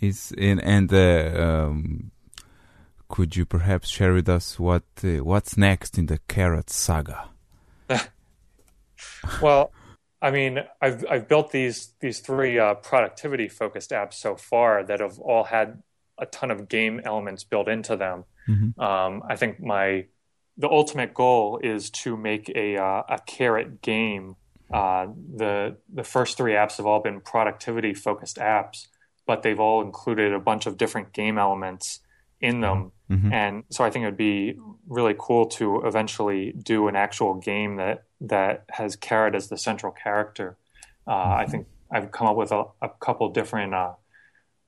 is 0.00 0.32
in 0.38 0.58
and 0.60 0.88
the 0.88 1.10
um, 1.46 2.10
could 3.08 3.36
you 3.36 3.44
perhaps 3.44 3.88
share 3.90 4.14
with 4.14 4.28
us 4.28 4.58
what 4.58 4.84
uh, 5.04 5.22
what's 5.22 5.58
next 5.58 5.98
in 5.98 6.06
the 6.06 6.18
Carrot 6.26 6.70
saga? 6.70 7.28
well, 9.42 9.72
I 10.24 10.30
mean, 10.30 10.60
I've 10.80 11.04
I've 11.10 11.28
built 11.28 11.52
these 11.52 11.92
these 12.00 12.20
three 12.20 12.58
uh, 12.58 12.74
productivity 12.74 13.46
focused 13.46 13.90
apps 13.90 14.14
so 14.14 14.36
far 14.36 14.82
that 14.82 15.00
have 15.00 15.18
all 15.18 15.44
had 15.44 15.82
a 16.16 16.24
ton 16.24 16.50
of 16.50 16.66
game 16.66 17.02
elements 17.04 17.44
built 17.44 17.68
into 17.68 17.94
them. 17.94 18.24
Mm-hmm. 18.48 18.80
Um, 18.80 19.22
I 19.28 19.36
think 19.36 19.60
my 19.60 20.06
the 20.56 20.70
ultimate 20.70 21.12
goal 21.12 21.60
is 21.62 21.90
to 21.90 22.16
make 22.16 22.48
a 22.56 22.78
uh, 22.78 23.02
a 23.06 23.18
carrot 23.26 23.82
game. 23.82 24.36
Uh, 24.72 25.08
the 25.36 25.76
the 25.92 26.04
first 26.04 26.38
three 26.38 26.52
apps 26.52 26.78
have 26.78 26.86
all 26.86 27.00
been 27.00 27.20
productivity 27.20 27.92
focused 27.92 28.38
apps, 28.38 28.86
but 29.26 29.42
they've 29.42 29.60
all 29.60 29.82
included 29.82 30.32
a 30.32 30.40
bunch 30.40 30.64
of 30.64 30.78
different 30.78 31.12
game 31.12 31.36
elements 31.36 32.00
in 32.44 32.60
them. 32.60 32.92
Mm-hmm. 33.10 33.32
And 33.32 33.64
so 33.70 33.84
I 33.84 33.90
think 33.90 34.02
it 34.02 34.06
would 34.06 34.16
be 34.16 34.58
really 34.86 35.14
cool 35.18 35.46
to 35.46 35.82
eventually 35.84 36.52
do 36.52 36.88
an 36.88 36.96
actual 36.96 37.34
game 37.34 37.76
that 37.76 38.04
that 38.20 38.64
has 38.70 38.96
Carrot 38.96 39.34
as 39.34 39.48
the 39.48 39.58
central 39.58 39.92
character. 39.92 40.56
Uh, 41.06 41.12
mm-hmm. 41.12 41.40
I 41.40 41.46
think 41.46 41.66
I've 41.90 42.10
come 42.12 42.26
up 42.26 42.36
with 42.36 42.52
a, 42.52 42.64
a 42.82 42.88
couple 42.88 43.28
different 43.30 43.74
uh, 43.74 43.92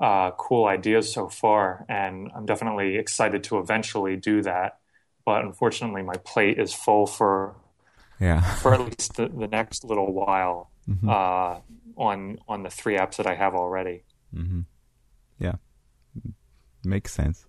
uh, 0.00 0.30
cool 0.32 0.66
ideas 0.66 1.12
so 1.12 1.28
far, 1.28 1.84
and 1.88 2.30
I'm 2.34 2.46
definitely 2.46 2.96
excited 2.96 3.44
to 3.44 3.58
eventually 3.58 4.16
do 4.16 4.42
that. 4.42 4.78
But 5.24 5.44
unfortunately, 5.44 6.02
my 6.02 6.16
plate 6.24 6.58
is 6.58 6.72
full 6.72 7.06
for 7.06 7.56
yeah 8.20 8.40
for 8.56 8.72
at 8.72 8.80
least 8.80 9.16
the, 9.16 9.28
the 9.28 9.48
next 9.48 9.84
little 9.84 10.12
while 10.12 10.70
mm-hmm. 10.88 11.08
Uh, 11.08 11.60
on 11.96 12.38
on 12.48 12.62
the 12.62 12.70
three 12.70 12.96
apps 12.96 13.16
that 13.16 13.26
I 13.26 13.34
have 13.34 13.54
already. 13.54 14.04
Mm-hmm. 14.34 14.60
Yeah, 15.38 15.56
makes 16.84 17.12
sense. 17.12 17.45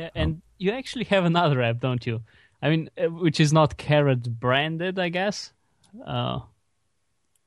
Yeah, 0.00 0.10
and 0.14 0.34
um, 0.34 0.42
you 0.56 0.70
actually 0.72 1.04
have 1.14 1.24
another 1.26 1.60
app, 1.60 1.80
don't 1.80 2.04
you? 2.06 2.22
I 2.62 2.70
mean, 2.70 2.88
uh, 2.96 3.08
which 3.08 3.38
is 3.38 3.52
not 3.52 3.76
Carrot 3.76 4.40
branded, 4.40 4.98
I 4.98 5.10
guess. 5.10 5.52
Uh, 6.06 6.40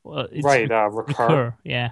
well, 0.04 0.28
right, 0.44 0.72
uh, 0.72 0.90
Recur. 0.90 1.24
Recur. 1.24 1.56
Yeah. 1.64 1.92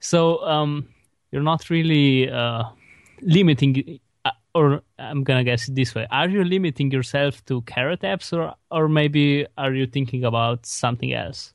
So 0.00 0.44
um, 0.44 0.88
you're 1.30 1.42
not 1.42 1.70
really 1.70 2.28
uh, 2.28 2.64
limiting, 3.20 4.00
uh, 4.24 4.30
or 4.52 4.82
I'm 4.98 5.22
gonna 5.22 5.44
guess 5.44 5.68
it 5.68 5.76
this 5.76 5.94
way: 5.94 6.06
Are 6.10 6.28
you 6.28 6.42
limiting 6.42 6.90
yourself 6.90 7.44
to 7.46 7.62
Carrot 7.62 8.00
apps, 8.00 8.32
or 8.32 8.54
or 8.70 8.88
maybe 8.88 9.46
are 9.56 9.72
you 9.72 9.86
thinking 9.86 10.24
about 10.24 10.66
something 10.66 11.12
else? 11.12 11.52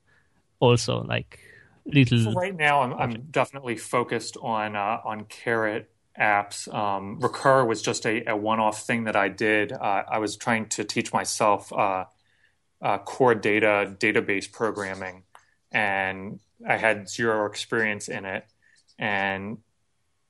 Also, 0.61 1.03
like 1.03 1.39
little. 1.85 2.19
So 2.19 2.31
right 2.31 2.55
now, 2.55 2.83
I'm, 2.83 2.93
I'm 2.93 3.13
definitely 3.31 3.75
focused 3.75 4.37
on 4.41 4.77
uh, 4.77 4.99
on 5.03 5.25
Carrot 5.25 5.92
apps. 6.19 6.71
Um, 6.73 7.19
Recur 7.19 7.65
was 7.65 7.81
just 7.81 8.05
a, 8.05 8.29
a, 8.31 8.35
one-off 8.35 8.85
thing 8.85 9.05
that 9.05 9.15
I 9.15 9.29
did. 9.29 9.71
Uh, 9.71 10.03
I 10.09 10.19
was 10.19 10.37
trying 10.37 10.67
to 10.69 10.83
teach 10.83 11.11
myself 11.11 11.73
uh, 11.73 12.05
uh, 12.81 12.97
core 12.99 13.35
data 13.35 13.95
database 13.97 14.51
programming, 14.51 15.23
and 15.71 16.39
I 16.67 16.77
had 16.77 17.09
zero 17.09 17.45
experience 17.45 18.09
in 18.09 18.25
it, 18.25 18.45
and 18.99 19.57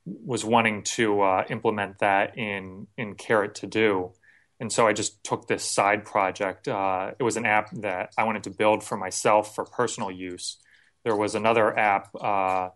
was 0.06 0.44
wanting 0.44 0.82
to 0.82 1.20
uh, 1.20 1.44
implement 1.50 1.98
that 1.98 2.38
in 2.38 2.86
in 2.96 3.14
Carrot 3.14 3.56
to 3.56 3.66
do. 3.66 4.12
And 4.60 4.72
so 4.72 4.86
I 4.86 4.92
just 4.92 5.22
took 5.24 5.48
this 5.48 5.64
side 5.64 6.04
project. 6.04 6.68
Uh, 6.68 7.10
it 7.18 7.22
was 7.22 7.36
an 7.36 7.44
app 7.44 7.70
that 7.72 8.14
I 8.16 8.24
wanted 8.24 8.44
to 8.44 8.50
build 8.50 8.84
for 8.84 8.96
myself 8.96 9.54
for 9.54 9.64
personal 9.64 10.10
use. 10.10 10.56
There 11.02 11.16
was 11.16 11.34
another 11.34 11.76
app 11.76 12.08
uh, 12.18 12.70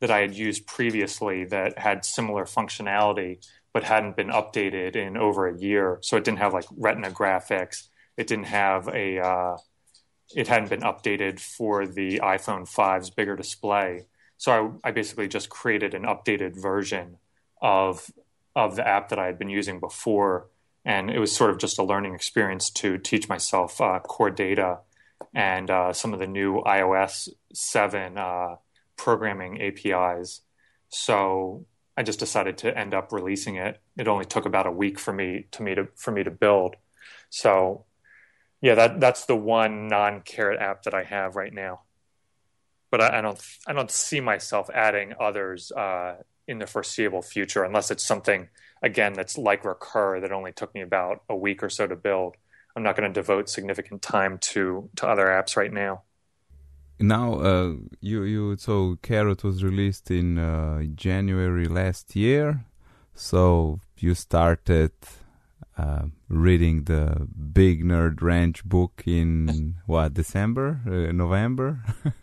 that 0.00 0.10
I 0.10 0.20
had 0.20 0.34
used 0.34 0.66
previously 0.66 1.44
that 1.46 1.78
had 1.78 2.04
similar 2.04 2.44
functionality 2.44 3.38
but 3.72 3.84
hadn't 3.84 4.16
been 4.16 4.28
updated 4.28 4.96
in 4.96 5.16
over 5.16 5.46
a 5.46 5.56
year. 5.56 5.98
So 6.02 6.16
it 6.16 6.24
didn't 6.24 6.38
have 6.38 6.52
like 6.52 6.64
Retina 6.76 7.10
graphics. 7.10 7.88
It 8.16 8.26
didn't 8.26 8.46
have 8.46 8.88
a. 8.88 9.18
Uh, 9.18 9.56
it 10.34 10.48
hadn't 10.48 10.70
been 10.70 10.80
updated 10.80 11.40
for 11.40 11.86
the 11.86 12.20
iPhone 12.22 12.62
5's 12.62 13.10
bigger 13.10 13.34
display. 13.34 14.06
So 14.36 14.78
I, 14.84 14.88
I, 14.88 14.92
basically 14.92 15.26
just 15.26 15.48
created 15.48 15.92
an 15.92 16.04
updated 16.04 16.60
version 16.60 17.16
of 17.60 18.10
of 18.54 18.76
the 18.76 18.86
app 18.86 19.08
that 19.10 19.18
I 19.18 19.26
had 19.26 19.38
been 19.38 19.48
using 19.48 19.80
before, 19.80 20.48
and 20.84 21.10
it 21.10 21.18
was 21.18 21.34
sort 21.34 21.50
of 21.50 21.58
just 21.58 21.78
a 21.78 21.84
learning 21.84 22.14
experience 22.14 22.70
to 22.70 22.98
teach 22.98 23.28
myself 23.28 23.80
uh, 23.80 24.00
core 24.00 24.30
data 24.30 24.78
and 25.34 25.70
uh, 25.70 25.92
some 25.92 26.12
of 26.12 26.18
the 26.18 26.26
new 26.26 26.62
iOS 26.66 27.28
seven 27.52 28.18
uh, 28.18 28.56
programming 29.00 29.62
APIs. 29.62 30.42
So 30.90 31.64
I 31.96 32.02
just 32.02 32.18
decided 32.18 32.58
to 32.58 32.78
end 32.78 32.92
up 32.92 33.12
releasing 33.12 33.56
it. 33.56 33.80
It 33.96 34.08
only 34.08 34.26
took 34.26 34.44
about 34.44 34.66
a 34.66 34.70
week 34.70 34.98
for 34.98 35.12
me 35.12 35.46
to 35.52 35.62
me 35.62 35.74
to 35.74 35.88
for 35.96 36.10
me 36.10 36.22
to 36.22 36.30
build. 36.30 36.76
So 37.30 37.86
yeah, 38.60 38.74
that 38.74 39.00
that's 39.00 39.24
the 39.24 39.36
one 39.36 39.88
non 39.88 40.20
carrot 40.20 40.60
app 40.60 40.82
that 40.82 40.92
I 40.92 41.04
have 41.04 41.34
right 41.34 41.52
now. 41.52 41.80
But 42.90 43.00
I, 43.00 43.18
I 43.18 43.20
don't 43.22 43.40
I 43.66 43.72
don't 43.72 43.90
see 43.90 44.20
myself 44.20 44.68
adding 44.74 45.14
others 45.18 45.72
uh, 45.72 46.16
in 46.46 46.58
the 46.58 46.66
foreseeable 46.66 47.22
future 47.22 47.64
unless 47.64 47.90
it's 47.90 48.04
something 48.04 48.48
again 48.82 49.14
that's 49.14 49.38
like 49.38 49.64
Recur 49.64 50.20
that 50.20 50.32
only 50.32 50.52
took 50.52 50.74
me 50.74 50.82
about 50.82 51.22
a 51.30 51.36
week 51.36 51.62
or 51.62 51.70
so 51.70 51.86
to 51.86 51.96
build. 51.96 52.36
I'm 52.76 52.82
not 52.82 52.96
going 52.96 53.10
to 53.10 53.20
devote 53.20 53.48
significant 53.48 54.02
time 54.02 54.36
to 54.52 54.90
to 54.96 55.08
other 55.08 55.26
apps 55.26 55.56
right 55.56 55.72
now 55.72 56.02
now 57.00 57.34
uh, 57.34 57.74
you 58.00 58.22
you 58.24 58.56
so 58.56 58.98
carrot 59.02 59.42
was 59.42 59.64
released 59.64 60.10
in 60.10 60.38
uh, 60.38 60.82
january 60.94 61.66
last 61.66 62.14
year. 62.14 62.64
So 63.14 63.80
you 63.98 64.14
started 64.14 64.92
uh, 65.76 66.06
reading 66.28 66.84
the 66.84 67.26
big 67.52 67.84
nerd 67.84 68.22
ranch 68.22 68.64
book 68.64 69.02
in 69.06 69.76
what 69.86 70.14
december 70.14 70.80
uh, 70.86 71.12
november? 71.12 71.82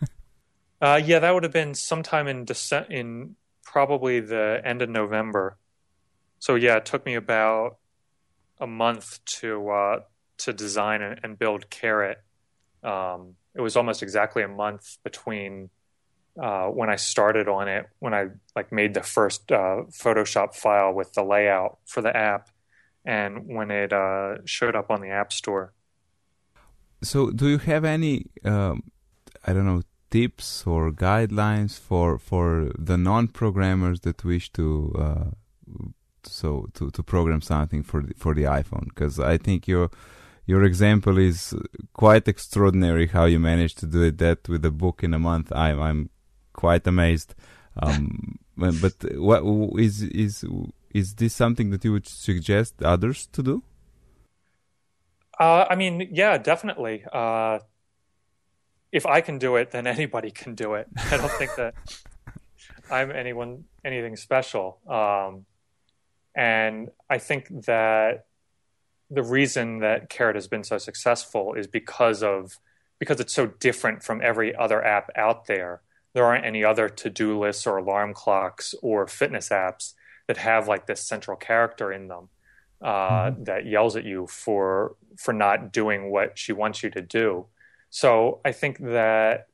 Uh, 0.80 1.00
yeah 1.04 1.18
that 1.18 1.34
would 1.34 1.42
have 1.42 1.52
been 1.52 1.74
sometime 1.74 2.28
in 2.28 2.46
Dece- 2.46 2.88
in 2.88 3.34
probably 3.64 4.20
the 4.20 4.62
end 4.64 4.80
of 4.80 4.88
november. 4.88 5.58
So 6.38 6.54
yeah 6.54 6.76
it 6.76 6.86
took 6.86 7.04
me 7.04 7.16
about 7.16 7.78
a 8.60 8.66
month 8.68 9.18
to 9.40 9.70
uh, 9.70 10.00
to 10.38 10.52
design 10.52 11.02
and 11.02 11.36
build 11.36 11.68
carrot. 11.68 12.18
Um, 12.84 13.34
it 13.54 13.60
was 13.60 13.76
almost 13.76 14.02
exactly 14.02 14.42
a 14.42 14.48
month 14.48 14.98
between 15.02 15.70
uh, 16.40 16.66
when 16.66 16.88
I 16.88 16.96
started 16.96 17.48
on 17.48 17.68
it, 17.68 17.86
when 17.98 18.14
I 18.14 18.28
like 18.54 18.70
made 18.70 18.94
the 18.94 19.02
first 19.02 19.50
uh, 19.50 19.82
Photoshop 19.90 20.54
file 20.54 20.92
with 20.92 21.12
the 21.14 21.24
layout 21.24 21.78
for 21.84 22.00
the 22.00 22.16
app, 22.16 22.50
and 23.04 23.46
when 23.46 23.70
it 23.70 23.92
uh, 23.92 24.36
showed 24.44 24.76
up 24.76 24.90
on 24.90 25.00
the 25.00 25.08
App 25.08 25.32
Store. 25.32 25.72
So, 27.02 27.30
do 27.30 27.48
you 27.48 27.58
have 27.58 27.84
any, 27.84 28.26
um, 28.44 28.84
I 29.46 29.52
don't 29.52 29.66
know, 29.66 29.82
tips 30.10 30.64
or 30.66 30.90
guidelines 30.90 31.78
for 31.78 32.18
for 32.18 32.70
the 32.78 32.96
non-programmers 32.96 34.00
that 34.00 34.24
wish 34.24 34.50
to 34.52 34.94
uh, 34.98 35.30
so 36.22 36.68
to 36.74 36.90
to 36.90 37.02
program 37.02 37.40
something 37.40 37.82
for 37.82 38.02
the, 38.02 38.14
for 38.14 38.34
the 38.34 38.44
iPhone? 38.44 38.86
Because 38.86 39.18
I 39.18 39.38
think 39.38 39.66
you're 39.66 39.90
your 40.48 40.64
example 40.64 41.18
is 41.18 41.54
quite 41.92 42.26
extraordinary 42.26 43.06
how 43.06 43.26
you 43.26 43.38
managed 43.38 43.78
to 43.80 43.86
do 43.86 44.02
it 44.02 44.16
that 44.16 44.48
with 44.48 44.64
a 44.64 44.70
book 44.70 45.04
in 45.04 45.12
a 45.12 45.18
month. 45.18 45.52
I'm 45.52 45.78
I'm 45.78 46.10
quite 46.54 46.86
amazed. 46.86 47.34
Um, 47.76 48.38
but 48.56 48.94
what 49.16 49.42
is 49.78 50.02
is 50.02 50.44
is 50.90 51.14
this 51.14 51.34
something 51.34 51.68
that 51.70 51.84
you 51.84 51.92
would 51.92 52.08
suggest 52.08 52.82
others 52.82 53.28
to 53.32 53.42
do? 53.42 53.62
Uh, 55.38 55.66
I 55.68 55.74
mean, 55.76 56.08
yeah, 56.10 56.38
definitely. 56.38 57.04
Uh, 57.12 57.58
if 58.90 59.04
I 59.04 59.20
can 59.20 59.36
do 59.36 59.56
it, 59.56 59.70
then 59.70 59.86
anybody 59.98 60.30
can 60.30 60.54
do 60.54 60.74
it. 60.74 60.88
I 61.12 61.18
don't 61.18 61.32
think 61.32 61.54
that 61.56 61.74
I'm 62.90 63.10
anyone 63.10 63.64
anything 63.84 64.16
special. 64.16 64.78
Um, 64.88 65.44
and 66.34 66.88
I 67.10 67.18
think 67.18 67.48
that 67.66 68.27
the 69.10 69.22
reason 69.22 69.78
that 69.78 70.10
Carrot 70.10 70.36
has 70.36 70.48
been 70.48 70.64
so 70.64 70.78
successful 70.78 71.54
is 71.54 71.66
because 71.66 72.22
of 72.22 72.58
because 72.98 73.20
it's 73.20 73.32
so 73.32 73.46
different 73.46 74.02
from 74.02 74.20
every 74.22 74.54
other 74.54 74.84
app 74.84 75.10
out 75.14 75.46
there. 75.46 75.80
There 76.14 76.24
aren't 76.24 76.44
any 76.44 76.64
other 76.64 76.88
to-do 76.88 77.38
lists 77.38 77.64
or 77.66 77.76
alarm 77.76 78.12
clocks 78.12 78.74
or 78.82 79.06
fitness 79.06 79.50
apps 79.50 79.94
that 80.26 80.36
have 80.36 80.66
like 80.66 80.86
this 80.86 81.00
central 81.00 81.36
character 81.36 81.92
in 81.92 82.08
them 82.08 82.28
uh, 82.82 83.30
mm-hmm. 83.30 83.44
that 83.44 83.66
yells 83.66 83.96
at 83.96 84.04
you 84.04 84.26
for 84.26 84.96
for 85.16 85.32
not 85.32 85.72
doing 85.72 86.10
what 86.10 86.38
she 86.38 86.52
wants 86.52 86.82
you 86.82 86.90
to 86.90 87.00
do. 87.02 87.46
So 87.90 88.40
I 88.44 88.52
think 88.52 88.78
that 88.78 89.48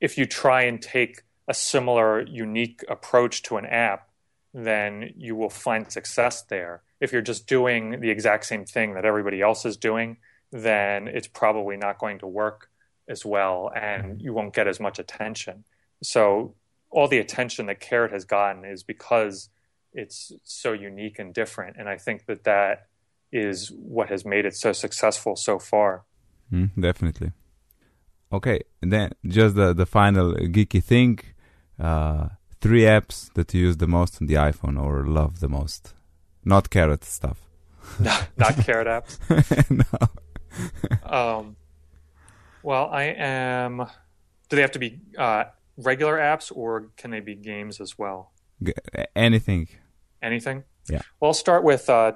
if 0.00 0.16
you 0.16 0.26
try 0.26 0.62
and 0.62 0.80
take 0.80 1.22
a 1.46 1.54
similar 1.54 2.22
unique 2.22 2.84
approach 2.88 3.42
to 3.42 3.56
an 3.56 3.66
app, 3.66 4.08
then 4.54 5.12
you 5.16 5.36
will 5.36 5.50
find 5.50 5.90
success 5.90 6.42
there 6.42 6.82
if 7.02 7.12
you're 7.12 7.28
just 7.32 7.46
doing 7.46 8.00
the 8.00 8.10
exact 8.10 8.44
same 8.46 8.64
thing 8.64 8.94
that 8.94 9.04
everybody 9.04 9.40
else 9.48 9.64
is 9.70 9.76
doing, 9.76 10.18
then 10.52 11.08
it's 11.08 11.30
probably 11.42 11.76
not 11.76 11.98
going 11.98 12.18
to 12.20 12.26
work 12.26 12.70
as 13.08 13.26
well 13.34 13.70
and 13.74 14.04
mm-hmm. 14.04 14.20
you 14.24 14.32
won't 14.32 14.54
get 14.54 14.66
as 14.68 14.78
much 14.86 14.98
attention. 14.98 15.64
So 16.02 16.54
all 16.90 17.08
the 17.08 17.18
attention 17.18 17.66
that 17.66 17.80
Carrot 17.80 18.12
has 18.12 18.24
gotten 18.24 18.64
is 18.64 18.82
because 18.94 19.48
it's 19.92 20.32
so 20.44 20.72
unique 20.72 21.18
and 21.18 21.34
different. 21.34 21.76
And 21.78 21.88
I 21.88 21.96
think 21.96 22.26
that 22.26 22.44
that 22.44 22.86
is 23.32 23.72
what 23.94 24.08
has 24.10 24.24
made 24.24 24.44
it 24.44 24.54
so 24.54 24.72
successful 24.72 25.34
so 25.36 25.58
far. 25.58 26.04
Mm, 26.52 26.70
definitely. 26.78 27.32
Okay, 28.32 28.60
then 28.80 29.10
just 29.26 29.56
the 29.56 29.68
the 29.74 29.86
final 29.86 30.32
geeky 30.56 30.82
thing. 30.82 31.18
Uh, 31.78 32.28
three 32.60 32.82
apps 32.82 33.32
that 33.34 33.52
you 33.52 33.60
use 33.66 33.76
the 33.78 33.86
most 33.86 34.20
on 34.20 34.26
the 34.26 34.34
iPhone 34.50 34.76
or 34.82 34.94
love 35.06 35.40
the 35.40 35.48
most, 35.48 35.94
not 36.44 36.70
carrot 36.70 37.04
stuff. 37.04 37.40
not, 38.00 38.28
not 38.36 38.56
carrot 38.58 38.86
apps. 38.86 39.18
no. 39.70 41.08
um, 41.10 41.56
well, 42.62 42.88
I 42.90 43.04
am. 43.04 43.86
Do 44.48 44.56
they 44.56 44.62
have 44.62 44.72
to 44.72 44.78
be 44.78 45.00
uh, 45.18 45.44
regular 45.76 46.16
apps 46.18 46.52
or 46.54 46.88
can 46.96 47.10
they 47.10 47.20
be 47.20 47.34
games 47.34 47.80
as 47.80 47.98
well? 47.98 48.32
G- 48.62 48.74
anything. 49.16 49.68
Anything? 50.22 50.64
Yeah. 50.88 51.02
Well, 51.20 51.30
I'll 51.30 51.34
start 51.34 51.64
with 51.64 51.88
uh, 51.88 52.12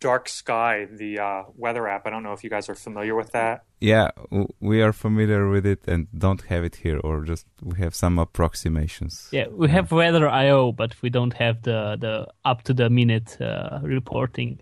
Dark 0.00 0.28
Sky, 0.28 0.86
the 0.90 1.18
uh, 1.18 1.42
weather 1.56 1.88
app. 1.88 2.06
I 2.06 2.10
don't 2.10 2.22
know 2.22 2.32
if 2.32 2.44
you 2.44 2.50
guys 2.50 2.68
are 2.68 2.74
familiar 2.74 3.14
with 3.14 3.32
that. 3.32 3.64
Yeah, 3.80 4.10
we 4.60 4.80
are 4.82 4.92
familiar 4.92 5.48
with 5.48 5.66
it 5.66 5.80
and 5.88 6.06
don't 6.16 6.42
have 6.42 6.64
it 6.64 6.76
here, 6.76 6.98
or 7.02 7.24
just 7.24 7.46
we 7.62 7.78
have 7.78 7.94
some 7.94 8.18
approximations. 8.18 9.28
Yeah, 9.32 9.48
we 9.50 9.68
have 9.70 9.90
Weather 9.90 10.28
IO, 10.28 10.72
but 10.72 10.94
we 11.02 11.10
don't 11.10 11.34
have 11.34 11.62
the 11.62 11.96
the 11.98 12.28
up 12.44 12.62
to 12.64 12.74
the 12.74 12.88
minute 12.90 13.36
uh, 13.40 13.80
reporting. 13.82 14.60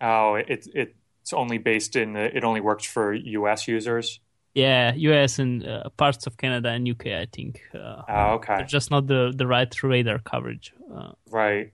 Oh, 0.00 0.34
it, 0.36 0.66
it 0.74 0.96
it's 1.22 1.32
only 1.32 1.58
based 1.58 1.96
in 1.96 2.12
the, 2.12 2.36
it 2.36 2.44
only 2.44 2.60
works 2.60 2.84
for 2.84 3.12
U.S. 3.14 3.68
users. 3.68 4.20
Yeah, 4.54 4.94
US 4.94 5.38
and 5.38 5.66
uh, 5.66 5.88
parts 5.96 6.26
of 6.26 6.36
Canada 6.36 6.68
and 6.68 6.88
UK, 6.88 7.06
I 7.08 7.26
think. 7.32 7.60
Uh, 7.74 8.02
Oh, 8.08 8.34
okay. 8.34 8.64
Just 8.66 8.90
not 8.90 9.06
the 9.06 9.32
the 9.36 9.46
right 9.46 9.82
radar 9.82 10.20
coverage. 10.20 10.72
Uh, 10.94 11.12
Right. 11.30 11.72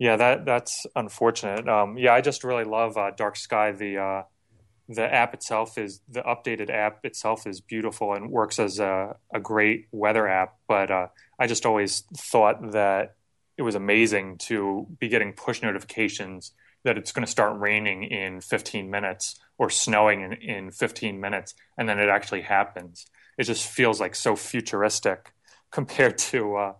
Yeah, 0.00 0.16
that 0.16 0.46
that's 0.46 0.86
unfortunate. 0.96 1.68
Um, 1.68 1.98
yeah, 1.98 2.14
I 2.14 2.22
just 2.22 2.42
really 2.42 2.64
love 2.64 2.96
uh, 2.96 3.12
Dark 3.12 3.36
Sky. 3.36 3.72
The 3.72 3.98
uh, 3.98 4.22
the 4.88 5.02
app 5.02 5.34
itself 5.34 5.78
is 5.78 6.00
the 6.08 6.22
updated 6.22 6.70
app 6.70 7.04
itself 7.04 7.46
is 7.46 7.60
beautiful 7.60 8.14
and 8.14 8.30
works 8.30 8.58
as 8.58 8.80
a, 8.80 9.16
a 9.34 9.40
great 9.40 9.88
weather 9.92 10.26
app. 10.26 10.56
But 10.68 10.90
uh, 10.90 11.08
I 11.38 11.46
just 11.48 11.66
always 11.66 12.04
thought 12.16 12.72
that 12.72 13.16
it 13.58 13.62
was 13.62 13.76
amazing 13.76 14.38
to 14.38 14.86
be 14.98 15.08
getting 15.08 15.34
push 15.34 15.62
notifications 15.62 16.52
that 16.84 16.98
it's 16.98 17.12
going 17.12 17.26
to 17.26 17.30
start 17.30 17.60
raining 17.60 18.04
in 18.04 18.40
15 18.40 18.90
minutes 18.90 19.38
or 19.58 19.70
snowing 19.70 20.22
in, 20.22 20.32
in 20.34 20.70
15 20.72 21.20
minutes, 21.20 21.54
and 21.78 21.88
then 21.88 21.98
it 21.98 22.08
actually 22.08 22.42
happens. 22.42 23.06
It 23.38 23.44
just 23.44 23.68
feels 23.68 24.00
like 24.00 24.14
so 24.14 24.36
futuristic 24.36 25.34
compared 25.70 26.18
to 26.32 26.56
uh, 26.56 26.74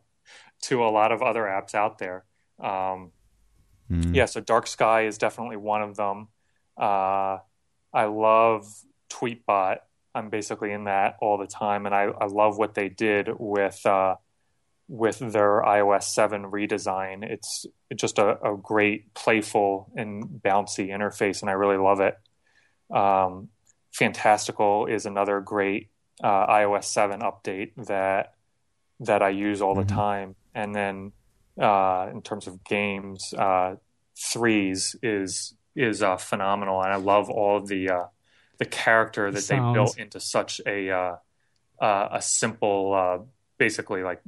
to 0.62 0.84
a 0.84 0.88
lot 0.90 1.12
of 1.12 1.22
other 1.22 1.42
apps 1.42 1.74
out 1.74 1.98
there. 1.98 2.24
Um, 2.60 3.12
Mm. 3.90 4.14
yeah, 4.14 4.26
so 4.26 4.40
Dark 4.40 4.68
Sky 4.68 5.06
is 5.06 5.18
definitely 5.18 5.56
one 5.56 5.82
of 5.82 5.96
them. 5.96 6.28
Uh, 6.76 7.38
I 7.92 8.04
love 8.04 8.64
Tweetbot. 9.08 9.78
I'm 10.14 10.30
basically 10.30 10.70
in 10.70 10.84
that 10.84 11.16
all 11.20 11.38
the 11.38 11.48
time, 11.48 11.86
and 11.86 11.94
I, 11.94 12.04
I 12.04 12.26
love 12.26 12.56
what 12.56 12.74
they 12.74 12.88
did 12.88 13.28
with 13.38 13.84
uh, 13.84 14.14
with 14.88 15.18
their 15.18 15.62
iOS 15.62 16.04
7 16.04 16.44
redesign. 16.52 17.24
It's 17.24 17.66
just 17.96 18.18
a, 18.18 18.52
a 18.52 18.56
great, 18.56 19.12
playful, 19.14 19.90
and 19.96 20.24
bouncy 20.40 20.88
interface, 20.88 21.40
and 21.42 21.50
I 21.50 21.54
really 21.54 21.76
love 21.76 22.00
it. 22.00 22.16
Um, 22.94 23.48
Fantastical 23.92 24.86
is 24.86 25.04
another 25.04 25.40
great 25.40 25.90
uh, 26.22 26.46
iOS 26.46 26.84
7 26.84 27.20
update 27.20 27.72
that 27.86 28.34
that 29.00 29.20
I 29.22 29.30
use 29.30 29.60
all 29.62 29.74
the 29.74 29.82
Mhm. 29.82 29.88
time, 29.88 30.36
and 30.54 30.74
then 30.74 31.12
uh, 31.60 32.08
in 32.10 32.22
terms 32.22 32.46
of 32.46 32.64
games, 32.64 33.34
uh, 33.34 33.76
threes 34.16 34.96
is 35.02 35.54
is 35.76 36.02
uh, 36.02 36.16
phenomenal, 36.16 36.82
and 36.82 36.92
I 36.92 36.96
love 36.96 37.30
all 37.30 37.56
of 37.56 37.68
the 37.68 37.90
uh, 37.90 38.04
the 38.58 38.64
character 38.66 39.30
that 39.30 39.46
they 39.46 39.58
built 39.72 39.98
into 39.98 40.20
such 40.20 40.60
a 40.66 40.90
uh, 40.90 41.16
uh, 41.80 42.08
a 42.12 42.22
simple, 42.22 42.94
uh, 42.94 43.24
basically 43.58 44.02
like 44.02 44.20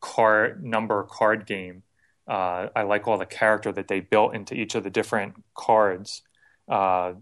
card 0.00 0.62
number 0.62 1.02
card 1.04 1.46
game. 1.46 1.82
Uh, 2.28 2.68
I 2.76 2.82
like 2.82 3.08
all 3.08 3.18
the 3.18 3.26
character 3.26 3.72
that 3.72 3.88
they 3.88 4.00
built 4.00 4.34
into 4.34 4.54
each 4.54 4.74
of 4.74 4.84
the 4.84 4.90
different 4.90 5.34
cards. 5.54 6.22
Uh, 6.68 7.14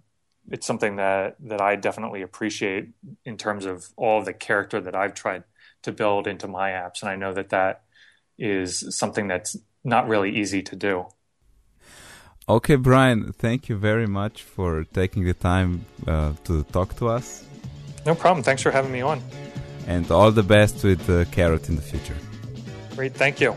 it's 0.51 0.67
something 0.67 0.97
that 0.97 1.37
that 1.41 1.61
I 1.61 1.77
definitely 1.77 2.23
appreciate 2.23 2.89
in 3.25 3.37
terms 3.37 3.65
of 3.67 3.87
all 3.97 4.19
of 4.19 4.25
the 4.25 4.33
character 4.33 4.81
that 4.81 4.95
I've 4.95 5.15
tried 5.15 5.45
to 5.83 5.93
build 5.93 6.27
into 6.27 6.49
my 6.49 6.71
apps, 6.71 7.03
and 7.03 7.11
I 7.11 7.17
know 7.17 7.33
that 7.35 7.51
that 7.51 7.83
is 8.41 8.85
something 8.97 9.29
that's 9.29 9.57
not 9.85 10.09
really 10.09 10.31
easy 10.41 10.63
to 10.63 10.75
do. 10.77 11.07
Okay, 12.49 12.77
Brian, 12.77 13.33
thank 13.33 13.69
you 13.69 13.77
very 13.77 14.07
much 14.07 14.43
for 14.43 14.85
taking 14.93 15.25
the 15.25 15.35
time 15.35 15.85
uh, 16.07 16.33
to 16.45 16.65
talk 16.73 16.97
to 16.97 17.09
us, 17.09 17.45
No 18.07 18.15
problem. 18.15 18.43
Thanks 18.43 18.63
for 18.63 18.73
having 18.73 18.91
me 18.93 19.03
on. 19.03 19.21
and 19.87 20.11
all 20.11 20.33
the 20.33 20.43
best 20.43 20.83
with 20.85 21.09
uh, 21.09 21.25
Carrot 21.31 21.69
in 21.69 21.77
the 21.77 21.83
future. 21.83 22.17
Great. 22.97 23.15
Thank 23.15 23.41
you. 23.41 23.55